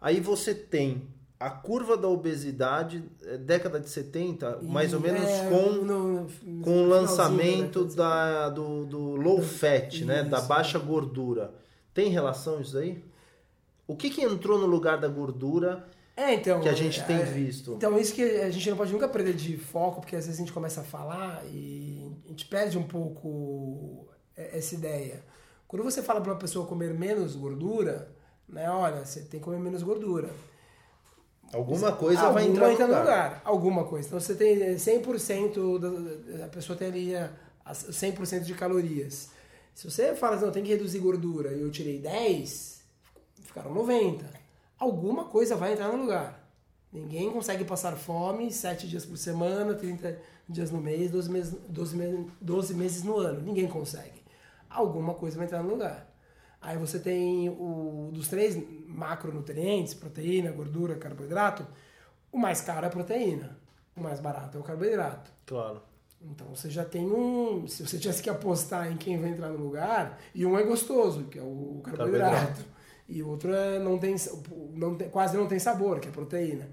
Aí 0.00 0.20
você 0.20 0.54
tem 0.54 1.02
a 1.40 1.50
curva 1.50 1.96
da 1.96 2.08
obesidade, 2.08 3.04
é, 3.24 3.36
década 3.36 3.78
de 3.78 3.88
70, 3.88 4.58
e 4.62 4.66
mais 4.66 4.92
ou 4.92 5.00
menos 5.00 5.22
é, 5.22 5.48
com, 5.48 5.72
no, 5.72 6.28
no, 6.42 6.62
com 6.62 6.82
o 6.82 6.88
lançamento 6.88 7.84
da, 7.84 8.48
do, 8.48 8.84
do 8.84 8.98
low 9.16 9.40
fat, 9.40 9.98
isso. 9.98 10.04
né? 10.04 10.24
Da 10.24 10.40
baixa 10.40 10.78
gordura. 10.78 11.54
Tem 11.94 12.08
relação 12.10 12.60
isso 12.60 12.76
aí? 12.76 13.02
O 13.86 13.96
que, 13.96 14.10
que 14.10 14.22
entrou 14.22 14.58
no 14.58 14.66
lugar 14.66 14.98
da 14.98 15.08
gordura 15.08 15.86
é, 16.18 16.34
então, 16.34 16.60
que 16.60 16.68
a 16.68 16.74
gente 16.74 16.98
é, 16.98 17.04
tem 17.04 17.24
visto. 17.24 17.74
Então, 17.74 17.96
isso 17.96 18.12
que 18.12 18.22
a 18.22 18.50
gente 18.50 18.68
não 18.68 18.76
pode 18.76 18.92
nunca 18.92 19.06
perder 19.06 19.34
de 19.34 19.56
foco, 19.56 20.00
porque 20.00 20.16
às 20.16 20.26
vezes 20.26 20.40
a 20.40 20.42
gente 20.42 20.52
começa 20.52 20.80
a 20.80 20.84
falar 20.84 21.44
e 21.46 21.97
gente 22.38 22.46
perde 22.46 22.78
um 22.78 22.84
pouco 22.84 24.06
essa 24.36 24.76
ideia. 24.76 25.24
Quando 25.66 25.82
você 25.82 26.02
fala 26.02 26.20
para 26.20 26.32
uma 26.32 26.38
pessoa 26.38 26.66
comer 26.66 26.94
menos 26.94 27.34
gordura, 27.34 28.10
né, 28.48 28.70
olha, 28.70 29.04
você 29.04 29.20
tem 29.22 29.40
que 29.40 29.44
comer 29.44 29.58
menos 29.58 29.82
gordura. 29.82 30.30
Alguma 31.52 31.92
coisa 31.92 32.22
Alguma 32.22 32.34
vai 32.34 32.46
entrar 32.46 32.68
no 32.68 32.72
lugar. 32.86 33.00
lugar. 33.00 33.42
Alguma 33.44 33.84
coisa. 33.84 34.06
Então 34.06 34.20
você 34.20 34.34
tem 34.34 34.56
100% 34.76 35.78
da, 35.78 36.44
a 36.44 36.48
pessoa 36.48 36.78
tem 36.78 36.88
ali 36.88 37.16
a, 37.16 37.32
as 37.64 37.84
100% 37.90 38.40
de 38.40 38.54
calorias. 38.54 39.30
Se 39.74 39.90
você 39.90 40.14
fala 40.14 40.36
assim, 40.36 40.44
não, 40.44 40.52
tem 40.52 40.62
que 40.62 40.70
reduzir 40.70 40.98
gordura 41.00 41.52
e 41.52 41.60
eu 41.60 41.70
tirei 41.70 41.98
10, 41.98 42.82
ficaram 43.42 43.72
90. 43.74 44.26
Alguma 44.78 45.24
coisa 45.24 45.56
vai 45.56 45.72
entrar 45.72 45.88
no 45.88 46.02
lugar. 46.02 46.46
Ninguém 46.92 47.30
consegue 47.30 47.64
passar 47.64 47.96
fome 47.96 48.50
7 48.52 48.86
dias 48.86 49.04
por 49.04 49.16
semana, 49.16 49.74
30 49.74 50.18
dias 50.48 50.70
no 50.70 50.80
mês, 50.80 51.10
12 51.10 51.30
meses, 51.30 51.56
12, 51.68 51.96
meses, 51.96 52.26
12 52.40 52.74
meses 52.74 53.02
no 53.02 53.18
ano. 53.18 53.40
Ninguém 53.40 53.66
consegue. 53.68 54.22
Alguma 54.68 55.14
coisa 55.14 55.36
vai 55.36 55.46
entrar 55.46 55.62
no 55.62 55.70
lugar. 55.70 56.08
Aí 56.60 56.76
você 56.76 56.98
tem 56.98 57.48
o 57.48 58.10
dos 58.12 58.28
três 58.28 58.58
macronutrientes, 58.86 59.94
proteína, 59.94 60.50
gordura, 60.50 60.96
carboidrato, 60.96 61.66
o 62.32 62.38
mais 62.38 62.60
caro 62.60 62.84
é 62.84 62.88
a 62.88 62.90
proteína, 62.90 63.56
o 63.96 64.00
mais 64.00 64.20
barato 64.20 64.58
é 64.58 64.60
o 64.60 64.64
carboidrato. 64.64 65.30
Claro. 65.46 65.80
Então 66.20 66.48
você 66.48 66.68
já 66.68 66.84
tem 66.84 67.06
um. 67.06 67.66
Se 67.68 67.86
você 67.86 67.96
tivesse 67.96 68.22
que 68.22 68.28
apostar 68.28 68.90
em 68.90 68.96
quem 68.96 69.20
vai 69.20 69.30
entrar 69.30 69.48
no 69.50 69.58
lugar, 69.58 70.18
e 70.34 70.44
um 70.44 70.58
é 70.58 70.64
gostoso, 70.64 71.24
que 71.24 71.38
é 71.38 71.42
o 71.42 71.80
carboidrato, 71.84 72.34
carboidrato. 72.34 72.64
e 73.08 73.22
o 73.22 73.28
outro 73.28 73.54
é, 73.54 73.78
não 73.78 73.96
tem, 73.98 74.16
não 74.74 74.96
tem, 74.96 75.08
quase 75.10 75.36
não 75.36 75.46
tem 75.46 75.60
sabor, 75.60 76.00
que 76.00 76.08
é 76.08 76.10
a 76.10 76.14
proteína. 76.14 76.68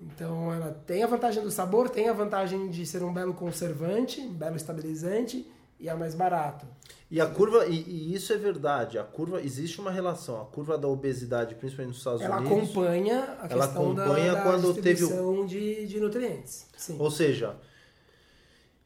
Então 0.00 0.52
ela 0.52 0.72
tem 0.86 1.02
a 1.02 1.06
vantagem 1.06 1.42
do 1.42 1.50
sabor, 1.50 1.90
tem 1.90 2.08
a 2.08 2.12
vantagem 2.12 2.70
de 2.70 2.86
ser 2.86 3.02
um 3.02 3.12
belo 3.12 3.34
conservante, 3.34 4.20
um 4.20 4.32
belo 4.32 4.56
estabilizante 4.56 5.46
e 5.78 5.88
é 5.88 5.94
mais 5.94 6.14
barato. 6.14 6.66
E 7.10 7.20
a 7.20 7.26
curva, 7.26 7.66
e, 7.66 7.74
e, 7.74 8.14
isso 8.14 8.32
é 8.32 8.36
verdade, 8.36 8.98
a 8.98 9.02
curva, 9.02 9.42
existe 9.42 9.80
uma 9.80 9.90
relação, 9.90 10.40
a 10.40 10.44
curva 10.44 10.78
da 10.78 10.86
obesidade, 10.86 11.56
principalmente 11.56 11.88
nos 11.88 11.98
Estados 11.98 12.22
ela 12.22 12.36
Unidos. 12.36 12.70
Acompanha 12.70 13.38
a 13.40 13.48
ela 13.48 13.64
acompanha 13.64 14.34
da, 14.34 14.42
quando 14.42 14.74
teve 14.74 15.04
o... 15.04 15.44
de, 15.44 15.86
de 15.86 15.98
nutrientes. 15.98 16.66
Sim. 16.76 16.96
Ou 17.00 17.10
seja, 17.10 17.56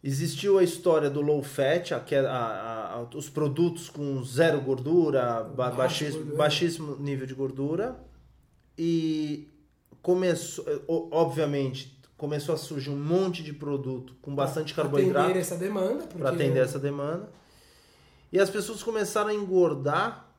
existiu 0.03 0.59
a 0.59 0.65
história 0.65 1.11
do 1.11 1.21
low 1.21 1.43
fat, 1.43 1.93
a, 1.93 1.99
a, 1.99 2.95
a, 2.95 3.03
os 3.15 3.29
produtos 3.29 3.91
com 3.91 4.25
zero 4.25 4.61
gordura, 4.61 5.45
baixíssimo, 5.45 6.19
gordura. 6.19 6.39
baixíssimo 6.39 6.97
nível 6.97 7.27
de 7.27 7.35
gordura, 7.35 7.97
e 8.79 9.49
começou, 10.05 10.67
obviamente, 11.11 11.99
começou 12.15 12.55
a 12.55 12.59
surgir 12.59 12.91
um 12.91 12.97
monte 12.97 13.43
de 13.43 13.55
produto 13.55 14.15
com 14.21 14.35
bastante 14.35 14.75
pra 14.75 14.85
carboidrato. 14.85 15.15
Para 15.15 15.25
atender 15.25 15.41
essa 15.41 15.57
demanda. 15.57 16.07
Para 16.07 16.29
atender 16.29 16.63
essa 16.63 16.79
demanda. 16.79 17.33
E 18.31 18.39
as 18.39 18.51
pessoas 18.51 18.83
começaram 18.83 19.31
a 19.31 19.35
engordar 19.35 20.31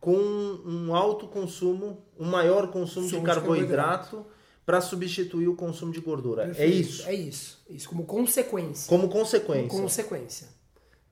com 0.00 0.16
um 0.16 0.92
alto 0.92 1.28
consumo, 1.28 2.04
um 2.18 2.26
maior 2.26 2.72
consumo 2.72 3.06
de 3.06 3.20
carboidrato, 3.20 4.26
para 4.64 4.80
substituir 4.80 5.46
o 5.46 5.54
consumo 5.54 5.92
de 5.92 6.00
gordura. 6.00 6.42
É 6.42 6.46
Perfeito. 6.46 6.72
É 6.72 6.76
isso? 6.76 7.08
É 7.08 7.14
isso. 7.14 7.64
Isso 7.70 7.88
como 7.88 8.04
consequência. 8.04 8.88
Como 8.88 9.08
consequência. 9.08 9.68
Como 9.68 9.82
consequência. 9.82 10.48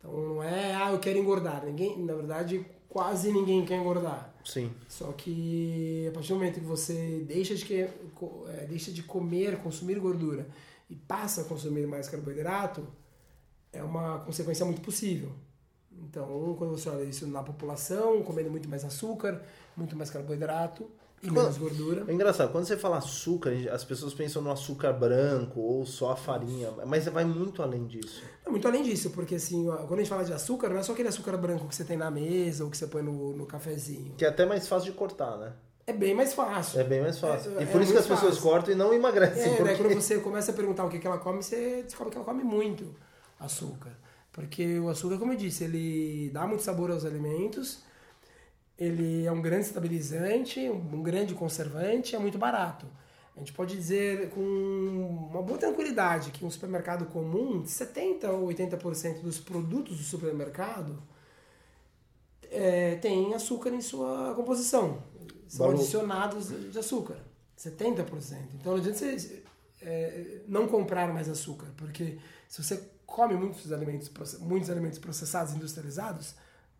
Então 0.00 0.10
não 0.10 0.42
é, 0.42 0.74
ah, 0.74 0.90
eu 0.90 0.98
quero 0.98 1.16
engordar. 1.16 1.64
Ninguém, 1.64 2.04
na 2.04 2.14
verdade, 2.14 2.66
quase 2.88 3.30
ninguém 3.30 3.64
quer 3.64 3.76
engordar. 3.76 4.33
Sim. 4.44 4.70
Só 4.88 5.10
que 5.12 6.06
a 6.08 6.12
partir 6.12 6.28
do 6.28 6.34
momento 6.34 6.60
que 6.60 6.66
você 6.66 7.24
deixa 7.26 7.54
de, 7.54 7.64
que, 7.64 7.80
é, 7.80 8.66
deixa 8.68 8.92
de 8.92 9.02
comer, 9.02 9.58
consumir 9.58 9.98
gordura 9.98 10.46
e 10.88 10.94
passa 10.94 11.40
a 11.40 11.44
consumir 11.44 11.86
mais 11.86 12.08
carboidrato, 12.08 12.86
é 13.72 13.82
uma 13.82 14.20
consequência 14.20 14.64
muito 14.64 14.82
possível. 14.82 15.32
Então, 15.90 16.54
quando 16.58 16.72
você 16.72 16.88
olha 16.88 17.04
isso 17.04 17.26
na 17.26 17.42
população, 17.42 18.22
comendo 18.22 18.50
muito 18.50 18.68
mais 18.68 18.84
açúcar, 18.84 19.42
muito 19.76 19.96
mais 19.96 20.10
carboidrato, 20.10 20.88
e 21.26 21.30
menos 21.30 21.56
gordura. 21.56 22.04
É 22.06 22.12
engraçado, 22.12 22.52
quando 22.52 22.64
você 22.64 22.76
fala 22.76 22.98
açúcar, 22.98 23.50
as 23.72 23.84
pessoas 23.84 24.12
pensam 24.14 24.42
no 24.42 24.50
açúcar 24.50 24.92
branco 24.92 25.60
ou 25.60 25.86
só 25.86 26.12
a 26.12 26.16
farinha, 26.16 26.70
mas 26.86 27.06
vai 27.06 27.24
muito 27.24 27.62
além 27.62 27.86
disso. 27.86 28.22
É 28.44 28.50
muito 28.50 28.66
além 28.68 28.82
disso, 28.82 29.10
porque 29.10 29.36
assim, 29.36 29.64
quando 29.64 29.94
a 29.94 29.96
gente 30.02 30.08
fala 30.08 30.24
de 30.24 30.32
açúcar, 30.32 30.68
não 30.68 30.78
é 30.78 30.82
só 30.82 30.92
aquele 30.92 31.08
açúcar 31.08 31.36
branco 31.36 31.66
que 31.66 31.74
você 31.74 31.84
tem 31.84 31.96
na 31.96 32.10
mesa 32.10 32.64
ou 32.64 32.70
que 32.70 32.76
você 32.76 32.86
põe 32.86 33.02
no, 33.02 33.36
no 33.36 33.46
cafezinho. 33.46 34.14
Que 34.16 34.24
é 34.24 34.28
até 34.28 34.44
mais 34.44 34.68
fácil 34.68 34.90
de 34.90 34.96
cortar, 34.96 35.36
né? 35.38 35.52
É 35.86 35.92
bem 35.92 36.14
mais 36.14 36.32
fácil. 36.32 36.80
É 36.80 36.84
bem 36.84 37.02
mais 37.02 37.18
fácil. 37.18 37.58
É, 37.58 37.62
e 37.62 37.66
por 37.66 37.80
é 37.80 37.84
isso 37.84 37.92
que 37.92 37.98
as 37.98 38.06
pessoas 38.06 38.36
fácil. 38.36 38.50
cortam 38.50 38.72
e 38.72 38.76
não 38.76 38.94
emagrecem. 38.94 39.42
É, 39.42 39.48
porque... 39.56 39.62
né, 39.62 39.74
quando 39.76 39.94
você 39.94 40.18
começa 40.18 40.50
a 40.50 40.54
perguntar 40.54 40.84
o 40.84 40.88
que, 40.88 40.98
que 40.98 41.06
ela 41.06 41.18
come, 41.18 41.42
você 41.42 41.82
descobre 41.82 42.10
que 42.10 42.16
ela 42.16 42.24
come 42.24 42.42
muito 42.42 42.94
açúcar. 43.38 43.90
Porque 44.32 44.78
o 44.78 44.88
açúcar, 44.88 45.18
como 45.18 45.32
eu 45.32 45.36
disse, 45.36 45.64
ele 45.64 46.30
dá 46.32 46.46
muito 46.46 46.62
sabor 46.62 46.90
aos 46.90 47.04
alimentos 47.04 47.82
ele 48.78 49.24
é 49.24 49.32
um 49.32 49.40
grande 49.40 49.66
estabilizante, 49.66 50.68
um 50.68 51.02
grande 51.02 51.34
conservante, 51.34 52.16
é 52.16 52.18
muito 52.18 52.38
barato. 52.38 52.86
A 53.36 53.40
gente 53.40 53.52
pode 53.52 53.74
dizer 53.74 54.30
com 54.30 54.40
uma 55.30 55.42
boa 55.42 55.58
tranquilidade 55.58 56.30
que 56.30 56.44
um 56.44 56.50
supermercado 56.50 57.06
comum, 57.06 57.64
70 57.64 58.30
ou 58.30 58.48
80% 58.48 59.22
dos 59.22 59.40
produtos 59.40 59.98
do 59.98 60.04
supermercado 60.04 61.02
é, 62.50 62.94
tem 62.96 63.34
açúcar 63.34 63.70
em 63.70 63.80
sua 63.80 64.34
composição. 64.34 65.02
São 65.48 65.66
Valor. 65.66 65.80
adicionados 65.80 66.48
de 66.72 66.78
açúcar. 66.78 67.16
70%. 67.58 68.06
Então 68.54 68.72
não 68.72 68.80
adianta 68.80 68.98
você 68.98 69.42
é, 69.82 70.40
não 70.46 70.66
comprar 70.68 71.12
mais 71.12 71.28
açúcar, 71.28 71.66
porque 71.76 72.18
se 72.48 72.62
você 72.62 72.82
come 73.04 73.34
muitos 73.34 73.72
alimentos, 73.72 74.10
muitos 74.40 74.70
alimentos 74.70 74.98
processados, 74.98 75.54
industrializados, 75.54 76.34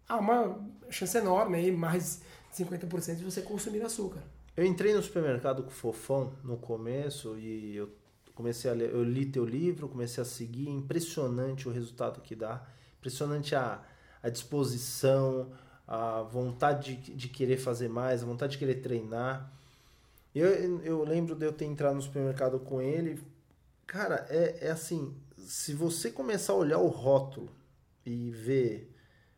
há 0.08 0.16
uma 0.16 0.58
chance 0.90 1.16
enorme 1.16 1.58
aí, 1.58 1.72
mais 1.72 2.20
de 2.56 2.64
50% 2.64 3.16
de 3.16 3.24
você 3.24 3.42
consumir 3.42 3.82
açúcar. 3.82 4.22
Eu 4.56 4.64
entrei 4.64 4.94
no 4.94 5.02
supermercado 5.02 5.62
com 5.62 5.70
o 5.70 5.72
Fofão 5.72 6.32
no 6.44 6.56
começo 6.56 7.36
e 7.38 7.76
eu 7.76 7.90
comecei 8.34 8.70
a 8.70 8.74
ler, 8.74 8.90
eu 8.90 9.02
li 9.02 9.26
teu 9.26 9.44
livro, 9.44 9.88
comecei 9.88 10.22
a 10.22 10.24
seguir, 10.24 10.68
impressionante 10.68 11.68
o 11.68 11.72
resultado 11.72 12.20
que 12.20 12.34
dá, 12.34 12.64
impressionante 12.98 13.54
a, 13.54 13.82
a 14.22 14.28
disposição, 14.28 15.52
a 15.86 16.22
vontade 16.22 16.96
de, 16.96 17.14
de 17.14 17.28
querer 17.28 17.56
fazer 17.56 17.88
mais, 17.88 18.22
a 18.22 18.26
vontade 18.26 18.52
de 18.52 18.58
querer 18.58 18.76
treinar. 18.76 19.52
Eu, 20.34 20.46
eu 20.82 21.04
lembro 21.04 21.34
de 21.34 21.46
eu 21.46 21.52
ter 21.52 21.64
entrado 21.64 21.94
no 21.94 22.02
supermercado 22.02 22.58
com 22.58 22.80
ele, 22.80 23.20
cara, 23.86 24.26
é, 24.28 24.68
é 24.68 24.70
assim, 24.70 25.14
se 25.36 25.74
você 25.74 26.10
começar 26.10 26.52
a 26.52 26.56
olhar 26.56 26.78
o 26.78 26.88
rótulo 26.88 27.50
e 28.04 28.30
ver 28.30 28.93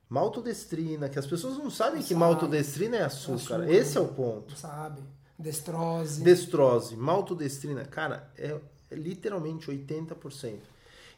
Maltodestrina, 0.09 1.09
que 1.09 1.19
as 1.19 1.27
pessoas 1.27 1.59
não 1.59 1.71
sabem 1.71 1.97
não 1.97 2.03
que 2.03 2.09
sabe. 2.09 2.21
maltodestrina 2.21 2.97
é 2.97 3.03
açúcar. 3.03 3.35
açúcar. 3.35 3.71
Esse 3.71 3.99
é 3.99 4.01
o 4.01 4.09
ponto. 4.09 4.51
Não 4.51 4.57
sabe. 4.57 5.03
Destrose. 5.39 6.23
Destrose. 6.23 6.97
Maltodestrina, 6.97 7.85
cara, 7.85 8.31
é, 8.37 8.59
é 8.91 8.95
literalmente 8.95 9.71
80%. 9.71 10.59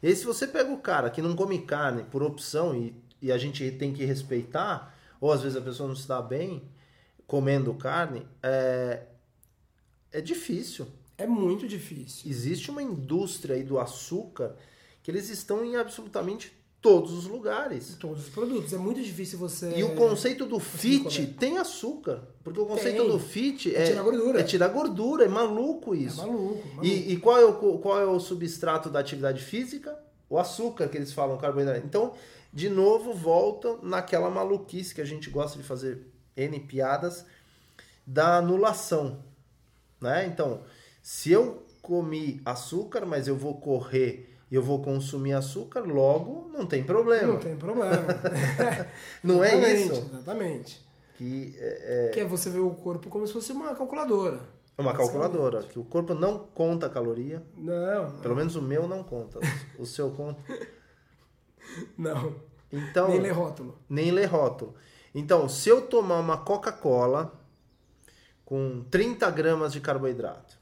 E 0.03 0.07
aí, 0.07 0.16
se 0.16 0.24
você 0.24 0.46
pega 0.46 0.72
o 0.72 0.79
cara 0.79 1.11
que 1.11 1.20
não 1.20 1.37
come 1.37 1.61
carne 1.61 2.05
por 2.05 2.22
opção 2.22 2.74
e, 2.74 2.94
e 3.20 3.31
a 3.31 3.38
gente 3.38 3.70
tem 3.72 3.92
que 3.92 4.05
respeitar, 4.05 4.94
ou 5.20 5.33
às 5.33 5.42
vezes 5.42 5.57
a 5.57 5.61
pessoa 5.61 5.88
não 5.88 5.96
se 5.96 6.07
dá 6.09 6.22
bem 6.22 6.62
comendo 7.27 7.74
carne, 7.74 8.27
é, 8.42 9.03
é 10.11 10.20
difícil. 10.20 10.87
É 11.16 11.27
muito 11.27 11.66
difícil. 11.66 12.31
Existe 12.31 12.70
uma 12.70 12.83
indústria 12.83 13.57
aí 13.57 13.64
do 13.64 13.79
açúcar 13.79 14.57
que 15.03 15.11
eles 15.11 15.29
estão 15.29 15.64
em 15.64 15.77
absolutamente 15.77 16.53
todos 16.81 17.12
os 17.12 17.27
lugares. 17.27 17.97
Todos 17.99 18.27
os 18.27 18.29
produtos. 18.31 18.73
É 18.73 18.79
muito 18.79 19.03
difícil 19.03 19.38
você. 19.38 19.73
E 19.77 19.83
o 19.83 19.95
conceito 19.95 20.47
do 20.47 20.59
fit 20.59 21.27
tem 21.38 21.59
açúcar. 21.59 22.23
Porque 22.43 22.61
o 22.61 22.67
conceito 22.67 23.03
tem. 23.03 23.11
do 23.11 23.19
fit 23.19 23.75
é, 23.75 23.83
é, 23.83 23.87
tirar 23.87 24.03
gordura. 24.03 24.41
É 24.41 24.43
tirar 24.45 24.69
gordura. 24.69 25.25
É 25.25 25.29
maluco 25.29 25.95
isso. 25.95 26.23
É 26.23 26.27
maluco. 26.27 26.67
maluco. 26.69 26.85
E, 26.85 27.12
e, 27.12 27.17
qual, 27.19 27.38
é 27.38 27.45
o, 27.45 27.79
qual 27.79 28.01
é 28.01 28.07
o 28.07 28.21
substrato 28.21 28.88
da 28.88 29.01
atividade 29.01 29.43
física? 29.43 29.99
O 30.31 30.38
açúcar 30.38 30.88
que 30.88 30.97
eles 30.97 31.12
falam, 31.12 31.38
carboidrato. 31.38 31.85
Então, 31.85 32.12
de 32.53 32.69
novo, 32.69 33.12
volta 33.12 33.77
naquela 33.83 34.31
maluquice 34.31 34.95
que 34.95 35.01
a 35.01 35.05
gente 35.05 35.31
gosta 35.31 35.59
de 35.59 35.64
fazer 35.64 36.07
N 36.37 36.61
piadas 36.61 37.25
da 38.07 38.37
anulação. 38.37 39.23
Né? 40.01 40.27
Então, 40.27 40.62
se 41.03 41.33
eu 41.33 41.67
comi 41.83 42.41
açúcar, 42.45 43.05
mas 43.05 43.27
eu 43.27 43.37
vou 43.37 43.61
correr 43.61 44.38
eu 44.54 44.62
vou 44.62 44.80
consumir 44.82 45.34
açúcar, 45.34 45.80
logo 45.80 46.50
não 46.52 46.66
tem 46.66 46.82
problema. 46.82 47.34
Não 47.34 47.40
tem 47.40 47.56
problema. 47.56 48.06
não 49.22 49.44
é 49.44 49.74
isso? 49.74 49.92
Exatamente. 49.92 50.87
Que 51.16 51.54
é, 51.58 52.06
é... 52.06 52.08
que 52.11 52.20
é 52.20 52.24
você 52.24 52.48
ver 52.48 52.61
o 52.61 52.70
corpo 52.70 53.08
como 53.08 53.26
se 53.26 53.32
fosse 53.32 53.52
uma 53.52 53.74
calculadora. 53.74 54.40
Uma 54.78 54.94
calculadora, 54.94 55.64
que 55.64 55.78
o 55.78 55.84
corpo 55.84 56.14
não 56.14 56.38
conta 56.38 56.88
caloria. 56.88 57.42
Não, 57.56 58.04
não. 58.04 58.20
Pelo 58.20 58.37
menos 58.37 58.54
o 58.54 58.62
meu 58.62 58.87
não 58.87 59.02
conta. 59.02 59.40
O 59.76 59.84
seu 59.84 60.11
conta? 60.11 60.40
Não. 61.98 62.34
Então, 62.72 63.08
nem 63.08 63.20
lê 63.20 63.30
rótulo. 63.30 63.78
Nem 63.88 64.11
lê 64.11 64.24
rótulo. 64.24 64.74
Então, 65.14 65.48
se 65.48 65.68
eu 65.68 65.82
tomar 65.82 66.18
uma 66.18 66.38
Coca-Cola 66.38 67.32
com 68.44 68.82
30 68.90 69.30
gramas 69.30 69.72
de 69.72 69.80
carboidrato, 69.80 70.58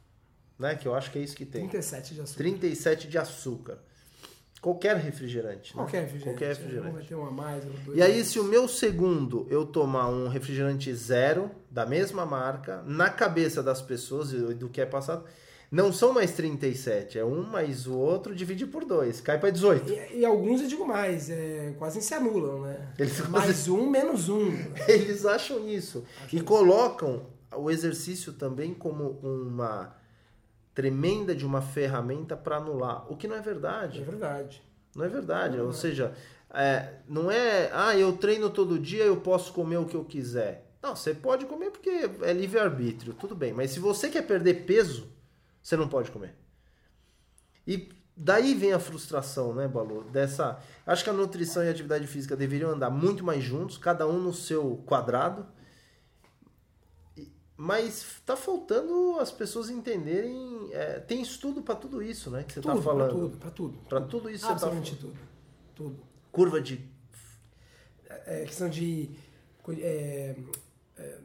né? 0.58 0.74
Que 0.74 0.86
eu 0.86 0.94
acho 0.94 1.10
que 1.10 1.18
é 1.18 1.22
isso 1.22 1.36
que 1.36 1.44
tem. 1.44 1.68
37 1.68 2.14
de 2.14 2.20
açúcar. 2.20 2.38
37 2.38 3.08
de 3.08 3.18
açúcar. 3.18 3.78
Qualquer 4.60 4.96
refrigerante. 4.96 5.76
Né? 5.76 5.82
Qualquer 5.82 6.00
refrigerante. 6.02 6.38
Qualquer 6.38 6.48
refrigerante. 6.48 6.94
Vai 6.94 7.04
ter 7.04 7.14
uma 7.14 7.30
mais, 7.30 7.62
e 7.94 8.02
aí, 8.02 8.24
se 8.24 8.40
o 8.40 8.44
meu 8.44 8.66
segundo 8.66 9.46
eu 9.48 9.64
tomar 9.64 10.08
um 10.08 10.28
refrigerante 10.28 10.92
zero, 10.94 11.50
da 11.70 11.86
mesma 11.86 12.26
marca, 12.26 12.82
na 12.84 13.08
cabeça 13.08 13.62
das 13.62 13.80
pessoas 13.80 14.32
e 14.32 14.54
do 14.54 14.68
que 14.68 14.80
é 14.80 14.86
passado, 14.86 15.24
Não 15.70 15.92
são 15.92 16.12
mais 16.12 16.32
37, 16.32 17.18
é 17.18 17.24
um 17.24 17.42
mais 17.42 17.88
o 17.88 17.94
outro 17.94 18.34
divide 18.34 18.66
por 18.66 18.84
dois, 18.84 19.20
cai 19.20 19.38
para 19.38 19.50
18. 19.50 19.92
E, 19.92 20.18
e, 20.20 20.24
alguns 20.24 20.60
eu 20.60 20.68
digo 20.68 20.86
mais, 20.86 21.28
é, 21.28 21.74
quase 21.76 22.00
se 22.00 22.14
anulam, 22.14 22.62
né? 22.62 22.92
Eles 22.96 23.18
mais 23.28 23.46
quase... 23.46 23.70
um, 23.70 23.90
menos 23.90 24.28
um. 24.28 24.52
Eles 24.86 25.26
acham 25.26 25.68
isso. 25.68 26.04
Acho 26.24 26.36
e 26.36 26.40
colocam 26.40 27.26
o 27.54 27.68
exercício 27.68 28.32
também 28.32 28.72
como 28.72 29.18
uma 29.22 29.96
tremenda 30.76 31.34
de 31.34 31.46
uma 31.46 31.62
ferramenta 31.62 32.36
para 32.36 32.58
anular, 32.58 33.10
o 33.10 33.16
que 33.16 33.26
não 33.26 33.34
é 33.34 33.40
verdade. 33.40 34.02
É 34.02 34.04
verdade. 34.04 34.62
Não 34.94 35.04
é 35.06 35.08
verdade. 35.08 35.56
Não 35.56 35.64
Ou 35.64 35.70
é. 35.70 35.72
seja, 35.72 36.14
é, 36.50 37.00
não 37.08 37.30
é, 37.30 37.70
ah, 37.72 37.96
eu 37.96 38.12
treino 38.12 38.50
todo 38.50 38.78
dia, 38.78 39.02
eu 39.02 39.16
posso 39.16 39.54
comer 39.54 39.78
o 39.78 39.86
que 39.86 39.96
eu 39.96 40.04
quiser. 40.04 40.70
Não, 40.82 40.94
você 40.94 41.14
pode 41.14 41.46
comer 41.46 41.70
porque 41.70 42.10
é 42.22 42.32
livre-arbítrio, 42.34 43.14
tudo 43.14 43.34
bem. 43.34 43.54
Mas 43.54 43.70
se 43.70 43.80
você 43.80 44.10
quer 44.10 44.26
perder 44.26 44.66
peso, 44.66 45.08
você 45.62 45.78
não 45.78 45.88
pode 45.88 46.10
comer. 46.10 46.34
E 47.66 47.88
daí 48.14 48.54
vem 48.54 48.74
a 48.74 48.78
frustração, 48.78 49.54
né, 49.54 49.66
Balu? 49.66 50.04
Dessa. 50.04 50.60
Acho 50.86 51.02
que 51.02 51.10
a 51.10 51.14
nutrição 51.14 51.64
e 51.64 51.68
a 51.68 51.70
atividade 51.70 52.06
física 52.06 52.36
deveriam 52.36 52.70
andar 52.70 52.90
muito 52.90 53.24
mais 53.24 53.42
juntos, 53.42 53.78
cada 53.78 54.06
um 54.06 54.18
no 54.18 54.32
seu 54.34 54.76
quadrado. 54.86 55.46
Mas 57.56 58.20
tá 58.26 58.36
faltando 58.36 59.18
as 59.18 59.32
pessoas 59.32 59.70
entenderem. 59.70 60.68
É, 60.72 61.00
tem 61.00 61.22
estudo 61.22 61.62
para 61.62 61.74
tudo 61.74 62.02
isso, 62.02 62.30
né? 62.30 62.42
Que 62.42 62.52
você 62.52 62.60
tá 62.60 62.72
tudo, 62.72 62.78
tá 62.78 62.84
falando. 62.84 63.08
Para 63.08 63.18
tudo, 63.18 63.38
para 63.38 63.50
tudo. 63.50 63.78
Para 63.88 64.00
tudo 64.02 64.30
isso 64.30 64.46
Absolutamente 64.46 64.90
você 64.90 64.96
tá 64.96 65.02
tudo. 65.02 65.18
Tudo. 65.74 66.02
Curva 66.30 66.60
de. 66.60 66.84
É, 68.08 68.42
é 68.42 68.44
questão 68.44 68.68
de. 68.68 69.10
É, 69.80 70.36
é, 70.98 71.18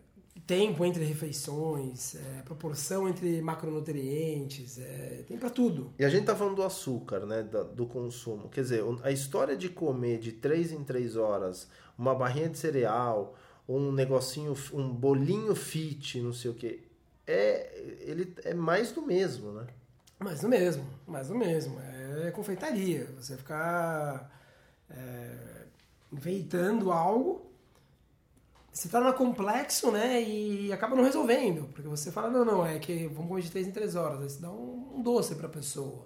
tempo 0.48 0.84
entre 0.84 1.04
refeições, 1.04 2.15
é, 2.15 2.41
proporção 2.44 3.08
entre 3.08 3.41
macronutrientes, 3.41 4.80
tem 5.28 5.38
para 5.38 5.50
tudo. 5.50 5.94
E 6.00 6.04
a 6.04 6.10
gente 6.10 6.26
tá 6.26 6.36
falando 6.36 6.56
do 6.56 6.63
açúcar, 6.63 7.26
né, 7.26 7.44
do, 7.44 7.63
do, 7.65 7.86
consumo. 7.86 8.50
Quer 8.50 8.62
dizer, 8.62 8.84
a 9.04 9.12
história 9.12 9.56
de 9.56 9.70
comer 9.70 10.17
de 10.17 10.32
3 10.32 10.72
em 10.72 10.84
3 10.84 11.15
horas 11.15 11.70
uma 11.98 12.15
barrinha 12.15 12.50
de 12.50 12.58
cereal, 12.58 13.38
um 13.67 13.91
negocinho, 13.91 14.56
um 14.74 14.89
bolinho 14.89 15.56
fit, 15.56 16.19
não 16.19 16.34
sei 16.34 16.52
o 16.52 16.54
que, 16.54 16.84
é, 17.26 17.97
ele 18.02 18.34
é 18.43 18.54
mais 18.54 18.91
do 18.91 19.02
mesmo, 19.02 19.52
né? 19.52 19.67
Mais 20.19 20.41
do 20.41 20.50
mesmo, 20.50 20.86
mais 21.08 21.28
do 21.30 21.36
mesmo. 21.36 21.80
É 22.26 22.32
confeitaria. 22.32 23.08
Você 23.17 23.38
ficar 23.38 24.30
é, 24.89 25.65
inventando 26.12 26.91
algo 26.91 27.52
se 28.71 28.89
torna 28.89 29.12
complexo, 29.13 29.91
né? 29.91 30.21
E 30.21 30.71
acaba 30.71 30.95
não 30.95 31.04
resolvendo. 31.04 31.67
Porque 31.74 31.88
você 31.88 32.12
fala, 32.12 32.30
não, 32.30 32.45
não, 32.45 32.65
é 32.65 32.80
que 32.80 33.08
vamos 33.08 33.28
comer 33.28 33.41
de 33.41 33.52
3 33.52 33.67
em 33.67 33.71
3 33.71 33.95
horas. 33.95 34.21
Aí 34.21 34.30
você 34.30 34.41
dá 34.41 34.52
um, 34.52 34.95
um 34.95 35.02
doce 35.02 35.36
pra 35.36 35.50
pessoa. 35.50 36.06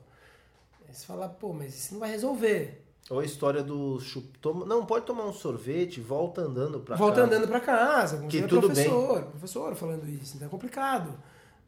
Aí 0.87 0.93
você 0.93 1.05
fala, 1.05 1.27
pô, 1.27 1.53
mas 1.53 1.75
isso 1.75 1.93
não 1.93 1.99
vai 1.99 2.11
resolver. 2.11 2.84
Ou 3.09 3.19
a 3.19 3.25
história 3.25 3.63
do 3.63 3.99
chup... 3.99 4.25
Não, 4.65 4.85
pode 4.85 5.05
tomar 5.05 5.25
um 5.25 5.33
sorvete, 5.33 6.01
volta 6.01 6.41
andando 6.41 6.79
pra 6.79 6.95
volta 6.95 7.15
casa. 7.15 7.27
Volta 7.27 7.35
andando 7.35 7.47
pra 7.47 7.59
casa. 7.59 8.27
Que 8.27 8.41
tudo 8.41 8.67
professor, 8.67 9.21
bem. 9.21 9.29
professor 9.29 9.75
falando 9.75 10.09
isso. 10.09 10.35
Então 10.35 10.47
é 10.47 10.51
complicado. 10.51 11.13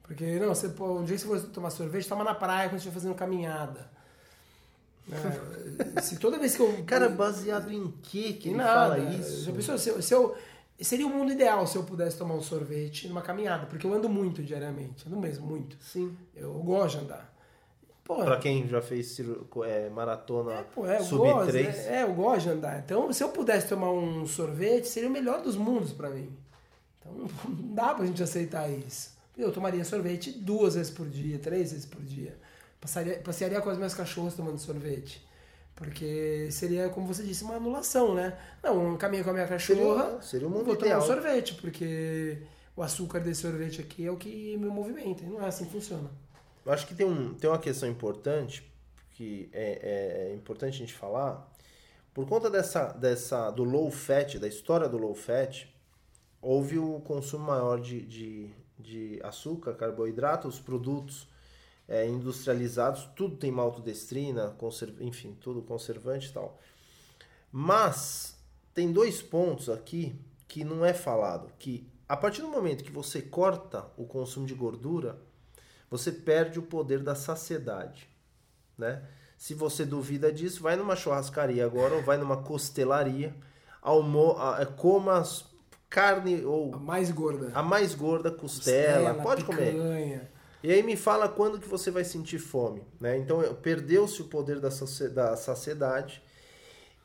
Porque, 0.01 0.39
não, 0.39 0.49
você, 0.49 0.69
pô, 0.69 0.97
um 0.97 1.03
dia 1.03 1.15
que 1.15 1.21
você 1.21 1.39
for 1.41 1.49
tomar 1.49 1.69
sorvete, 1.69 2.07
toma 2.07 2.23
na 2.23 2.33
praia 2.33 2.69
quando 2.69 2.79
você 2.79 2.87
estiver 2.87 2.93
fazendo 2.93 3.15
caminhada. 3.15 3.89
É, 5.11 6.01
se 6.01 6.17
toda 6.17 6.39
vez 6.39 6.55
que 6.55 6.61
eu. 6.61 6.83
Cara, 6.85 7.07
baseado 7.09 7.71
em 7.71 7.91
que 8.01 8.33
que 8.33 8.49
ele 8.49 8.57
nada. 8.57 8.95
fala 8.95 8.99
isso? 9.13 9.43
Já 9.43 9.51
pensou, 9.51 9.77
se, 9.77 10.01
se 10.01 10.13
eu 10.13 10.35
Seria 10.79 11.07
o 11.07 11.09
mundo 11.09 11.31
ideal 11.31 11.65
se 11.65 11.75
eu 11.75 11.83
pudesse 11.83 12.17
tomar 12.17 12.35
um 12.35 12.41
sorvete 12.41 13.07
numa 13.07 13.21
caminhada, 13.21 13.65
porque 13.65 13.85
eu 13.85 13.91
ando 13.93 14.07
muito 14.07 14.43
diariamente, 14.43 15.07
ando 15.07 15.17
mesmo 15.17 15.47
muito. 15.47 15.75
Sim. 15.81 16.15
Eu 16.35 16.53
gosto 16.53 16.99
de 16.99 17.05
andar. 17.05 17.33
Pô, 18.07 18.23
pra 18.23 18.37
quem 18.37 18.65
já 18.69 18.81
fez 18.81 19.19
é, 19.65 19.89
maratona 19.89 20.53
é, 20.53 20.63
pô, 20.63 20.87
é, 20.87 21.01
sub 21.01 21.27
3. 21.45 21.87
É, 21.87 21.95
é, 21.97 22.03
eu 22.03 22.13
gosto 22.13 22.43
de 22.43 22.49
andar. 22.51 22.79
Então, 22.79 23.11
se 23.11 23.21
eu 23.21 23.27
pudesse 23.27 23.67
tomar 23.67 23.91
um 23.91 24.25
sorvete, 24.25 24.87
seria 24.87 25.09
o 25.09 25.11
melhor 25.11 25.41
dos 25.41 25.57
mundos 25.57 25.91
para 25.91 26.09
mim. 26.09 26.31
Então, 27.01 27.13
não 27.49 27.75
dá 27.75 27.93
pra 27.93 28.05
gente 28.05 28.23
aceitar 28.23 28.69
isso. 28.69 29.11
Eu 29.37 29.51
tomaria 29.51 29.83
sorvete 29.83 30.31
duas 30.31 30.75
vezes 30.75 30.89
por 30.89 31.05
dia, 31.05 31.37
três 31.37 31.73
vezes 31.73 31.85
por 31.85 32.01
dia. 32.01 32.37
Passaria, 32.79 33.19
passearia 33.19 33.59
com 33.59 33.69
as 33.69 33.75
minhas 33.77 33.93
cachorras 33.93 34.35
tomando 34.35 34.57
sorvete. 34.57 35.27
Porque 35.75 36.47
seria, 36.49 36.87
como 36.87 37.05
você 37.07 37.23
disse, 37.23 37.43
uma 37.43 37.55
anulação, 37.55 38.15
né? 38.15 38.37
Não, 38.63 38.93
um 38.93 38.97
caminho 38.97 39.25
com 39.25 39.31
a 39.31 39.33
minha 39.33 39.47
cachorra, 39.47 40.05
seria, 40.05 40.21
seria 40.21 40.47
um 40.47 40.51
mundo 40.51 40.63
vou 40.63 40.75
ideal. 40.75 41.01
tomar 41.01 41.03
um 41.03 41.21
sorvete, 41.21 41.55
porque 41.55 42.37
o 42.73 42.81
açúcar 42.81 43.19
desse 43.19 43.41
sorvete 43.41 43.81
aqui 43.81 44.05
é 44.05 44.11
o 44.11 44.15
que 44.15 44.55
me 44.55 44.67
movimenta. 44.67 45.23
E 45.23 45.27
não 45.27 45.43
é 45.43 45.47
assim 45.47 45.65
que 45.65 45.73
funciona. 45.73 46.09
Eu 46.67 46.73
acho 46.73 46.85
que 46.85 46.93
tem, 46.93 47.05
um, 47.05 47.33
tem 47.33 47.49
uma 47.49 47.57
questão 47.57 47.87
importante, 47.87 48.69
que 49.11 49.49
é, 49.53 50.27
é, 50.27 50.31
é 50.31 50.35
importante 50.35 50.75
a 50.75 50.79
gente 50.79 50.93
falar. 50.93 51.49
Por 52.13 52.27
conta 52.27 52.49
dessa, 52.49 52.91
dessa 52.91 53.49
do 53.51 53.63
low 53.63 53.89
fat, 53.89 54.37
da 54.37 54.49
história 54.49 54.89
do 54.89 54.97
low 54.97 55.15
fat, 55.15 55.65
houve 56.41 56.77
o 56.77 56.99
consumo 56.99 57.45
maior 57.45 57.79
de, 57.79 58.01
de, 58.01 58.49
de 58.77 59.17
açúcar, 59.23 59.75
carboidrato, 59.75 60.45
os 60.45 60.59
produtos 60.59 61.29
é, 61.87 62.05
industrializados, 62.05 63.05
tudo 63.15 63.37
tem 63.37 63.49
maltodestrina, 63.49 64.53
enfim, 64.99 65.37
tudo 65.39 65.61
conservante 65.61 66.27
e 66.27 66.33
tal. 66.33 66.59
Mas 67.49 68.37
tem 68.73 68.91
dois 68.91 69.21
pontos 69.21 69.69
aqui 69.69 70.19
que 70.49 70.65
não 70.65 70.85
é 70.85 70.93
falado, 70.93 71.49
que 71.57 71.89
a 72.09 72.17
partir 72.17 72.41
do 72.41 72.49
momento 72.49 72.83
que 72.83 72.91
você 72.91 73.21
corta 73.21 73.85
o 73.95 74.05
consumo 74.05 74.45
de 74.45 74.53
gordura, 74.53 75.17
você 75.89 76.11
perde 76.11 76.59
o 76.59 76.63
poder 76.63 76.99
da 76.99 77.15
saciedade, 77.15 78.07
né? 78.77 79.03
Se 79.37 79.53
você 79.53 79.85
duvida 79.85 80.31
disso, 80.31 80.63
vai 80.63 80.75
numa 80.75 80.95
churrascaria 80.95 81.63
agora 81.65 81.95
ou 81.95 82.01
vai 82.01 82.17
numa 82.17 82.37
costelaria, 82.37 83.35
almo 83.81 84.35
é, 84.59 84.65
coma 84.65 85.23
carne 85.89 86.43
ou 86.43 86.73
a 86.73 86.77
mais 86.77 87.11
gorda, 87.11 87.51
a 87.53 87.61
mais 87.61 87.93
gorda 87.93 88.31
costela, 88.31 89.13
costela 89.13 89.23
pode 89.23 89.43
picanha. 89.45 89.71
comer. 89.71 90.31
E 90.63 90.71
aí 90.71 90.81
me 90.81 90.97
fala 90.97 91.29
quando 91.29 91.59
que 91.59 91.67
você 91.67 91.91
vai 91.91 92.03
sentir 92.03 92.39
fome, 92.39 92.83
né? 92.99 93.17
Então 93.17 93.41
perdeu-se 93.61 94.21
o 94.21 94.25
poder 94.25 94.59
da, 94.59 94.69
da 95.13 95.37
saciedade. 95.37 96.21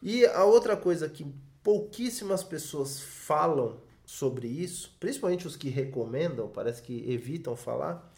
E 0.02 0.26
a 0.26 0.44
outra 0.44 0.76
coisa 0.76 1.08
que 1.08 1.24
pouquíssimas 1.62 2.42
pessoas 2.42 3.00
falam 3.00 3.78
sobre 4.04 4.48
isso, 4.48 4.96
principalmente 4.98 5.46
os 5.46 5.54
que 5.54 5.68
recomendam, 5.68 6.48
parece 6.48 6.82
que 6.82 7.10
evitam 7.12 7.54
falar, 7.54 8.11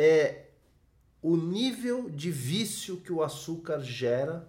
é 0.00 0.46
o 1.20 1.36
nível 1.36 2.08
de 2.08 2.30
vício 2.30 2.96
que 2.96 3.12
o 3.12 3.22
açúcar 3.22 3.80
gera 3.80 4.48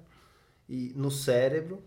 no 0.96 1.12
cérebro 1.12 1.84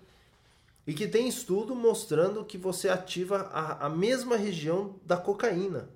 e 0.86 0.92
que 0.92 1.08
tem 1.08 1.26
estudo 1.26 1.74
mostrando 1.74 2.44
que 2.44 2.58
você 2.58 2.90
ativa 2.90 3.48
a, 3.50 3.86
a 3.86 3.88
mesma 3.88 4.36
região 4.36 4.96
da 5.06 5.16
cocaína. 5.16 5.88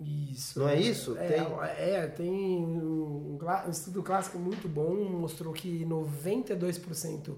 Isso. 0.00 0.58
Não 0.58 0.68
é, 0.68 0.74
é 0.74 0.80
isso? 0.80 1.16
É, 1.16 1.28
tem, 1.28 1.46
é, 1.78 2.06
tem 2.08 2.30
um, 2.32 3.38
um, 3.38 3.70
estudo 3.70 4.02
clássico 4.02 4.36
muito 4.36 4.68
bom, 4.68 4.92
mostrou 5.04 5.52
que 5.52 5.84
92%, 5.84 7.32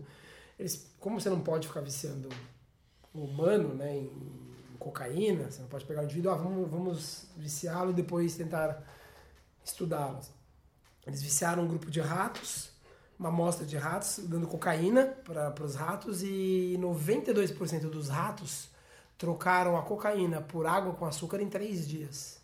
eles, 0.59 0.91
como 0.99 1.21
você 1.21 1.29
não 1.29 1.41
pode 1.41 1.69
ficar 1.69 1.83
viciando 1.83 2.31
o 3.13 3.25
humano 3.25 3.75
né, 3.75 3.95
em, 3.95 4.11
cocaína, 4.79 5.51
você 5.51 5.61
não 5.61 5.69
pode 5.69 5.85
pegar 5.85 6.01
o 6.01 6.05
indivíduo, 6.05 6.33
ah, 6.33 6.37
vamos, 6.37 6.71
vamos 6.71 7.27
viciá-lo 7.37 7.91
e 7.91 7.95
depois 7.95 8.37
tentar 8.37 8.83
estudá-lo. 9.67 10.21
Eles 11.07 11.23
viciaram 11.23 11.65
um 11.65 11.69
grupo 11.69 11.91
de 11.91 12.01
ratos, 12.01 12.71
uma 13.19 13.29
amostra 13.29 13.67
de 13.67 13.77
ratos, 13.77 14.21
dando 14.25 14.47
cocaína 14.47 15.07
para 15.25 15.65
os 15.65 15.75
ratos 15.75 16.23
e 16.23 16.77
92% 16.79 17.89
dos 17.91 18.09
ratos 18.09 18.69
trocaram 19.19 19.77
a 19.77 19.83
cocaína 19.83 20.41
por 20.41 20.67
água 20.67 20.93
com 20.93 21.07
açúcar 21.07 21.41
em 21.41 21.49
três 21.49 21.89
dias. 21.89 22.41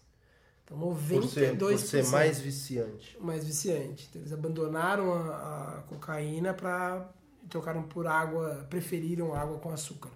Então, 0.65 0.79
92%. 0.79 1.19
Por 1.19 1.29
ser, 1.29 1.57
por 1.59 1.79
ser 1.79 2.07
mais 2.07 2.41
viciante. 2.41 3.19
Mais 3.21 3.45
viciante. 3.45 4.07
Então, 4.09 4.23
eles 4.23 4.33
abandonaram 4.33 5.13
a, 5.13 5.79
a 5.79 5.83
cocaína 5.83 6.55
para 6.55 7.09
trocaram 7.49 7.83
por 7.83 8.07
água, 8.07 8.67
preferiram 8.71 9.35
água 9.35 9.59
com 9.59 9.71
açúcar. 9.71 10.09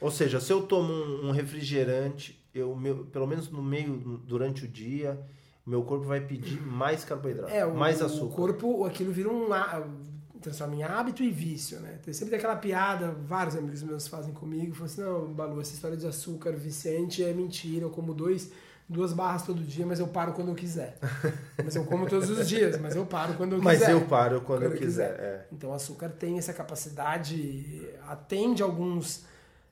Ou 0.00 0.10
seja, 0.10 0.40
se 0.40 0.50
eu 0.50 0.62
tomo 0.62 0.92
um 0.92 1.30
refrigerante, 1.30 2.42
eu, 2.54 2.74
meu, 2.74 3.04
pelo 3.06 3.26
menos 3.26 3.50
no 3.50 3.62
meio, 3.62 3.98
durante 4.24 4.64
o 4.64 4.68
dia, 4.68 5.20
meu 5.70 5.82
corpo 5.82 6.04
vai 6.04 6.20
pedir 6.20 6.60
mais 6.60 7.04
carboidrato, 7.04 7.52
é, 7.52 7.64
mais 7.64 8.02
açúcar. 8.02 8.24
O 8.24 8.28
corpo, 8.34 8.84
aquilo 8.84 9.12
vira 9.12 9.30
um 9.30 9.48
transforma 10.40 10.74
em 10.74 10.82
hábito 10.82 11.22
e 11.22 11.30
vício, 11.30 11.78
né? 11.80 11.98
Tem 12.02 12.12
sempre 12.12 12.34
aquela 12.34 12.56
piada, 12.56 13.14
vários 13.26 13.54
amigos 13.54 13.82
meus 13.82 14.08
fazem 14.08 14.32
comigo, 14.32 14.74
falam 14.74 14.86
assim, 14.86 15.02
não, 15.02 15.32
Balu, 15.32 15.60
essa 15.60 15.74
história 15.74 15.96
de 15.96 16.06
açúcar 16.06 16.52
viciante 16.52 17.22
é 17.22 17.32
mentira, 17.32 17.84
eu 17.84 17.90
como 17.90 18.12
dois 18.14 18.50
duas 18.88 19.12
barras 19.12 19.42
todo 19.42 19.62
dia, 19.62 19.86
mas 19.86 20.00
eu 20.00 20.08
paro 20.08 20.32
quando 20.32 20.48
eu 20.48 20.54
quiser. 20.56 20.98
Mas 21.64 21.76
eu 21.76 21.84
como 21.84 22.08
todos 22.08 22.28
os 22.28 22.48
dias, 22.48 22.76
mas 22.80 22.96
eu 22.96 23.06
paro 23.06 23.34
quando 23.34 23.52
eu 23.52 23.62
mas 23.62 23.78
quiser. 23.78 23.92
Mas 23.92 24.02
eu 24.02 24.08
paro 24.08 24.40
quando, 24.40 24.62
quando 24.62 24.72
eu 24.72 24.78
quiser. 24.78 25.14
quiser. 25.14 25.24
É. 25.24 25.46
Então 25.52 25.70
o 25.70 25.74
açúcar 25.74 26.08
tem 26.08 26.38
essa 26.38 26.52
capacidade, 26.52 27.88
atende 28.08 28.62
alguns 28.62 29.24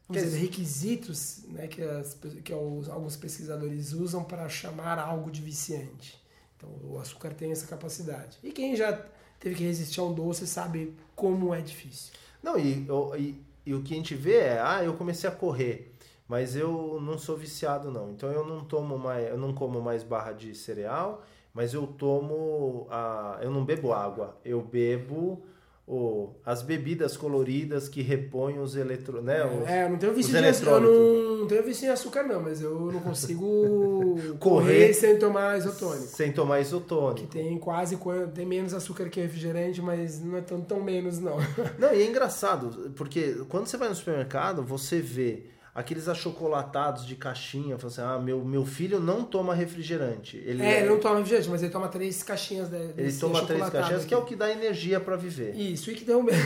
dizer, 0.09 0.39
requisitos 0.39 1.43
né, 1.49 1.67
que, 1.67 1.83
as, 1.83 2.15
que 2.43 2.53
os, 2.55 2.89
alguns 2.89 3.17
pesquisadores 3.17 3.93
usam 3.93 4.25
para 4.25 4.49
chamar 4.49 4.99
algo 4.99 5.31
de 5.31 5.43
viciante. 5.43 6.19
Então 6.57 6.71
o 6.83 6.99
açúcar 6.99 7.31
tem 7.35 7.53
essa 7.53 7.67
capacidade. 7.67 8.39
E 8.43 8.51
quem 8.51 8.75
já 8.75 9.05
teve 9.39 9.55
que 9.55 9.65
resistir 9.65 10.01
a 10.01 10.05
um 10.05 10.13
doce 10.13 10.47
sabe 10.47 10.95
como 11.15 11.55
é 11.55 11.61
difícil. 11.61 12.13
Não, 12.43 12.59
e, 12.59 12.87
e, 13.19 13.45
e 13.67 13.75
o 13.75 13.83
que 13.83 13.95
a 13.95 13.97
gente 13.97 14.15
vê 14.15 14.37
é, 14.37 14.61
ah, 14.61 14.83
eu 14.83 14.95
comecei 14.95 15.29
a 15.29 15.33
correr, 15.33 15.95
mas 16.27 16.57
eu 16.57 16.99
não 17.01 17.19
sou 17.19 17.37
viciado 17.37 17.91
não. 17.91 18.11
Então 18.11 18.31
eu 18.31 18.47
não 18.47 18.65
tomo 18.65 18.99
mais, 18.99 19.29
eu 19.29 19.37
não 19.37 19.53
como 19.53 19.81
mais 19.81 20.03
barra 20.03 20.33
de 20.33 20.55
cereal, 20.55 21.23
mas 21.53 21.75
eu 21.75 21.87
tomo 21.87 22.87
a, 22.91 23.39
eu 23.43 23.51
não 23.51 23.65
bebo 23.65 23.93
água, 23.93 24.37
eu 24.45 24.63
bebo 24.63 25.45
o, 25.89 26.35
as 26.45 26.61
bebidas 26.61 27.17
coloridas 27.17 27.89
que 27.89 28.03
repõem 28.03 28.59
os 28.59 28.77
eletro, 28.77 29.23
né? 29.23 29.43
Os, 29.47 29.67
é, 29.67 29.87
eu 29.87 29.91
não 29.91 29.97
tenho 29.97 30.13
vício 30.13 30.33
de 30.33 30.67
eu 30.67 30.81
não, 30.81 31.39
não 31.39 31.47
tenho 31.47 31.63
vício 31.63 31.87
em 31.87 31.89
açúcar 31.89 32.25
não, 32.25 32.43
mas 32.43 32.61
eu 32.61 32.79
não 32.93 33.01
consigo 33.01 34.19
correr 34.39 34.93
sem 34.93 35.19
tomar 35.19 35.57
isotônico. 35.57 36.07
Sem 36.07 36.31
tomar 36.31 36.61
isotônico. 36.61 37.27
Que 37.27 37.27
tem 37.27 37.59
quase 37.59 37.99
tem 38.35 38.45
menos 38.45 38.75
açúcar 38.75 39.09
que 39.09 39.19
refrigerante, 39.19 39.81
mas 39.81 40.23
não 40.23 40.37
é 40.37 40.43
tão, 40.43 40.61
tão 40.61 40.83
menos 40.83 41.19
não. 41.19 41.39
Não, 41.79 41.95
e 41.95 42.03
é 42.03 42.07
engraçado, 42.07 42.93
porque 42.95 43.43
quando 43.49 43.67
você 43.67 43.79
vai 43.79 43.89
no 43.89 43.95
supermercado, 43.95 44.63
você 44.63 45.01
vê 45.01 45.45
aqueles 45.75 46.09
achocolatados 46.09 47.07
de 47.07 47.15
caixinha, 47.15 47.77
assim, 47.77 48.01
ah, 48.01 48.19
meu, 48.19 48.45
meu 48.45 48.65
filho 48.65 48.99
não 48.99 49.25
toma 49.25 49.55
refrigerante. 49.55 50.37
Ele 50.39 50.63
é, 50.63 50.73
é, 50.73 50.81
ele 50.81 50.89
não 50.89 50.99
toma 50.99 51.17
refrigerante, 51.17 51.49
mas 51.49 51.63
ele 51.63 51.73
toma 51.73 51.89
três 51.89 52.23
caixinhas 52.23 52.69
de, 52.69 52.77
Ele 52.97 53.13
toma 53.13 53.45
três 53.47 53.69
caixinhas, 53.69 54.01
aqui. 54.01 54.09
que 54.09 54.15
é 54.15 54.17
o 54.17 54.25
que 54.25 54.37
dá 54.37 54.51
energia 54.51 54.99
para 54.99 55.17
viver. 55.17 55.55
Isso, 55.55 55.91
e 55.91 55.95
que 55.95 56.05
tem 56.05 56.15
o 56.15 56.23
mesmo. 56.23 56.45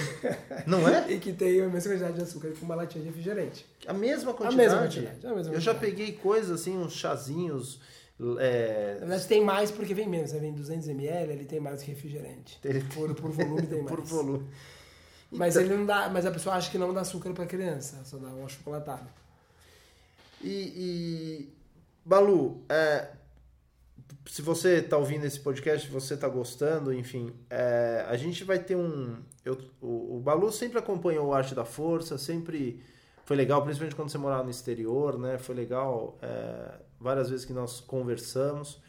Não 0.67 0.89
é? 0.89 1.11
e 1.13 1.19
que 1.19 1.33
tem 1.33 1.61
a 1.63 1.69
mesma 1.69 1.93
quantidade 1.93 2.15
de 2.15 2.23
açúcar 2.23 2.51
que 2.51 2.63
uma 2.63 2.75
latinha 2.75 3.03
de 3.03 3.09
refrigerante. 3.09 3.67
A 3.87 3.93
mesma 3.93 4.35
quantidade? 4.35 4.69
A 4.69 4.81
mesma 4.81 4.87
quantidade. 4.87 5.27
A 5.27 5.35
mesma 5.35 5.55
Eu 5.55 5.61
já 5.61 5.75
peguei 5.75 6.13
coisas 6.13 6.61
assim, 6.61 6.77
uns 6.77 6.95
chazinhos... 6.95 7.81
É... 8.39 8.99
Na 9.01 9.07
verdade 9.07 9.27
tem 9.27 9.43
mais 9.43 9.71
porque 9.71 9.95
vem 9.95 10.09
menos, 10.09 10.33
né? 10.33 10.39
vem 10.39 10.55
200ml, 10.55 11.31
ele 11.31 11.45
tem 11.45 11.59
mais 11.59 11.83
que 11.83 11.91
refrigerante. 11.91 12.59
Ele... 12.63 12.81
Por, 12.95 13.13
por 13.15 13.31
volume 13.31 13.67
tem 13.67 13.81
mais. 13.83 13.97
por 13.97 14.01
volume. 14.03 14.47
Mas 15.33 15.57
ele 15.57 15.75
não 15.75 15.87
dá, 15.87 16.11
mas 16.11 16.27
a 16.27 16.31
pessoa 16.31 16.57
acha 16.57 16.71
que 16.71 16.77
não 16.77 16.93
dá 16.93 17.01
açúcar 17.01 17.33
para 17.33 17.47
criança, 17.47 18.05
só 18.05 18.19
dá 18.19 18.29
um 18.29 18.45
achocolatado. 18.45 19.07
E, 20.43 20.73
e 20.77 21.53
Balu, 22.05 22.63
é, 22.69 23.09
se 24.27 24.43
você 24.43 24.77
está 24.79 24.99
ouvindo 24.99 25.25
esse 25.25 25.41
podcast, 25.41 25.87
se 25.87 25.93
você 25.93 26.15
está 26.15 26.29
gostando, 26.29 26.93
enfim, 26.93 27.33
é, 27.49 28.05
a 28.09 28.17
gente 28.17 28.45
vai 28.45 28.59
ter 28.59 28.77
um. 28.77 29.17
Eu, 29.45 29.59
o, 29.81 30.17
o, 30.17 30.21
Balu 30.21 30.53
sempre 30.53 30.79
acompanhou 30.79 31.29
o 31.29 31.35
Arte 31.35 31.55
da 31.55 31.65
Força, 31.65 32.19
sempre 32.19 32.83
foi 33.25 33.37
legal, 33.37 33.63
principalmente 33.63 33.97
quando 33.97 34.11
você 34.11 34.19
morava 34.19 34.45
no 34.45 34.51
exterior, 34.51 35.19
né? 35.19 35.39
Foi 35.39 35.55
legal 35.55 36.19
é, 36.21 36.75
várias 37.01 37.31
vezes 37.31 37.47
que 37.47 37.53
nós 37.53 37.81
conversamos. 37.81 38.81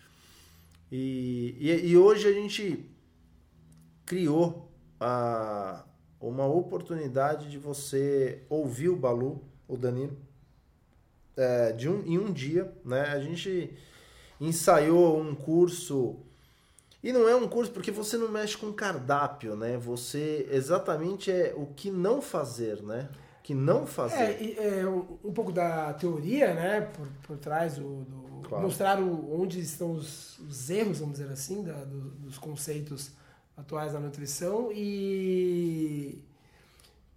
E, 0.92 1.56
e, 1.60 1.88
e 1.88 1.98
hoje 1.98 2.28
a 2.28 2.34
gente 2.34 2.86
criou 4.06 4.72
a, 5.00 5.84
uma 6.30 6.46
oportunidade 6.46 7.50
de 7.50 7.58
você 7.58 8.44
ouvir 8.50 8.90
o 8.90 8.96
Balu, 8.96 9.44
o 9.68 9.76
Danilo 9.76 10.18
é, 11.36 11.72
de 11.72 11.90
um, 11.90 12.02
em 12.06 12.18
um 12.18 12.32
dia, 12.32 12.72
né? 12.86 13.02
A 13.02 13.20
gente 13.20 13.76
ensaiou 14.40 15.20
um 15.20 15.36
curso 15.36 16.18
e 17.04 17.12
não 17.12 17.28
é 17.28 17.36
um 17.36 17.48
curso 17.48 17.72
porque 17.72 17.92
você 17.92 18.18
não 18.18 18.30
mexe 18.30 18.56
com 18.56 18.72
cardápio, 18.72 19.56
né? 19.56 19.78
Você 19.78 20.48
exatamente 20.50 21.30
é 21.30 21.54
o 21.56 21.66
que 21.68 21.92
não 21.92 22.22
fazer, 22.22 22.82
né? 22.82 23.10
Que 23.44 23.54
não 23.54 23.86
fazer. 23.86 24.42
É, 24.58 24.80
é 24.80 24.88
um, 24.88 25.34
pouco 25.34 25.52
da 25.52 25.94
teoria, 25.94 26.54
né? 26.54 26.82
Por, 26.82 27.08
por 27.24 27.38
trás 27.38 27.76
do, 27.76 28.04
do 28.04 28.48
claro. 28.48 28.64
mostrar 28.64 29.02
o, 29.02 29.42
onde 29.42 29.60
estão 29.60 29.92
os, 29.92 30.40
os, 30.40 30.70
erros, 30.70 31.00
vamos 31.00 31.18
dizer 31.18 31.32
assim, 31.32 31.64
da, 31.64 31.74
do, 31.74 32.00
dos 32.12 32.38
conceitos 32.38 33.12
atuais 33.56 33.94
da 33.94 34.00
nutrição 34.00 34.72
e 34.72 36.24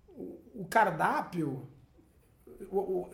o, 0.09 0.39
o 0.55 0.67
cardápio 0.69 1.69
o, 2.71 3.09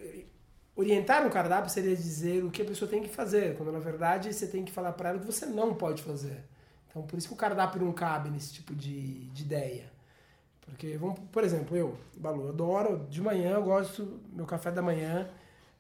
orientar 0.77 1.27
um 1.27 1.31
cardápio 1.31 1.71
seria 1.71 1.95
dizer 1.95 2.45
o 2.45 2.51
que 2.51 2.63
a 2.63 2.65
pessoa 2.65 2.91
tem 2.91 3.03
que 3.03 3.09
fazer, 3.09 3.57
quando 3.57 3.73
na 3.73 3.79
verdade 3.79 4.33
você 4.33 4.47
tem 4.47 4.65
que 4.65 4.73
falar 4.73 4.93
para 4.93 5.11
ela 5.11 5.19
o 5.19 5.21
que 5.21 5.27
você 5.27 5.47
não 5.47 5.75
pode 5.75 6.03
fazer. 6.03 6.45
Então, 6.89 7.03
por 7.03 7.19
isso 7.19 7.29
que 7.29 7.35
o 7.35 7.37
cardápio 7.37 7.83
não 7.83 7.93
cabe 7.93 8.31
nesse 8.31 8.53
tipo 8.53 8.75
de, 8.75 9.27
de 9.31 9.43
ideia. 9.43 9.91
Porque, 10.61 10.97
vamos, 10.97 11.19
por 11.31 11.43
exemplo, 11.43 11.77
eu, 11.77 11.99
Balu, 12.17 12.49
adoro, 12.49 13.07
de 13.11 13.21
manhã 13.21 13.53
eu 13.53 13.63
gosto, 13.63 14.21
meu 14.33 14.47
café 14.47 14.71
da 14.71 14.83
manhã, 14.83 15.29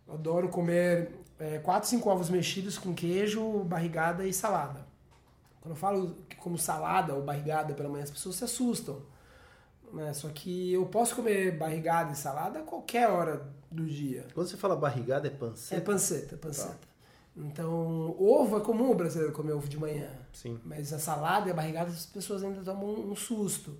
adoro 0.08 0.48
comer 0.48 1.10
é, 1.38 1.58
4, 1.58 1.88
5 1.88 2.08
ovos 2.08 2.30
mexidos 2.30 2.78
com 2.78 2.94
queijo, 2.94 3.64
barrigada 3.64 4.26
e 4.26 4.32
salada. 4.32 4.86
Quando 5.62 5.74
eu 5.74 5.76
falo 5.76 6.16
como 6.38 6.58
salada 6.58 7.14
ou 7.14 7.22
barrigada 7.22 7.72
pela 7.72 7.88
manhã, 7.88 8.02
as 8.02 8.10
pessoas 8.10 8.34
se 8.34 8.44
assustam. 8.44 9.00
Né? 9.92 10.12
Só 10.12 10.28
que 10.28 10.72
eu 10.72 10.84
posso 10.86 11.14
comer 11.14 11.56
barrigada 11.56 12.12
e 12.12 12.16
salada 12.16 12.58
a 12.58 12.62
qualquer 12.62 13.08
hora 13.08 13.46
do 13.70 13.86
dia. 13.86 14.26
Quando 14.34 14.48
você 14.48 14.56
fala 14.56 14.74
barrigada, 14.74 15.28
é 15.28 15.30
panceta? 15.30 15.80
É 15.80 15.84
panceta, 15.84 16.36
panceta. 16.36 16.72
Tá. 16.72 16.92
Então, 17.36 18.14
ovo 18.18 18.58
é 18.58 18.60
comum 18.60 18.90
o 18.90 18.94
brasileiro 18.94 19.32
comer 19.32 19.52
ovo 19.52 19.68
de 19.68 19.78
manhã. 19.78 20.10
Sim. 20.32 20.60
Mas 20.64 20.92
a 20.92 20.98
salada 20.98 21.48
e 21.48 21.52
a 21.52 21.54
barrigada, 21.54 21.90
as 21.90 22.06
pessoas 22.06 22.42
ainda 22.42 22.60
tomam 22.62 22.90
um, 22.90 23.14
susto. 23.14 23.78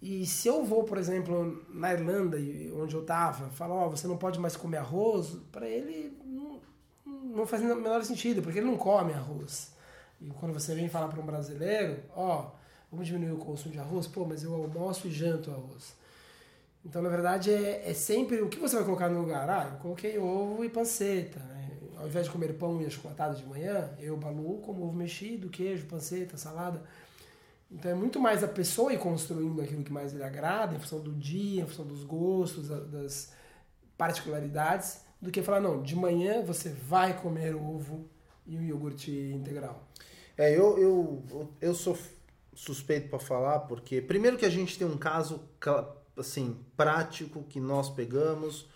E 0.00 0.26
se 0.26 0.46
eu 0.46 0.64
vou, 0.64 0.84
por 0.84 0.98
exemplo, 0.98 1.64
na 1.70 1.92
Irlanda, 1.92 2.36
onde 2.36 2.94
eu 2.94 3.00
estava, 3.00 3.48
falar, 3.50 3.74
ó, 3.74 3.86
oh, 3.86 3.90
você 3.90 4.06
não 4.06 4.18
pode 4.18 4.38
mais 4.38 4.56
comer 4.56 4.76
arroz, 4.76 5.36
para 5.50 5.66
ele 5.66 6.16
não, 6.24 6.60
não 7.04 7.46
faz 7.46 7.62
o 7.62 7.66
menor 7.74 8.04
sentido, 8.04 8.42
porque 8.42 8.58
ele 8.58 8.66
não 8.66 8.76
come 8.76 9.12
arroz. 9.12 9.72
E 10.20 10.30
quando 10.30 10.52
você 10.52 10.74
vem 10.74 10.88
falar 10.88 11.08
para 11.08 11.20
um 11.20 11.26
brasileiro, 11.26 12.02
ó, 12.14 12.50
vamos 12.90 13.06
diminuir 13.06 13.32
o 13.32 13.38
consumo 13.38 13.72
de 13.72 13.78
arroz, 13.78 14.06
pô, 14.06 14.24
mas 14.24 14.42
eu 14.42 14.54
almoço 14.54 15.06
e 15.06 15.10
janto 15.10 15.50
arroz. 15.50 15.94
Então, 16.84 17.02
na 17.02 17.08
verdade, 17.08 17.52
é, 17.52 17.90
é 17.90 17.94
sempre 17.94 18.40
o 18.40 18.48
que 18.48 18.58
você 18.58 18.76
vai 18.76 18.84
colocar 18.84 19.08
no 19.08 19.20
lugar. 19.20 19.48
Ah, 19.48 19.70
eu 19.72 19.78
coloquei 19.78 20.18
ovo 20.18 20.64
e 20.64 20.68
panceta. 20.68 21.38
Né? 21.40 21.70
Ao 21.96 22.06
invés 22.06 22.26
de 22.26 22.32
comer 22.32 22.54
pão 22.54 22.80
e 22.80 22.86
achocolatado 22.86 23.36
de 23.36 23.44
manhã, 23.44 23.90
eu, 23.98 24.16
Balu, 24.16 24.58
como 24.58 24.84
ovo 24.84 24.96
mexido, 24.96 25.48
queijo, 25.48 25.86
panceta, 25.86 26.36
salada. 26.36 26.82
Então 27.70 27.90
é 27.90 27.94
muito 27.94 28.18
mais 28.18 28.42
a 28.42 28.48
pessoa 28.48 28.92
ir 28.92 28.98
construindo 28.98 29.60
aquilo 29.60 29.84
que 29.84 29.92
mais 29.92 30.12
lhe 30.12 30.22
agrada, 30.22 30.74
em 30.74 30.78
função 30.78 31.00
do 31.00 31.12
dia, 31.12 31.62
em 31.62 31.66
função 31.66 31.84
dos 31.84 32.02
gostos, 32.02 32.68
das 32.68 33.32
particularidades, 33.96 35.02
do 35.20 35.30
que 35.30 35.42
falar, 35.42 35.60
não, 35.60 35.82
de 35.82 35.94
manhã 35.94 36.42
você 36.42 36.70
vai 36.70 37.20
comer 37.20 37.54
ovo 37.54 38.08
e 38.48 38.56
um 38.56 38.62
iogurte 38.62 39.10
integral. 39.10 39.86
É, 40.36 40.56
eu, 40.56 40.78
eu, 40.78 41.52
eu 41.60 41.74
sou 41.74 41.96
suspeito 42.54 43.08
para 43.08 43.18
falar, 43.18 43.60
porque 43.60 44.00
primeiro 44.00 44.36
que 44.36 44.46
a 44.46 44.50
gente 44.50 44.78
tem 44.78 44.86
um 44.86 44.96
caso 44.96 45.40
assim, 46.16 46.56
prático 46.76 47.44
que 47.48 47.60
nós 47.60 47.88
pegamos. 47.88 48.66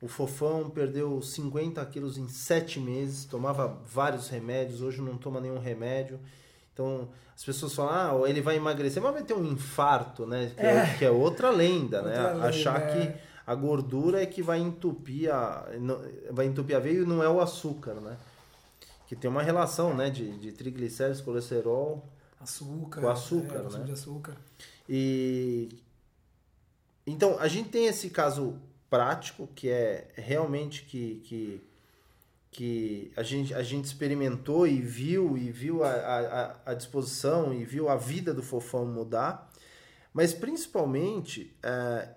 O 0.00 0.08
Fofão 0.08 0.68
perdeu 0.68 1.22
50 1.22 1.84
quilos 1.86 2.18
em 2.18 2.28
7 2.28 2.78
meses, 2.78 3.24
tomava 3.24 3.80
vários 3.86 4.28
remédios, 4.28 4.82
hoje 4.82 5.00
não 5.00 5.16
toma 5.16 5.40
nenhum 5.40 5.58
remédio. 5.58 6.20
Então, 6.72 7.08
as 7.34 7.42
pessoas 7.44 7.74
falam, 7.74 8.24
ah, 8.24 8.28
ele 8.28 8.40
vai 8.40 8.56
emagrecer, 8.56 9.02
mas 9.02 9.12
vai 9.12 9.22
ter 9.22 9.34
um 9.34 9.44
infarto, 9.44 10.26
né? 10.26 10.52
Que 10.54 10.66
é, 10.66 10.76
é 10.76 10.94
que 10.98 11.04
é 11.04 11.10
outra 11.10 11.50
lenda, 11.50 12.02
né? 12.02 12.10
outra 12.10 12.22
né? 12.22 12.34
Lenda, 12.34 12.48
Achar 12.48 12.80
é. 12.80 12.92
que 12.92 13.20
a 13.46 13.54
gordura 13.54 14.22
é 14.22 14.26
que 14.26 14.42
vai 14.42 14.58
entupir 14.58 15.32
a, 15.32 15.66
vai 16.30 16.46
entupir 16.46 16.76
a 16.76 16.80
veia 16.80 16.98
e 16.98 17.06
não 17.06 17.22
é 17.22 17.28
o 17.28 17.40
açúcar, 17.40 17.94
né? 17.94 18.16
Que 19.06 19.14
tem 19.16 19.30
uma 19.30 19.42
relação, 19.42 19.94
né? 19.94 20.10
De, 20.10 20.38
de 20.38 20.52
triglicéridos, 20.52 21.20
colesterol... 21.20 22.08
Açúcar. 22.40 23.00
Com 23.00 23.08
açúcar, 23.08 23.64
é, 23.66 23.78
né? 23.78 23.84
De 23.84 23.92
açúcar. 23.92 24.36
E 24.86 25.68
então, 27.06 27.38
a 27.38 27.48
gente 27.48 27.68
tem 27.68 27.86
esse 27.86 28.10
caso 28.10 28.58
prático, 28.88 29.46
que 29.54 29.68
é 29.68 30.08
realmente 30.14 30.84
que, 30.84 31.20
que, 31.24 31.60
que 32.50 33.12
a, 33.16 33.22
gente, 33.22 33.52
a 33.52 33.62
gente 33.62 33.84
experimentou 33.84 34.66
e 34.66 34.80
viu, 34.80 35.36
e 35.36 35.50
viu 35.50 35.84
a, 35.84 35.90
a, 35.90 36.56
a 36.70 36.74
disposição, 36.74 37.52
e 37.52 37.64
viu 37.64 37.88
a 37.88 37.96
vida 37.96 38.32
do 38.32 38.42
Fofão 38.42 38.86
mudar. 38.86 39.50
Mas, 40.12 40.32
principalmente, 40.32 41.54
é, 41.62 42.08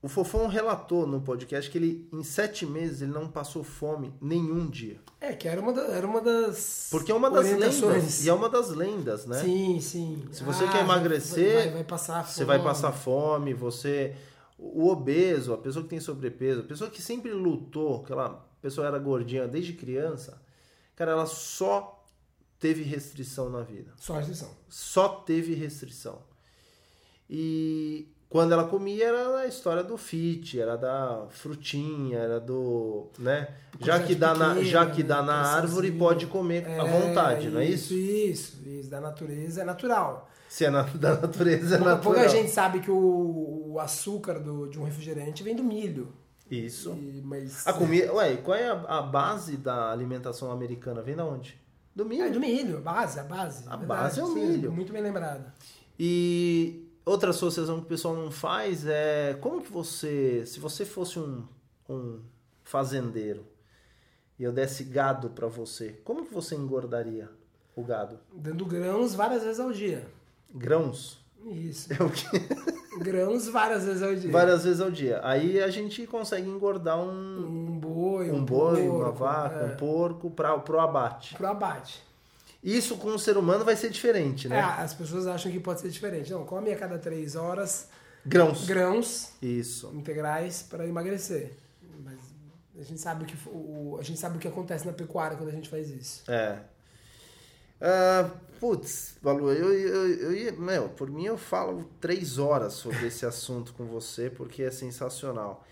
o 0.00 0.08
Fofão 0.08 0.46
relatou 0.46 1.06
no 1.08 1.20
podcast 1.20 1.68
que 1.68 1.76
ele, 1.76 2.08
em 2.12 2.22
sete 2.22 2.64
meses, 2.64 3.02
ele 3.02 3.10
não 3.10 3.28
passou 3.28 3.64
fome 3.64 4.14
nenhum 4.20 4.68
dia. 4.68 5.00
É, 5.20 5.32
que 5.32 5.48
era 5.48 5.60
uma, 5.60 5.72
da, 5.72 5.82
era 5.88 6.06
uma 6.06 6.20
das. 6.20 6.86
Porque 6.88 7.10
é 7.10 7.14
uma 7.14 7.28
das 7.28 7.46
lendas. 7.46 8.24
E 8.24 8.28
é 8.28 8.32
uma 8.32 8.48
das 8.48 8.70
lendas, 8.70 9.26
né? 9.26 9.42
Sim, 9.42 9.80
sim. 9.80 10.24
Se 10.30 10.44
você 10.44 10.64
ah, 10.64 10.68
quer 10.68 10.80
emagrecer, 10.82 11.64
vai, 11.64 11.70
vai 11.70 11.84
passar 11.84 12.22
fome. 12.22 12.34
você 12.34 12.44
vai 12.44 12.62
passar 12.62 12.92
fome, 12.92 13.54
você. 13.54 14.14
O 14.56 14.88
obeso, 14.88 15.52
a 15.52 15.58
pessoa 15.58 15.82
que 15.82 15.90
tem 15.90 16.00
sobrepeso, 16.00 16.60
a 16.60 16.64
pessoa 16.64 16.90
que 16.90 17.02
sempre 17.02 17.32
lutou, 17.32 18.02
aquela 18.02 18.44
pessoa 18.60 18.86
era 18.86 18.98
gordinha 18.98 19.46
desde 19.46 19.72
criança, 19.72 20.40
cara, 20.96 21.12
ela 21.12 21.26
só 21.26 22.04
teve 22.58 22.82
restrição 22.82 23.50
na 23.50 23.62
vida. 23.62 23.92
Só 23.96 24.14
restrição. 24.14 24.50
Só 24.68 25.08
teve 25.08 25.54
restrição. 25.54 26.22
E 27.30 28.08
quando 28.28 28.52
ela 28.52 28.64
comia 28.64 29.06
era 29.06 29.38
a 29.38 29.46
história 29.46 29.82
do 29.82 29.96
fit, 29.96 30.60
era 30.60 30.76
da 30.76 31.26
frutinha, 31.30 32.18
era 32.18 32.38
do, 32.38 33.08
né? 33.18 33.48
Já 33.80 34.00
que 34.00 34.14
dá 34.14 34.34
na, 34.34 34.62
já 34.62 34.84
que 34.84 35.02
dá 35.02 35.22
na 35.22 35.34
árvore 35.34 35.90
pode 35.90 36.26
comer 36.26 36.66
à 36.78 36.84
vontade, 36.84 37.46
isso, 37.46 37.54
não 37.54 37.60
é 37.60 37.64
isso? 37.64 37.94
Isso, 37.94 38.68
isso, 38.68 38.90
da 38.90 39.00
natureza 39.00 39.62
é 39.62 39.64
natural. 39.64 40.28
Se 40.46 40.66
é 40.66 40.70
na, 40.70 40.82
da 40.94 41.16
natureza 41.16 41.76
é 41.76 41.78
natural. 41.78 42.00
Pouca 42.00 42.28
gente 42.28 42.50
sabe 42.50 42.80
que 42.80 42.90
o, 42.90 43.72
o 43.72 43.80
açúcar 43.80 44.38
do, 44.38 44.66
de 44.68 44.78
um 44.78 44.84
refrigerante 44.84 45.42
vem 45.42 45.56
do 45.56 45.64
milho. 45.64 46.12
Isso. 46.50 46.92
E, 46.92 47.22
mas 47.24 47.66
A 47.66 47.72
comida, 47.72 48.12
ué, 48.12 48.36
qual 48.36 48.56
é 48.56 48.68
a, 48.68 48.98
a 48.98 49.02
base 49.02 49.56
da 49.56 49.90
alimentação 49.90 50.50
americana? 50.50 51.00
Vem 51.00 51.16
da 51.16 51.24
onde? 51.24 51.58
Do 51.94 52.04
milho. 52.04 52.24
é 52.24 52.30
do 52.30 52.40
milho, 52.40 52.78
a 52.78 52.80
base, 52.80 53.18
a 53.18 53.24
base. 53.24 53.64
A 53.66 53.76
verdade, 53.76 53.86
base 53.86 54.20
é 54.20 54.22
o 54.22 54.26
sim, 54.28 54.46
milho. 54.46 54.70
Muito 54.70 54.92
bem 54.92 55.02
lembrado. 55.02 55.50
E 55.98 56.87
outra 57.08 57.30
associação 57.30 57.78
que 57.78 57.86
o 57.86 57.88
pessoal 57.88 58.14
não 58.14 58.30
faz 58.30 58.86
é 58.86 59.36
como 59.40 59.62
que 59.62 59.72
você, 59.72 60.44
se 60.46 60.60
você 60.60 60.84
fosse 60.84 61.18
um, 61.18 61.44
um 61.88 62.20
fazendeiro 62.62 63.46
e 64.38 64.44
eu 64.44 64.52
desse 64.52 64.84
gado 64.84 65.30
para 65.30 65.48
você, 65.48 66.00
como 66.04 66.24
que 66.26 66.32
você 66.32 66.54
engordaria 66.54 67.28
o 67.74 67.82
gado? 67.82 68.18
Dando 68.32 68.64
grãos 68.64 69.14
várias 69.14 69.42
vezes 69.42 69.58
ao 69.58 69.72
dia. 69.72 70.06
Grãos? 70.54 71.18
Isso. 71.46 71.92
É 71.92 71.96
o 71.96 72.10
grãos 73.02 73.48
várias 73.48 73.84
vezes 73.84 74.02
ao 74.02 74.14
dia. 74.14 74.30
Várias 74.30 74.64
vezes 74.64 74.80
ao 74.80 74.90
dia. 74.90 75.20
Aí 75.22 75.60
a 75.60 75.68
gente 75.70 76.06
consegue 76.06 76.48
engordar 76.48 77.00
um, 77.00 77.46
Um 77.46 77.78
boi, 77.78 78.30
um 78.30 78.44
boi, 78.44 78.88
uma 78.88 79.04
porco, 79.06 79.18
vaca, 79.18 79.56
é, 79.56 79.64
um 79.64 79.76
porco 79.76 80.30
para 80.30 80.58
pro 80.58 80.80
abate. 80.80 81.34
Pro 81.34 81.46
abate. 81.46 82.07
Isso 82.62 82.96
com 82.96 83.08
o 83.14 83.18
ser 83.18 83.36
humano 83.36 83.64
vai 83.64 83.76
ser 83.76 83.88
diferente, 83.90 84.46
É, 84.46 84.50
né? 84.50 84.60
as 84.60 84.92
pessoas 84.92 85.26
acham 85.26 85.50
que 85.50 85.60
pode 85.60 85.80
ser 85.80 85.90
diferente. 85.90 86.30
Não, 86.32 86.44
come 86.44 86.72
a 86.72 86.76
cada 86.76 86.98
três 86.98 87.36
horas 87.36 87.88
Grãos. 88.26 88.66
grãos 88.66 89.30
Isso. 89.40 89.90
integrais 89.94 90.62
para 90.62 90.86
emagrecer. 90.86 91.52
Mas 92.04 92.18
a 92.78 92.82
gente 92.82 93.00
sabe 93.00 93.24
o 93.24 93.26
que 93.26 93.36
o, 93.48 93.96
a 94.00 94.02
gente 94.02 94.18
sabe 94.18 94.36
o 94.36 94.40
que 94.40 94.48
acontece 94.48 94.84
na 94.86 94.92
pecuária 94.92 95.36
quando 95.36 95.50
a 95.50 95.52
gente 95.52 95.68
faz 95.68 95.88
isso. 95.88 96.28
É. 96.30 96.58
Ah, 97.80 98.28
putz, 98.58 99.14
Balu, 99.22 99.52
eu, 99.52 99.72
eu, 99.72 100.08
eu 100.18 100.32
ia. 100.34 100.52
Meu, 100.52 100.88
por 100.88 101.08
mim 101.08 101.26
eu 101.26 101.38
falo 101.38 101.88
três 102.00 102.38
horas 102.38 102.72
sobre 102.72 103.06
esse 103.06 103.24
assunto 103.24 103.72
com 103.72 103.84
você, 103.86 104.28
porque 104.30 104.64
é 104.64 104.70
sensacional. 104.70 105.64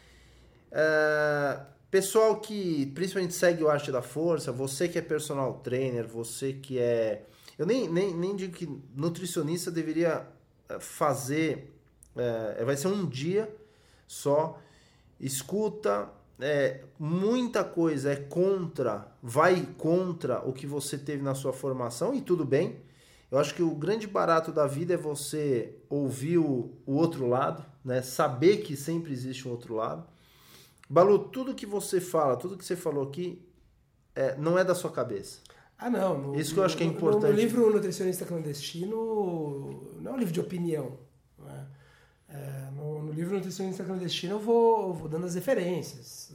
Ah, 0.72 1.66
pessoal 1.90 2.40
que 2.40 2.86
principalmente 2.94 3.34
segue 3.34 3.62
o 3.62 3.68
Arte 3.68 3.92
da 3.92 4.02
Força, 4.02 4.52
você 4.52 4.88
que 4.88 4.98
é 4.98 5.02
personal 5.02 5.54
trainer, 5.60 6.06
você 6.06 6.52
que 6.52 6.78
é. 6.78 7.24
Eu 7.58 7.66
nem, 7.66 7.88
nem, 7.88 8.14
nem 8.14 8.36
digo 8.36 8.52
que 8.54 8.68
nutricionista 8.94 9.70
deveria 9.70 10.26
eh, 10.68 10.78
fazer. 10.80 11.74
eh, 12.16 12.64
vai 12.64 12.76
ser 12.76 12.88
um 12.88 13.06
dia 13.06 13.54
só. 14.06 14.60
Escuta, 15.18 16.10
é, 16.38 16.82
muita 16.98 17.64
coisa 17.64 18.12
é 18.12 18.16
contra, 18.16 19.08
vai 19.22 19.66
contra 19.78 20.40
o 20.46 20.52
que 20.52 20.66
você 20.66 20.98
teve 20.98 21.22
na 21.22 21.34
sua 21.34 21.52
formação 21.52 22.14
e 22.14 22.20
tudo 22.20 22.44
bem. 22.44 22.76
Eu 23.30 23.38
acho 23.38 23.54
que 23.54 23.62
o 23.62 23.74
grande 23.74 24.06
barato 24.06 24.52
da 24.52 24.66
vida 24.66 24.94
é 24.94 24.96
você 24.96 25.74
ouvir 25.88 26.38
o, 26.38 26.70
o 26.86 26.94
outro 26.94 27.26
lado, 27.26 27.64
né? 27.84 28.02
Saber 28.02 28.58
que 28.58 28.76
sempre 28.76 29.12
existe 29.12 29.48
um 29.48 29.50
outro 29.50 29.74
lado. 29.74 30.06
Balu, 30.88 31.18
tudo 31.18 31.54
que 31.54 31.66
você 31.66 32.00
fala, 32.00 32.36
tudo 32.36 32.56
que 32.56 32.64
você 32.64 32.76
falou 32.76 33.04
aqui, 33.08 33.42
é, 34.14 34.36
não 34.36 34.58
é 34.58 34.64
da 34.64 34.74
sua 34.74 34.90
cabeça. 34.90 35.40
Ah, 35.78 35.90
não. 35.90 36.18
no- 36.18 36.40
Isso 36.40 36.54
que 36.54 36.60
eu 36.60 36.64
acho 36.64 36.76
que 36.76 36.84
é 36.84 36.86
no- 36.86 36.92
importante. 36.92 37.32
No 37.32 37.36
livro 37.36 37.70
Nutricionista 37.70 38.24
Clandestino, 38.24 39.92
não 40.00 40.12
é 40.12 40.14
um 40.14 40.18
livro 40.18 40.32
de 40.32 40.40
opinião. 40.40 40.98
né? 41.38 41.66
É, 42.28 42.70
no, 42.74 43.02
no 43.02 43.12
livro 43.12 43.34
Nutricionista 43.36 43.84
Clandestino 43.84 44.34
eu 44.34 44.40
vou, 44.40 44.88
eu 44.88 44.92
vou 44.94 45.08
dando 45.08 45.26
as 45.26 45.34
referências. 45.34 46.32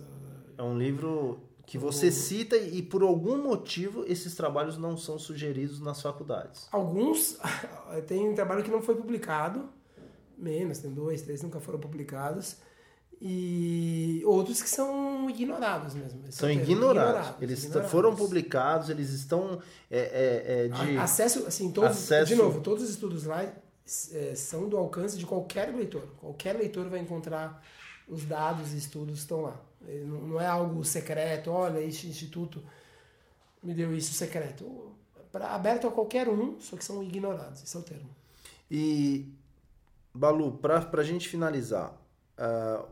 É 0.57 0.63
um 0.63 0.77
livro 0.77 1.39
que 1.65 1.77
você 1.77 2.11
cita 2.11 2.55
e 2.57 2.81
por 2.81 3.01
algum 3.01 3.41
motivo 3.41 4.03
esses 4.07 4.35
trabalhos 4.35 4.77
não 4.77 4.95
são 4.97 5.17
sugeridos 5.17 5.79
nas 5.79 6.01
faculdades. 6.01 6.67
Alguns, 6.71 7.37
tem 8.07 8.29
um 8.29 8.35
trabalho 8.35 8.63
que 8.63 8.69
não 8.71 8.81
foi 8.81 8.95
publicado, 8.95 9.69
menos, 10.37 10.79
tem 10.79 10.91
dois, 10.93 11.21
três 11.21 11.41
nunca 11.41 11.59
foram 11.59 11.79
publicados, 11.79 12.57
e 13.23 14.23
outros 14.25 14.63
que 14.63 14.69
são 14.69 15.29
ignorados 15.29 15.93
mesmo. 15.93 16.21
São 16.31 16.49
é 16.49 16.55
termo, 16.55 16.71
ignorados. 16.71 17.35
Eles 17.39 17.63
ignorados. 17.63 17.91
foram 17.91 18.15
publicados, 18.15 18.89
eles 18.89 19.11
estão 19.11 19.61
é, 19.91 19.99
é, 19.99 20.65
é, 20.65 20.67
de 20.69 20.97
A- 20.97 21.03
Acesso, 21.03 21.45
assim, 21.45 21.71
todos, 21.71 21.91
Acesso- 21.91 22.25
de 22.29 22.35
novo, 22.35 22.61
todos 22.61 22.83
os 22.83 22.89
estudos 22.89 23.25
lá 23.25 23.43
é, 23.43 24.35
são 24.35 24.67
do 24.67 24.75
alcance 24.75 25.17
de 25.17 25.25
qualquer 25.25 25.73
leitor. 25.73 26.01
Qualquer 26.19 26.53
leitor 26.57 26.89
vai 26.89 26.99
encontrar 26.99 27.63
os 28.07 28.25
dados 28.25 28.73
e 28.73 28.77
estudos 28.77 29.19
estão 29.19 29.41
lá. 29.41 29.61
Ele 29.87 30.05
Não 30.05 30.41
é 30.41 30.47
algo 30.47 30.83
secreto, 30.83 31.51
olha, 31.51 31.79
este 31.79 32.07
instituto 32.07 32.63
me 33.61 33.73
deu 33.75 33.95
isso 33.95 34.13
secreto. 34.13 34.91
Pra, 35.31 35.51
aberto 35.55 35.87
a 35.87 35.91
qualquer 35.91 36.27
um, 36.27 36.59
só 36.59 36.75
que 36.75 36.83
são 36.83 37.01
ignorados, 37.03 37.63
esse 37.63 37.77
é 37.77 37.79
o 37.79 37.83
termo. 37.83 38.09
E, 38.69 39.31
Balu, 40.13 40.53
pra, 40.57 40.81
pra 40.81 41.03
gente 41.03 41.29
finalizar, 41.29 41.93
ah, 42.37 42.83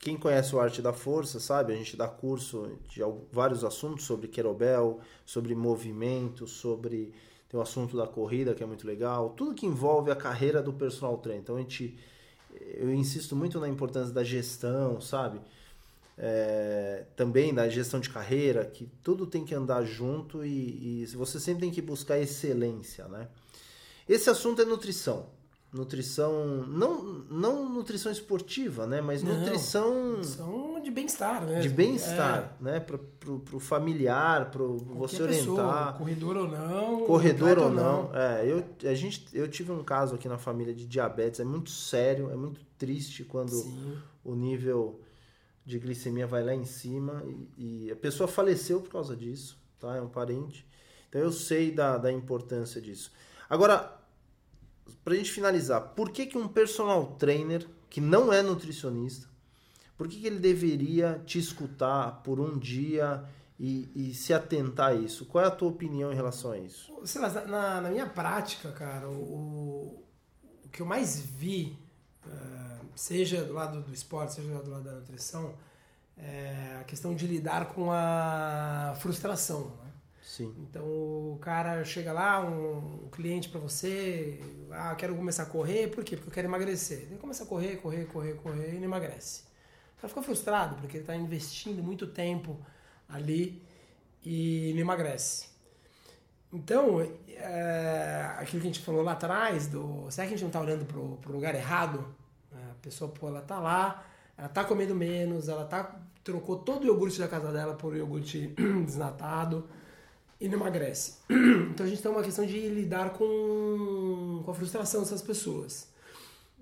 quem 0.00 0.16
conhece 0.16 0.56
o 0.56 0.58
Arte 0.58 0.80
da 0.80 0.94
Força 0.94 1.38
sabe, 1.38 1.74
a 1.74 1.76
gente 1.76 1.94
dá 1.94 2.08
curso 2.08 2.72
de 2.88 3.02
vários 3.30 3.62
assuntos 3.62 4.06
sobre 4.06 4.28
querobel, 4.28 4.98
sobre 5.26 5.54
movimento, 5.54 6.46
sobre. 6.46 7.12
Tem 7.50 7.58
o 7.58 7.62
assunto 7.62 7.96
da 7.96 8.06
corrida, 8.06 8.54
que 8.54 8.62
é 8.62 8.66
muito 8.66 8.86
legal, 8.86 9.30
tudo 9.30 9.54
que 9.54 9.66
envolve 9.66 10.10
a 10.10 10.16
carreira 10.16 10.62
do 10.62 10.72
personal 10.72 11.18
trainer. 11.18 11.42
Então 11.42 11.56
a 11.56 11.60
gente. 11.60 11.98
Eu 12.74 12.92
insisto 12.92 13.36
muito 13.36 13.60
na 13.60 13.68
importância 13.68 14.12
da 14.12 14.24
gestão, 14.24 15.00
sabe? 15.00 15.38
É, 16.16 17.04
também 17.14 17.52
da 17.52 17.68
gestão 17.68 18.00
de 18.00 18.08
carreira, 18.08 18.64
que 18.64 18.88
tudo 19.04 19.26
tem 19.26 19.44
que 19.44 19.54
andar 19.54 19.84
junto 19.84 20.44
e, 20.44 21.02
e 21.02 21.06
você 21.14 21.38
sempre 21.38 21.60
tem 21.60 21.70
que 21.70 21.82
buscar 21.82 22.18
excelência, 22.18 23.06
né? 23.06 23.28
Esse 24.08 24.30
assunto 24.30 24.62
é 24.62 24.64
nutrição. 24.64 25.26
Nutrição, 25.72 26.64
não, 26.66 27.02
não 27.30 27.68
nutrição 27.68 28.10
esportiva, 28.10 28.88
né? 28.88 29.00
Mas 29.00 29.22
Não. 29.22 29.38
nutrição 29.38 30.20
São 30.24 30.80
de 30.82 30.90
bem-estar, 30.90 31.44
né? 31.44 31.60
de 31.60 31.68
bem-estar, 31.68 32.56
né? 32.60 32.80
Para 32.80 32.98
o 33.52 33.60
familiar, 33.60 34.50
para 34.50 34.64
você 34.64 35.18
Qualquer 35.18 35.28
pessoa, 35.28 35.62
orientar. 35.62 35.98
corredor 35.98 36.36
ou 36.38 36.48
não. 36.48 37.06
Corredor 37.06 37.50
atleta 37.50 37.68
ou 37.68 37.72
não. 37.72 38.10
É, 38.12 38.44
eu, 38.50 38.90
a 38.90 38.94
gente, 38.94 39.28
eu 39.32 39.46
tive 39.46 39.70
um 39.70 39.84
caso 39.84 40.16
aqui 40.16 40.26
na 40.28 40.38
família 40.38 40.74
de 40.74 40.84
diabetes, 40.86 41.38
é 41.38 41.44
muito 41.44 41.70
sério, 41.70 42.30
é 42.32 42.36
muito 42.36 42.60
triste 42.76 43.22
quando 43.22 43.52
Sim. 43.52 43.96
o 44.24 44.34
nível 44.34 45.00
de 45.64 45.78
glicemia 45.78 46.26
vai 46.26 46.42
lá 46.42 46.52
em 46.54 46.64
cima 46.64 47.22
e, 47.56 47.86
e 47.86 47.90
a 47.92 47.96
pessoa 47.96 48.26
faleceu 48.26 48.80
por 48.80 48.90
causa 48.90 49.14
disso, 49.14 49.56
tá? 49.78 49.94
É 49.94 50.00
um 50.00 50.08
parente. 50.08 50.66
Então 51.08 51.20
eu 51.20 51.30
sei 51.30 51.70
da, 51.70 51.96
da 51.96 52.10
importância 52.10 52.80
disso. 52.80 53.12
Agora, 53.48 53.99
pra 55.04 55.14
gente 55.14 55.30
finalizar, 55.30 55.80
por 55.94 56.10
que, 56.10 56.26
que 56.26 56.38
um 56.38 56.48
personal 56.48 57.14
trainer 57.18 57.66
que 57.88 58.00
não 58.00 58.32
é 58.32 58.42
nutricionista, 58.42 59.28
por 59.96 60.08
que, 60.08 60.20
que 60.20 60.26
ele 60.26 60.38
deveria 60.38 61.20
te 61.26 61.38
escutar 61.38 62.22
por 62.22 62.40
um 62.40 62.58
dia 62.58 63.22
e, 63.58 63.90
e 63.94 64.14
se 64.14 64.32
atentar 64.32 64.92
a 64.92 64.94
isso? 64.94 65.26
Qual 65.26 65.44
é 65.44 65.46
a 65.46 65.50
tua 65.50 65.68
opinião 65.68 66.10
em 66.10 66.16
relação 66.16 66.52
a 66.52 66.58
isso? 66.58 66.90
Sei 67.04 67.20
lá, 67.20 67.28
na, 67.28 67.80
na 67.82 67.90
minha 67.90 68.06
prática, 68.06 68.72
cara, 68.72 69.08
o, 69.08 70.02
o 70.64 70.68
que 70.72 70.80
eu 70.80 70.86
mais 70.86 71.20
vi, 71.20 71.78
eh, 72.26 72.78
seja 72.94 73.44
do 73.44 73.52
lado 73.52 73.82
do 73.82 73.92
esporte, 73.92 74.34
seja 74.34 74.48
do 74.48 74.70
lado 74.70 74.84
da 74.84 74.92
nutrição, 74.92 75.54
é 76.16 76.78
a 76.80 76.84
questão 76.84 77.14
de 77.14 77.26
lidar 77.26 77.66
com 77.74 77.90
a 77.92 78.94
frustração. 79.00 79.76
Né? 79.82 79.89
Sim. 80.30 80.54
Então 80.58 80.84
o 80.84 81.38
cara 81.40 81.84
chega 81.84 82.12
lá, 82.12 82.40
um, 82.40 83.04
um 83.04 83.08
cliente 83.10 83.48
para 83.48 83.58
você, 83.58 84.38
ah, 84.70 84.94
quero 84.94 85.16
começar 85.16 85.42
a 85.42 85.46
correr, 85.46 85.88
por 85.88 86.04
quê? 86.04 86.14
Porque 86.14 86.28
eu 86.28 86.32
quero 86.32 86.46
emagrecer. 86.46 87.00
Ele 87.00 87.18
começa 87.18 87.42
a 87.42 87.46
correr, 87.46 87.78
correr, 87.78 88.04
correr, 88.04 88.34
correr 88.34 88.70
e 88.70 88.76
não 88.76 88.84
emagrece. 88.84 89.42
O 89.98 90.00
cara 90.00 90.08
fica 90.08 90.22
frustrado 90.22 90.76
porque 90.76 90.98
ele 90.98 91.02
está 91.02 91.16
investindo 91.16 91.82
muito 91.82 92.06
tempo 92.06 92.56
ali 93.08 93.60
e 94.24 94.70
não 94.74 94.82
emagrece. 94.82 95.48
Então, 96.52 97.00
é, 97.28 98.36
aquilo 98.38 98.62
que 98.62 98.68
a 98.68 98.72
gente 98.72 98.84
falou 98.84 99.02
lá 99.02 99.12
atrás, 99.12 99.66
do, 99.66 100.08
será 100.10 100.28
que 100.28 100.34
a 100.34 100.36
gente 100.36 100.42
não 100.42 100.50
está 100.50 100.60
olhando 100.60 100.84
pro, 100.84 101.16
pro 101.16 101.32
lugar 101.32 101.56
errado? 101.56 102.06
A 102.52 102.74
pessoa, 102.80 103.10
pô, 103.10 103.26
ela 103.26 103.42
tá 103.42 103.58
lá, 103.58 104.06
ela 104.38 104.48
tá 104.48 104.62
comendo 104.62 104.94
menos, 104.94 105.48
ela 105.48 105.64
tá, 105.64 106.00
trocou 106.22 106.56
todo 106.56 106.84
o 106.84 106.86
iogurte 106.86 107.18
da 107.18 107.26
casa 107.26 107.50
dela 107.50 107.74
por 107.74 107.96
iogurte 107.96 108.54
desnatado 108.86 109.68
e 110.40 110.48
não 110.48 110.58
emagrece. 110.58 111.18
Então 111.70 111.86
a 111.86 111.88
gente 111.88 112.02
tem 112.02 112.10
uma 112.10 112.22
questão 112.22 112.44
de 112.44 112.68
lidar 112.68 113.12
com, 113.12 114.42
com 114.44 114.50
a 114.50 114.54
frustração 114.54 115.00
dessas 115.00 115.22
pessoas. 115.22 115.88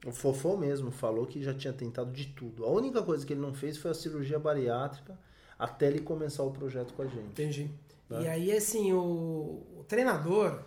O 0.06 0.12
Fofô 0.12 0.56
mesmo 0.56 0.90
falou 0.90 1.26
que 1.26 1.42
já 1.42 1.54
tinha 1.54 1.72
tentado 1.72 2.12
de 2.12 2.26
tudo. 2.26 2.64
A 2.64 2.70
única 2.70 3.02
coisa 3.02 3.26
que 3.26 3.32
ele 3.32 3.40
não 3.40 3.54
fez 3.54 3.76
foi 3.78 3.90
a 3.90 3.94
cirurgia 3.94 4.38
bariátrica 4.38 5.18
até 5.58 5.88
ele 5.88 6.00
começar 6.00 6.44
o 6.44 6.52
projeto 6.52 6.94
com 6.94 7.02
a 7.02 7.06
gente. 7.06 7.30
Entendi. 7.30 7.70
Né? 8.08 8.22
E 8.22 8.28
aí, 8.28 8.52
assim, 8.52 8.92
o, 8.92 9.66
o 9.78 9.84
treinador, 9.88 10.62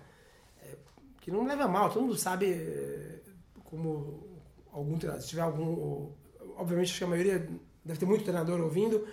é, 0.61 0.75
que 1.21 1.31
não 1.31 1.45
leva 1.45 1.67
mal, 1.67 1.89
todo 1.89 2.03
mundo 2.03 2.17
sabe 2.17 2.51
é, 2.51 3.19
como 3.63 4.27
algum 4.71 4.97
treinador, 4.97 5.23
se 5.23 5.29
tiver 5.29 5.41
algum, 5.41 6.09
obviamente 6.57 6.89
acho 6.89 6.97
que 6.97 7.03
a 7.03 7.07
maioria 7.07 7.49
deve 7.85 7.99
ter 7.99 8.05
muito 8.05 8.23
treinador 8.23 8.59
ouvindo, 8.59 9.07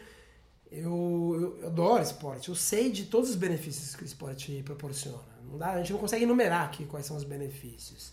eu, 0.70 1.56
eu, 1.60 1.66
adoro 1.66 2.02
esporte, 2.02 2.48
eu 2.48 2.54
sei 2.54 2.90
de 2.90 3.06
todos 3.06 3.30
os 3.30 3.36
benefícios 3.36 3.94
que 3.94 4.02
o 4.02 4.06
esporte 4.06 4.62
proporciona. 4.64 5.38
Não 5.50 5.56
dá, 5.56 5.70
a 5.72 5.78
gente 5.78 5.92
não 5.92 5.98
consegue 5.98 6.24
enumerar 6.24 6.66
aqui 6.66 6.84
quais 6.84 7.06
são 7.06 7.16
os 7.16 7.24
benefícios. 7.24 8.12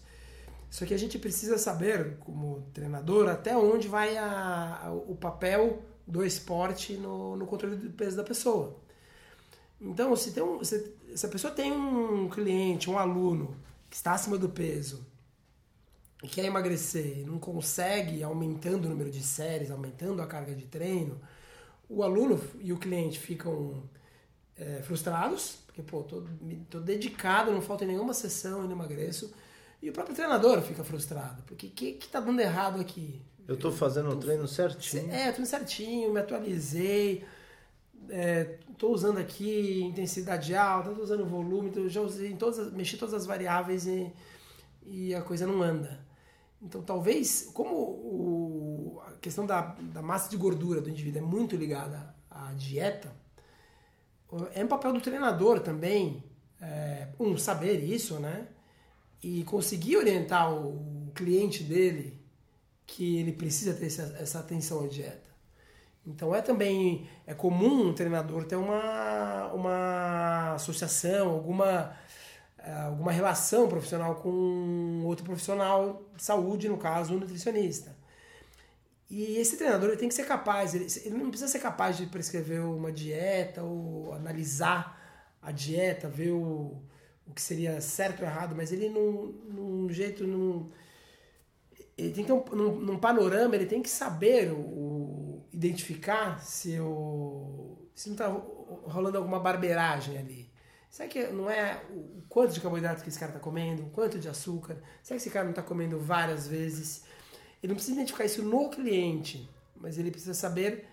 Só 0.70 0.86
que 0.86 0.94
a 0.94 0.98
gente 0.98 1.20
precisa 1.20 1.58
saber, 1.58 2.18
como 2.20 2.68
treinador, 2.74 3.30
até 3.30 3.56
onde 3.56 3.88
vai 3.88 4.18
a, 4.18 4.82
a, 4.84 4.92
o 4.92 5.16
papel 5.16 5.82
do 6.08 6.24
esporte 6.24 6.94
no, 6.94 7.36
no, 7.36 7.46
controle 7.46 7.76
do 7.76 7.90
peso 7.92 8.16
da 8.16 8.24
pessoa. 8.24 8.78
Então, 9.80 10.16
se, 10.16 10.32
tem 10.32 10.44
um, 10.44 10.64
se, 10.64 10.94
se 11.16 11.26
a 11.26 11.30
pessoa 11.30 11.54
tem 11.54 11.72
um 11.72 12.30
cliente, 12.30 12.90
um 12.90 12.98
aluno 12.98 13.56
que 13.90 13.96
está 13.96 14.14
acima 14.14 14.38
do 14.38 14.50
peso 14.50 15.06
e 16.24 16.28
quer 16.28 16.46
emagrecer 16.46 17.20
e 17.20 17.24
não 17.24 17.38
consegue, 17.38 18.24
aumentando 18.24 18.86
o 18.86 18.90
número 18.90 19.12
de 19.12 19.22
séries, 19.22 19.72
aumentando 19.72 20.22
a 20.22 20.28
carga 20.28 20.56
de 20.56 20.66
treino, 20.66 21.20
o 21.90 22.04
aluno 22.04 22.40
e 22.60 22.74
o 22.74 22.78
cliente 22.78 23.20
ficam 23.20 23.84
é, 24.58 24.82
frustrados, 24.82 25.58
porque, 25.66 25.82
pô, 25.82 26.04
tô, 26.04 26.24
tô 26.70 26.80
dedicado, 26.80 27.52
não 27.52 27.62
falta 27.62 27.86
nenhuma 27.86 28.14
sessão 28.14 28.64
e 28.64 28.68
não 28.68 28.74
emagreço. 28.74 29.34
E 29.82 29.90
o 29.90 29.94
próprio 29.94 30.16
treinador 30.16 30.62
fica 30.62 30.84
frustrado, 30.84 31.44
porque 31.44 31.68
o 31.68 31.72
que, 31.72 31.94
que 31.94 32.08
tá 32.08 32.20
dando 32.20 32.40
errado 32.40 32.80
aqui? 32.80 33.22
Eu 33.48 33.58
tô 33.58 33.72
fazendo 33.72 34.10
o 34.10 34.16
treino 34.16 34.48
certinho. 34.48 35.12
É, 35.12 35.32
treino 35.32 35.46
certinho, 35.46 36.12
me 36.12 36.20
atualizei, 36.20 37.24
é, 38.10 38.58
tô 38.78 38.90
usando 38.90 39.18
aqui 39.18 39.82
intensidade 39.84 40.56
alta, 40.56 40.92
tô 40.92 41.02
usando 41.02 41.26
volume, 41.26 41.72
tô, 41.72 41.88
já 41.88 42.02
usei 42.02 42.32
em 42.32 42.36
todas, 42.36 42.72
mexi 42.74 42.98
todas 42.98 43.14
as 43.14 43.26
variáveis 43.26 43.86
e, 43.86 44.12
e 44.84 45.14
a 45.14 45.22
coisa 45.22 45.46
não 45.46 45.62
anda. 45.62 46.00
Então, 46.66 46.82
talvez, 46.82 47.44
como 47.54 47.76
o, 47.76 49.02
a 49.06 49.12
questão 49.22 49.46
da, 49.46 49.62
da 49.94 50.02
massa 50.02 50.30
de 50.30 50.36
gordura 50.36 50.82
do 50.82 50.90
indivíduo 50.90 51.22
é 51.22 51.26
muito 51.26 51.56
ligada 51.56 52.16
à 52.30 52.52
dieta, 52.54 53.16
é 54.54 54.64
um 54.64 54.68
papel 54.68 54.92
do 54.92 55.00
treinador 55.00 55.60
também, 55.60 56.24
é, 56.60 57.08
um, 57.20 57.38
saber 57.38 57.84
isso, 57.84 58.20
né? 58.20 58.48
E 59.22 59.44
conseguir 59.44 59.98
orientar 59.98 60.52
o 60.52 61.12
cliente 61.14 61.64
dele 61.64 62.20
que 62.88 63.20
ele 63.20 63.32
precisa 63.32 63.74
ter 63.74 63.86
essa, 63.86 64.18
essa 64.20 64.40
atenção 64.40 64.84
à 64.84 64.88
dieta. 64.88 65.30
Então 66.06 66.34
é 66.34 66.42
também 66.42 67.08
é 67.28 67.34
comum 67.34 67.90
um 67.90 67.94
treinador 67.94 68.46
ter 68.46 68.56
uma, 68.56 69.54
uma 69.54 70.54
associação, 70.54 71.30
alguma 71.30 71.96
alguma 72.72 73.12
relação 73.12 73.68
profissional 73.68 74.16
com 74.16 75.04
outro 75.06 75.24
profissional 75.24 76.04
de 76.16 76.24
saúde, 76.24 76.68
no 76.68 76.78
caso, 76.78 77.14
um 77.14 77.20
nutricionista. 77.20 77.96
E 79.10 79.38
esse 79.38 79.56
treinador 79.58 79.90
ele 79.90 79.98
tem 79.98 80.10
que 80.10 80.16
ser 80.16 80.26
capaz, 80.26 80.74
ele, 80.74 80.88
ele 81.06 81.16
não 81.16 81.30
precisa 81.30 81.52
ser 81.52 81.60
capaz 81.60 81.96
de 81.98 82.08
prescrever 82.08 82.66
uma 82.66 82.92
dieta 82.92 83.62
ou 83.64 84.14
analisar 84.14 85.00
a 85.42 85.52
dieta, 85.52 86.10
ver 86.10 86.32
o, 86.32 86.82
o 87.28 87.34
que 87.34 87.42
seria 87.42 87.80
certo 87.80 88.22
ou 88.22 88.26
errado, 88.26 88.56
mas 88.56 88.72
ele 88.72 88.90
num, 88.90 89.32
num 89.48 89.90
jeito, 89.90 90.26
num, 90.26 90.72
ele 91.96 92.12
tem 92.12 92.24
que 92.26 92.32
ter 92.32 92.34
um, 92.34 92.56
num, 92.56 92.80
num 92.80 93.00
panorama, 93.00 93.56
ele 93.56 93.68
tem 93.68 93.82
que 93.82 93.90
saber 93.90 94.52
o, 94.52 94.58
o 94.58 95.46
identificar 95.54 96.44
se, 96.44 96.80
o, 96.80 97.78
se 97.94 98.10
não 98.10 98.16
está 98.16 98.28
rolando 98.28 99.18
alguma 99.18 99.40
barbeiragem 99.40 100.18
ali. 100.18 100.45
Será 100.96 101.10
que 101.10 101.28
não 101.28 101.50
é 101.50 101.84
o 101.90 102.24
quanto 102.30 102.54
de 102.54 102.62
carboidrato 102.62 103.04
que 103.04 103.10
esse 103.10 103.20
cara 103.20 103.32
está 103.32 103.40
comendo, 103.42 103.84
o 103.84 103.90
quanto 103.90 104.18
de 104.18 104.30
açúcar? 104.30 104.78
Será 105.04 105.18
que 105.20 105.24
esse 105.24 105.30
cara 105.30 105.44
não 105.44 105.50
está 105.52 105.62
comendo 105.62 106.00
várias 106.00 106.48
vezes? 106.48 107.04
Ele 107.62 107.72
não 107.72 107.76
precisa 107.76 107.98
identificar 107.98 108.24
isso 108.24 108.42
no 108.42 108.70
cliente, 108.70 109.50
mas 109.76 109.98
ele 109.98 110.10
precisa 110.10 110.34
saber 110.34 110.86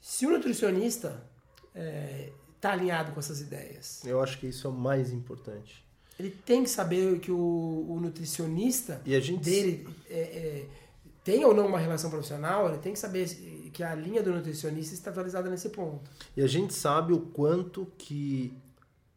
se 0.00 0.26
o 0.26 0.30
nutricionista 0.30 1.24
está 1.68 1.80
é, 1.80 2.32
tá 2.60 2.72
alinhado 2.72 3.12
com 3.12 3.20
essas 3.20 3.40
ideias. 3.40 4.04
Eu 4.04 4.20
acho 4.20 4.40
que 4.40 4.48
isso 4.48 4.66
é 4.66 4.70
o 4.70 4.72
mais 4.72 5.12
importante. 5.12 5.86
Ele 6.18 6.30
tem 6.44 6.64
que 6.64 6.70
saber 6.70 7.20
que 7.20 7.30
o, 7.30 7.86
o 7.88 8.00
nutricionista 8.00 9.00
gente... 9.06 9.44
dele 9.44 9.88
é, 10.10 10.18
é, 10.18 10.68
tem 11.22 11.44
ou 11.44 11.54
não 11.54 11.68
uma 11.68 11.78
relação 11.78 12.10
profissional, 12.10 12.70
ele 12.70 12.78
tem 12.78 12.92
que 12.92 12.98
saber 12.98 13.28
que 13.72 13.84
a 13.84 13.94
linha 13.94 14.20
do 14.20 14.32
nutricionista 14.32 14.94
está 14.94 15.12
atualizada 15.12 15.48
nesse 15.48 15.68
ponto. 15.68 16.10
E 16.36 16.42
a 16.42 16.48
gente 16.48 16.74
sabe 16.74 17.12
o 17.12 17.20
quanto 17.20 17.86
que 17.96 18.52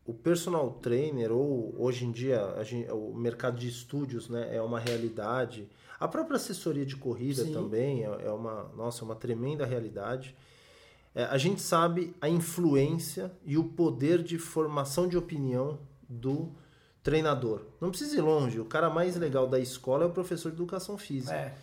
o 0.10 0.14
personal 0.14 0.72
trainer, 0.82 1.32
ou 1.32 1.76
hoje 1.78 2.04
em 2.04 2.12
dia 2.12 2.42
gente, 2.64 2.92
o 2.92 3.14
mercado 3.14 3.60
de 3.60 3.68
estúdios 3.68 4.28
né, 4.28 4.56
é 4.56 4.60
uma 4.60 4.80
realidade. 4.80 5.70
A 6.00 6.08
própria 6.08 6.38
assessoria 6.38 6.84
de 6.84 6.96
corrida 6.96 7.44
Sim. 7.44 7.54
também 7.54 8.04
é, 8.04 8.26
é, 8.26 8.32
uma, 8.32 8.72
nossa, 8.76 9.04
é 9.04 9.06
uma 9.06 9.16
tremenda 9.16 9.68
realidade. 9.68 10.36
É, 11.14 11.26
a 11.26 11.38
gente 11.38 11.62
sabe 11.62 12.16
a 12.20 12.28
influência 12.28 13.32
e 13.46 13.56
o 13.56 13.64
poder 13.64 14.24
de 14.24 14.40
formação 14.40 15.08
de 15.08 15.16
opinião 15.16 15.78
do 16.10 16.50
treinador. 17.04 17.62
Não 17.80 17.92
precisa 17.92 18.18
ir 18.18 18.22
longe, 18.22 18.60
o 18.60 18.66
cara 18.66 18.90
mais 18.90 19.16
legal 19.16 19.46
da 19.46 19.60
escola 19.60 20.06
é 20.06 20.08
o 20.08 20.12
professor 20.12 20.50
de 20.50 20.58
educação 20.58 20.98
física. 20.98 21.36
É. 21.36 21.54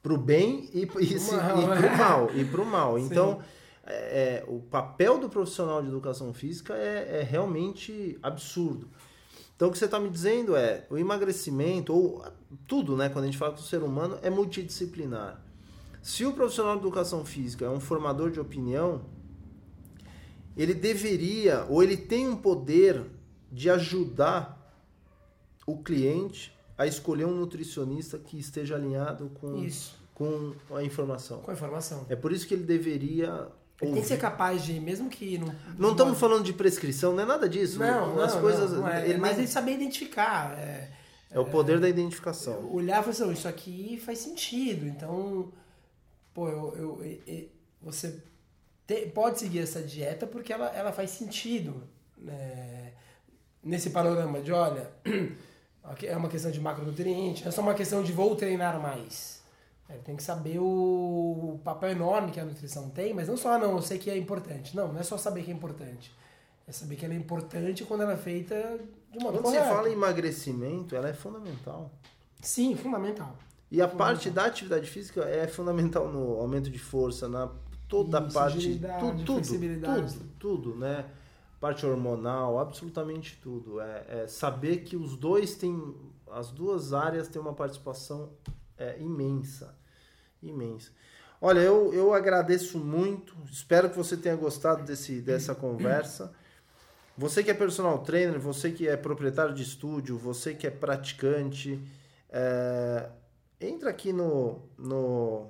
Pro 0.00 0.16
bem 0.16 0.70
e, 0.72 0.82
e, 0.82 0.82
e, 0.82 1.16
e 1.16 1.18
pro 1.18 1.96
mal. 1.96 2.30
E 2.32 2.44
pro 2.44 2.64
mal. 2.64 2.98
Então, 3.00 3.40
é, 3.40 3.57
é, 3.90 4.44
o 4.46 4.60
papel 4.60 5.18
do 5.18 5.28
profissional 5.28 5.82
de 5.82 5.88
educação 5.88 6.32
física 6.34 6.74
é, 6.74 7.20
é 7.20 7.22
realmente 7.22 8.18
absurdo. 8.22 8.88
Então, 9.56 9.68
o 9.68 9.72
que 9.72 9.78
você 9.78 9.86
está 9.86 9.98
me 9.98 10.08
dizendo 10.08 10.54
é 10.54 10.86
o 10.88 10.96
emagrecimento, 10.96 11.92
ou 11.92 12.24
tudo, 12.66 12.96
né, 12.96 13.08
quando 13.08 13.24
a 13.24 13.26
gente 13.26 13.38
fala 13.38 13.52
com 13.52 13.60
o 13.60 13.64
ser 13.64 13.82
humano, 13.82 14.18
é 14.22 14.30
multidisciplinar. 14.30 15.42
Se 16.02 16.24
o 16.24 16.32
profissional 16.32 16.74
de 16.74 16.80
educação 16.80 17.24
física 17.24 17.64
é 17.64 17.68
um 17.68 17.80
formador 17.80 18.30
de 18.30 18.38
opinião, 18.38 19.02
ele 20.56 20.74
deveria, 20.74 21.64
ou 21.68 21.82
ele 21.82 21.96
tem 21.96 22.28
um 22.28 22.36
poder 22.36 23.04
de 23.50 23.68
ajudar 23.70 24.56
o 25.66 25.78
cliente 25.78 26.56
a 26.76 26.86
escolher 26.86 27.24
um 27.24 27.34
nutricionista 27.34 28.18
que 28.18 28.38
esteja 28.38 28.76
alinhado 28.76 29.30
com, 29.40 29.56
isso. 29.58 29.96
com 30.14 30.54
a 30.70 30.84
informação. 30.84 31.40
Com 31.40 31.50
a 31.50 31.54
informação. 31.54 32.06
É 32.08 32.14
por 32.14 32.32
isso 32.32 32.46
que 32.46 32.54
ele 32.54 32.64
deveria 32.64 33.48
ele 33.80 33.92
tem 33.92 34.02
que 34.02 34.08
ser 34.08 34.18
capaz 34.18 34.64
de, 34.64 34.80
mesmo 34.80 35.08
que 35.08 35.38
não. 35.38 35.54
Não 35.78 35.90
estamos 35.92 36.18
falando 36.18 36.44
de 36.44 36.52
prescrição, 36.52 37.12
não 37.12 37.22
é 37.22 37.26
nada 37.26 37.48
disso. 37.48 37.78
Não, 37.78 38.20
as 38.20 38.34
não, 38.34 38.40
coisas. 38.40 38.72
Não, 38.72 38.80
não 38.80 38.88
é. 38.88 39.08
ele, 39.08 39.18
mas 39.18 39.38
ele 39.38 39.46
saber 39.46 39.72
identificar. 39.72 40.58
É, 40.58 40.90
é 41.30 41.38
o 41.38 41.44
poder 41.44 41.76
é, 41.76 41.80
da 41.80 41.88
identificação. 41.88 42.68
Olhar 42.72 43.00
e 43.00 43.12
falar 43.12 43.30
assim, 43.30 43.32
isso 43.32 43.46
aqui 43.48 44.02
faz 44.04 44.18
sentido. 44.18 44.86
Então, 44.86 45.52
pô, 46.34 46.48
eu, 46.48 46.74
eu, 46.76 47.20
eu 47.26 47.48
você 47.80 48.20
te, 48.86 49.06
pode 49.06 49.38
seguir 49.38 49.60
essa 49.60 49.80
dieta 49.80 50.26
porque 50.26 50.52
ela, 50.52 50.66
ela 50.74 50.92
faz 50.92 51.10
sentido. 51.10 51.84
Né? 52.16 52.92
Nesse 53.62 53.90
panorama 53.90 54.40
de, 54.40 54.50
olha, 54.50 54.90
é 56.02 56.16
uma 56.16 56.28
questão 56.28 56.50
de 56.50 56.60
macronutriente, 56.60 57.46
é 57.46 57.50
só 57.50 57.60
uma 57.60 57.74
questão 57.74 58.02
de 58.02 58.12
vou 58.12 58.34
treinar 58.34 58.80
mais. 58.80 59.37
Ele 59.88 60.02
tem 60.02 60.16
que 60.16 60.22
saber 60.22 60.58
o 60.58 61.58
papel 61.64 61.90
enorme 61.90 62.30
que 62.30 62.38
a 62.38 62.44
nutrição 62.44 62.90
tem, 62.90 63.14
mas 63.14 63.26
não 63.26 63.36
só, 63.36 63.52
ah, 63.52 63.58
não, 63.58 63.72
eu 63.72 63.82
sei 63.82 63.98
que 63.98 64.10
é 64.10 64.16
importante. 64.16 64.76
Não, 64.76 64.92
não 64.92 65.00
é 65.00 65.02
só 65.02 65.16
saber 65.16 65.42
que 65.42 65.50
é 65.50 65.54
importante. 65.54 66.12
É 66.66 66.72
saber 66.72 66.96
que 66.96 67.06
ela 67.06 67.14
é 67.14 67.16
importante 67.16 67.84
quando 67.84 68.02
ela 68.02 68.12
é 68.12 68.16
feita 68.16 68.54
de 69.10 69.18
uma 69.18 69.32
Quando 69.32 69.44
correta. 69.44 69.64
você 69.64 69.70
fala 69.70 69.88
em 69.88 69.92
emagrecimento, 69.92 70.94
ela 70.94 71.08
é 71.08 71.14
fundamental. 71.14 71.90
Sim, 72.42 72.76
fundamental. 72.76 73.34
E 73.70 73.80
a 73.80 73.88
parte 73.88 74.28
da 74.28 74.44
atividade 74.44 74.88
física 74.88 75.22
é 75.24 75.46
fundamental 75.46 76.08
no 76.08 76.38
aumento 76.38 76.70
de 76.70 76.78
força, 76.78 77.26
na 77.26 77.50
toda 77.88 78.18
a 78.18 78.22
parte, 78.22 78.78
tudo, 79.00 79.24
tudo, 79.24 79.42
tudo, 79.42 80.24
tudo, 80.38 80.74
né? 80.74 81.06
Parte 81.58 81.86
hormonal, 81.86 82.58
absolutamente 82.58 83.38
tudo. 83.42 83.80
É, 83.80 84.04
é, 84.08 84.26
saber 84.26 84.84
que 84.84 84.96
os 84.96 85.16
dois 85.16 85.54
têm, 85.54 85.94
as 86.30 86.50
duas 86.50 86.92
áreas 86.92 87.28
têm 87.28 87.40
uma 87.40 87.54
participação 87.54 88.28
é, 88.76 88.98
imensa 89.00 89.77
imensa. 90.42 90.90
Olha, 91.40 91.60
eu, 91.60 91.94
eu 91.94 92.12
agradeço 92.12 92.78
muito, 92.78 93.34
espero 93.50 93.88
que 93.88 93.96
você 93.96 94.16
tenha 94.16 94.34
gostado 94.34 94.82
desse, 94.82 95.20
dessa 95.20 95.54
conversa. 95.54 96.32
Você 97.16 97.42
que 97.42 97.50
é 97.50 97.54
personal 97.54 97.98
trainer, 97.98 98.38
você 98.38 98.70
que 98.70 98.88
é 98.88 98.96
proprietário 98.96 99.54
de 99.54 99.62
estúdio, 99.62 100.18
você 100.18 100.54
que 100.54 100.66
é 100.66 100.70
praticante, 100.70 101.80
é, 102.30 103.08
entra 103.60 103.90
aqui 103.90 104.12
no, 104.12 104.62
no, 104.76 105.48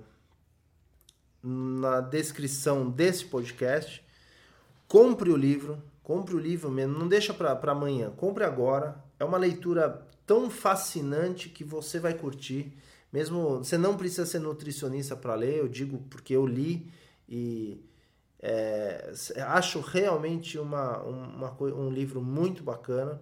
na 1.43 2.01
descrição 2.01 2.91
desse 2.91 3.25
podcast, 3.25 4.05
compre 4.87 5.31
o 5.31 5.37
livro, 5.37 5.83
compre 6.03 6.35
o 6.35 6.39
livro 6.39 6.71
mesmo, 6.71 6.99
não 6.99 7.09
deixa 7.09 7.35
para 7.35 7.53
amanhã, 7.71 8.11
compre 8.11 8.45
agora. 8.45 9.03
É 9.19 9.25
uma 9.25 9.39
leitura 9.39 10.07
tão 10.27 10.51
fascinante 10.51 11.49
que 11.49 11.65
você 11.65 11.99
vai 11.99 12.15
curtir. 12.15 12.73
Mesmo 13.13 13.59
você 13.59 13.79
não 13.79 13.97
precisa 13.97 14.27
ser 14.27 14.39
nutricionista 14.39 15.17
para 15.17 15.35
ler, 15.35 15.57
eu 15.57 15.69
digo 15.69 15.99
porque 16.11 16.35
eu 16.35 16.47
li 16.47 16.91
e 17.29 17.83
é, 18.41 19.13
acho 19.47 19.81
realmente 19.81 20.59
uma, 20.59 20.99
uma, 21.03 21.63
um 21.63 21.91
livro 21.91 22.23
muito 22.23 22.63
bacana. 22.63 23.21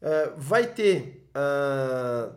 É, 0.00 0.32
vai 0.36 0.66
ter 0.66 1.28
uh, 1.34 2.34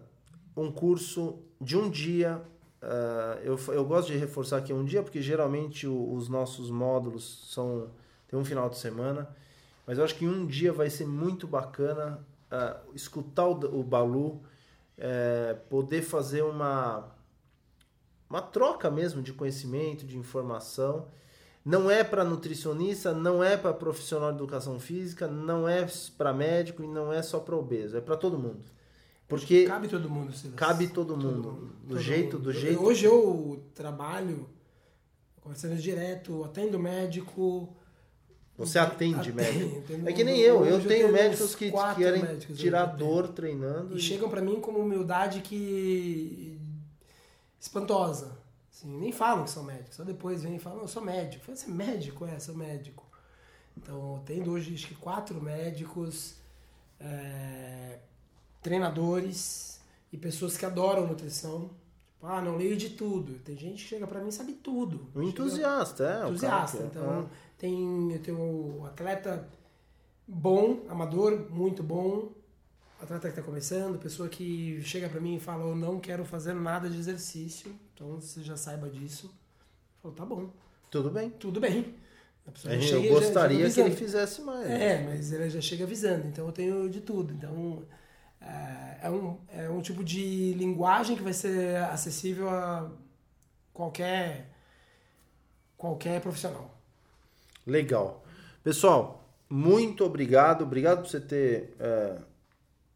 um 0.58 0.72
curso 0.72 1.40
de 1.62 1.78
um 1.78 1.90
dia. 1.90 2.42
Uh, 2.82 3.40
eu, 3.44 3.60
eu 3.74 3.86
gosto 3.86 4.12
de 4.12 4.18
reforçar 4.18 4.58
aqui 4.58 4.74
um 4.74 4.84
dia, 4.84 5.02
porque 5.02 5.22
geralmente 5.22 5.88
o, 5.88 6.14
os 6.14 6.28
nossos 6.28 6.70
módulos 6.70 7.50
são. 7.54 7.90
tem 8.28 8.38
um 8.38 8.44
final 8.44 8.70
de 8.70 8.78
semana. 8.78 9.30
Mas 9.86 9.98
eu 9.98 10.04
acho 10.04 10.16
que 10.16 10.28
um 10.28 10.46
dia 10.46 10.74
vai 10.74 10.90
ser 10.90 11.06
muito 11.06 11.48
bacana 11.48 12.26
uh, 12.52 12.96
escutar 12.96 13.48
o, 13.48 13.80
o 13.80 13.84
Balu, 13.84 14.42
é, 15.04 15.54
poder 15.70 16.02
fazer 16.02 16.44
uma, 16.44 17.14
uma 18.30 18.42
troca 18.42 18.90
mesmo 18.90 19.22
de 19.22 19.34
conhecimento, 19.34 20.06
de 20.06 20.18
informação. 20.18 21.10
Não 21.66 21.92
é 21.92 22.06
para 22.06 22.24
nutricionista, 22.24 23.14
não 23.14 23.44
é 23.44 23.58
para 23.58 23.74
profissional 23.74 24.32
de 24.32 24.38
educação 24.38 24.80
física, 24.80 25.28
não 25.28 25.68
é 25.68 25.86
para 26.18 26.34
médico 26.34 26.84
e 26.84 26.88
não 26.88 27.12
é 27.12 27.22
só 27.22 27.40
para 27.40 27.56
obeso, 27.56 27.98
é 27.98 28.02
para 28.02 28.16
todo 28.16 28.40
mundo. 28.40 28.64
Porque 29.28 29.66
cabe 29.66 29.90
todo 29.90 30.10
mundo, 30.10 30.32
Silas. 30.32 30.56
Cabe 30.56 30.88
todo 30.88 31.18
mundo, 31.18 31.42
todo 31.42 31.52
mundo 31.52 31.74
do 31.84 31.88
todo 31.90 32.00
jeito, 32.00 32.38
mundo. 32.38 32.44
do 32.44 32.54
jeito. 32.54 32.82
Hoje 32.82 33.06
eu 33.06 33.62
trabalho 33.74 34.48
conversando 35.42 35.76
direto, 35.76 36.46
atendo 36.46 36.80
médico. 36.80 37.76
Você 38.58 38.78
atende 38.78 39.34
médico? 39.34 39.84
É 40.06 40.14
que 40.14 40.24
nem 40.24 40.40
eu, 40.40 40.64
eu 40.66 40.86
tenho, 40.86 41.12
médicos 41.12 41.56
que 41.56 41.72
querem 41.96 42.22
médicos 42.22 42.58
tirar 42.58 42.86
dor 42.86 43.30
treinando. 43.30 43.96
E, 43.96 43.98
e... 43.98 44.02
chegam 44.02 44.30
para 44.30 44.42
mim 44.42 44.60
com 44.60 44.72
uma 44.72 44.80
humildade 44.80 45.42
que 45.42 46.60
espantosa. 47.60 48.38
Assim, 48.72 48.96
nem 49.00 49.12
falam 49.12 49.44
que 49.46 49.50
são 49.50 49.64
médicos, 49.64 49.96
só 49.96 50.04
depois 50.04 50.44
vêm 50.44 50.56
e 50.56 50.60
falam, 50.60 50.82
eu 50.82 50.88
sou 50.88 51.02
médico. 51.04 51.50
Eu 51.50 51.56
você 51.56 51.66
é 51.66 51.74
médico? 51.74 52.26
É, 52.26 52.40
sou 52.40 52.56
médico. 52.56 53.04
Então, 53.76 54.22
tendo 54.26 54.52
hoje 54.52 54.74
acho 54.74 54.88
que 54.88 54.96
quatro 54.96 55.42
médicos, 55.42 56.36
é, 57.00 58.00
treinadores 58.62 59.80
e 60.12 60.18
pessoas 60.18 60.56
que 60.58 60.66
adoram 60.66 61.08
nutrição. 61.08 61.72
Tipo, 62.24 62.28
ah, 62.28 62.42
não 62.42 62.56
leio 62.56 62.78
de 62.78 62.92
tudo. 62.92 63.34
Tem 63.40 63.58
gente 63.58 63.84
que 63.84 63.90
chega 63.90 64.08
para 64.08 64.22
mim 64.22 64.30
e 64.30 64.32
sabe 64.32 64.54
tudo. 64.54 65.10
Um 65.16 65.24
entusiasta, 65.24 66.04
é. 66.04 66.28
Entusiasta. 66.30 66.78
É. 66.78 66.86
Então, 66.86 67.10
ah. 67.10 67.26
Tem, 67.64 68.12
eu 68.12 68.20
tenho 68.20 68.38
um 68.38 68.86
atleta 68.86 69.48
bom, 70.28 70.86
amador, 70.90 71.50
muito 71.50 71.82
bom, 71.82 72.34
atleta 73.02 73.30
que 73.30 73.40
está 73.40 73.42
começando, 73.42 73.98
pessoa 73.98 74.28
que 74.28 74.82
chega 74.82 75.08
para 75.08 75.22
mim 75.22 75.38
e 75.38 75.40
fala, 75.40 75.64
eu 75.64 75.74
não 75.74 75.98
quero 75.98 76.26
fazer 76.26 76.54
nada 76.54 76.90
de 76.90 77.00
exercício, 77.00 77.74
então 77.94 78.20
você 78.20 78.44
já 78.44 78.58
saiba 78.58 78.90
disso. 78.90 79.34
Falou, 80.02 80.14
tá 80.14 80.26
bom. 80.26 80.50
Tudo 80.92 81.10
bem. 81.10 81.30
Tudo 81.30 81.62
bem. 81.62 81.96
A 82.66 82.76
gente, 82.76 82.92
eu 82.92 83.14
gostaria 83.14 83.70
já, 83.70 83.76
que 83.76 83.80
ele 83.80 83.96
fizesse 83.96 84.42
mais. 84.42 84.70
É, 84.70 85.02
mas 85.02 85.32
ele 85.32 85.50
já 85.50 85.62
chega 85.62 85.86
avisando, 85.86 86.28
então 86.28 86.46
eu 86.46 86.52
tenho 86.52 86.90
de 86.90 87.00
tudo. 87.00 87.34
Então 87.34 87.88
é, 88.42 89.00
é 89.04 89.10
um, 89.10 89.38
é 89.48 89.70
um 89.70 89.82
tipo 89.82 90.04
de 90.04 90.54
linguagem 90.56 91.16
que 91.16 91.24
vai 91.24 91.32
ser 91.32 91.78
acessível 91.78 92.50
a 92.50 92.92
qualquer, 93.72 94.50
qualquer 95.78 96.20
profissional. 96.20 96.73
Legal. 97.66 98.24
Pessoal, 98.64 99.24
muito 99.50 100.04
obrigado. 100.04 100.64
Obrigado 100.64 101.02
por 101.02 101.10
você 101.10 101.20
ter 101.20 101.76
é, 101.80 102.18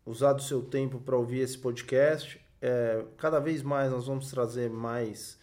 usado 0.06 0.40
o 0.40 0.44
seu 0.44 0.62
tempo 0.62 1.00
para 1.00 1.16
ouvir 1.16 1.40
esse 1.40 1.58
podcast. 1.58 2.40
É, 2.62 3.06
cada 3.18 3.40
vez 3.40 3.62
mais 3.62 3.92
nós 3.92 4.08
vamos 4.08 4.30
trazer 4.30 4.70
mais, 4.70 5.38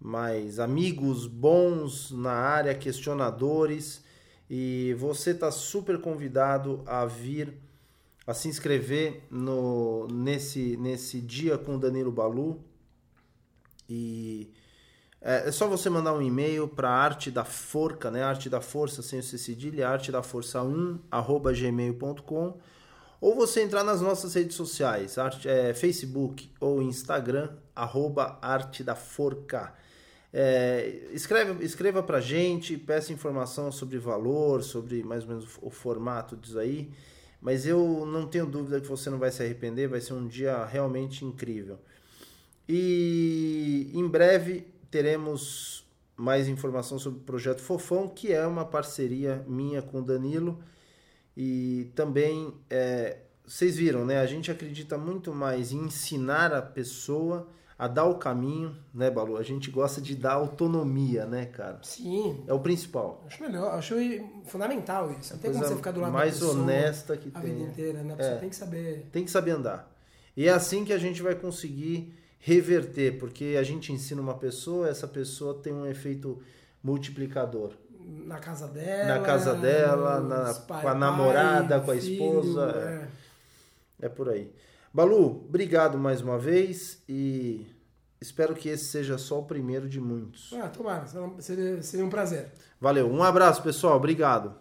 mais 0.00 0.58
amigos 0.58 1.26
bons 1.26 2.10
na 2.10 2.32
área, 2.32 2.74
questionadores. 2.74 4.02
E 4.50 4.94
você 4.98 5.32
está 5.32 5.50
super 5.50 6.00
convidado 6.00 6.82
a 6.86 7.04
vir 7.04 7.54
a 8.26 8.34
se 8.34 8.48
inscrever 8.48 9.22
no, 9.30 10.06
nesse, 10.08 10.76
nesse 10.76 11.20
dia 11.20 11.56
com 11.56 11.76
o 11.76 11.78
Danilo 11.78 12.10
Balu. 12.12 12.62
E 13.88 14.50
é, 15.20 15.48
é 15.48 15.52
só 15.52 15.66
você 15.66 15.90
mandar 15.90 16.12
um 16.14 16.22
e-mail 16.22 16.68
para 16.68 16.90
arte 16.90 17.30
da 17.30 17.44
forca, 17.44 18.10
né? 18.10 18.22
Arte 18.22 18.48
da 18.48 18.60
força 18.60 19.02
sem 19.02 19.18
o 19.18 19.22
cedilha, 19.22 19.88
arte 19.88 20.12
da 20.12 20.22
força 20.22 20.62
1 20.62 20.98
arroba 21.10 21.52
gmail.com 21.52 22.58
ou 23.20 23.34
você 23.34 23.62
entrar 23.62 23.82
nas 23.82 24.00
nossas 24.00 24.34
redes 24.34 24.56
sociais, 24.56 25.18
arte, 25.18 25.48
é, 25.48 25.74
Facebook 25.74 26.50
ou 26.60 26.80
Instagram, 26.80 27.50
arroba 27.74 28.38
Arte 28.40 28.84
da 28.84 28.94
Forca. 28.94 29.74
É, 30.32 31.08
escreve, 31.12 31.64
escreva 31.64 32.02
pra 32.02 32.20
gente, 32.20 32.76
peça 32.76 33.12
informação 33.12 33.72
sobre 33.72 33.98
valor, 33.98 34.62
sobre 34.62 35.02
mais 35.02 35.24
ou 35.24 35.30
menos 35.30 35.58
o 35.60 35.68
formato 35.68 36.36
disso 36.36 36.58
aí. 36.60 36.92
Mas 37.40 37.66
eu 37.66 38.06
não 38.06 38.26
tenho 38.26 38.46
dúvida 38.46 38.80
que 38.80 38.86
você 38.86 39.10
não 39.10 39.18
vai 39.18 39.32
se 39.32 39.42
arrepender, 39.42 39.88
vai 39.88 40.00
ser 40.00 40.12
um 40.12 40.26
dia 40.26 40.64
realmente 40.64 41.24
incrível. 41.24 41.78
E 42.68 43.90
em 43.94 44.06
breve 44.06 44.66
teremos 44.90 45.86
mais 46.16 46.48
informação 46.48 46.98
sobre 46.98 47.20
o 47.20 47.22
projeto 47.22 47.60
Fofão, 47.60 48.08
que 48.08 48.32
é 48.32 48.46
uma 48.46 48.64
parceria 48.64 49.44
minha 49.46 49.80
com 49.80 50.00
o 50.00 50.02
Danilo 50.02 50.58
e 51.36 51.92
também, 51.94 52.52
é, 52.68 53.18
vocês 53.46 53.76
viram, 53.76 54.04
né? 54.04 54.18
A 54.18 54.26
gente 54.26 54.50
acredita 54.50 54.98
muito 54.98 55.32
mais 55.32 55.70
em 55.70 55.84
ensinar 55.84 56.52
a 56.52 56.60
pessoa 56.60 57.46
a 57.78 57.86
dar 57.86 58.06
o 58.06 58.16
caminho, 58.16 58.76
né, 58.92 59.08
Balu? 59.08 59.36
A 59.36 59.42
gente 59.44 59.70
gosta 59.70 60.00
de 60.00 60.16
dar 60.16 60.32
autonomia, 60.32 61.26
né, 61.26 61.46
cara? 61.46 61.78
Sim. 61.84 62.42
É 62.44 62.52
o 62.52 62.58
principal. 62.58 63.22
Acho 63.24 63.40
melhor, 63.40 63.72
acho 63.74 63.94
fundamental 64.46 65.12
isso. 65.12 65.34
Não 65.34 65.40
tem 65.40 65.52
como 65.52 65.64
você 65.64 65.76
ficar 65.76 65.92
do 65.92 66.00
lado 66.00 66.12
mais 66.12 66.40
da 66.40 66.46
pessoa 66.46 66.60
honesta 66.60 67.16
que 67.16 67.30
a 67.32 67.40
tem. 67.40 67.54
vida 67.54 67.70
inteira, 67.70 68.02
né? 68.02 68.16
Você 68.16 68.30
é. 68.30 68.36
tem 68.36 68.48
que 68.48 68.56
saber. 68.56 69.08
Tem 69.12 69.24
que 69.24 69.30
saber 69.30 69.52
andar. 69.52 69.96
E 70.36 70.48
é 70.48 70.50
assim 70.50 70.84
que 70.84 70.92
a 70.92 70.98
gente 70.98 71.22
vai 71.22 71.36
conseguir 71.36 72.12
reverter, 72.38 73.18
porque 73.18 73.56
a 73.58 73.62
gente 73.62 73.92
ensina 73.92 74.20
uma 74.20 74.34
pessoa, 74.34 74.88
essa 74.88 75.06
pessoa 75.06 75.54
tem 75.54 75.72
um 75.72 75.86
efeito 75.86 76.40
multiplicador 76.82 77.72
na 78.08 78.38
casa 78.38 78.66
dela. 78.66 79.18
Na 79.18 79.20
casa 79.20 79.54
dela, 79.54 80.20
na, 80.20 80.54
pai, 80.54 80.82
com 80.82 80.88
a 80.88 80.94
namorada, 80.94 81.78
pai, 81.80 81.84
com 81.84 81.90
a 81.90 81.96
filho, 81.96 82.12
esposa. 82.12 83.08
É. 84.00 84.06
é 84.06 84.08
por 84.08 84.28
aí. 84.28 84.52
Balu, 84.92 85.44
obrigado 85.46 85.98
mais 85.98 86.22
uma 86.22 86.38
vez 86.38 87.02
e 87.08 87.66
espero 88.20 88.54
que 88.54 88.68
esse 88.68 88.86
seja 88.86 89.18
só 89.18 89.40
o 89.40 89.44
primeiro 89.44 89.88
de 89.88 90.00
muitos. 90.00 90.52
Ah, 90.54 90.68
tomara, 90.68 91.04
seria, 91.38 91.82
seria 91.82 92.04
um 92.04 92.10
prazer. 92.10 92.50
Valeu, 92.80 93.10
um 93.10 93.22
abraço 93.22 93.62
pessoal, 93.62 93.96
obrigado. 93.96 94.54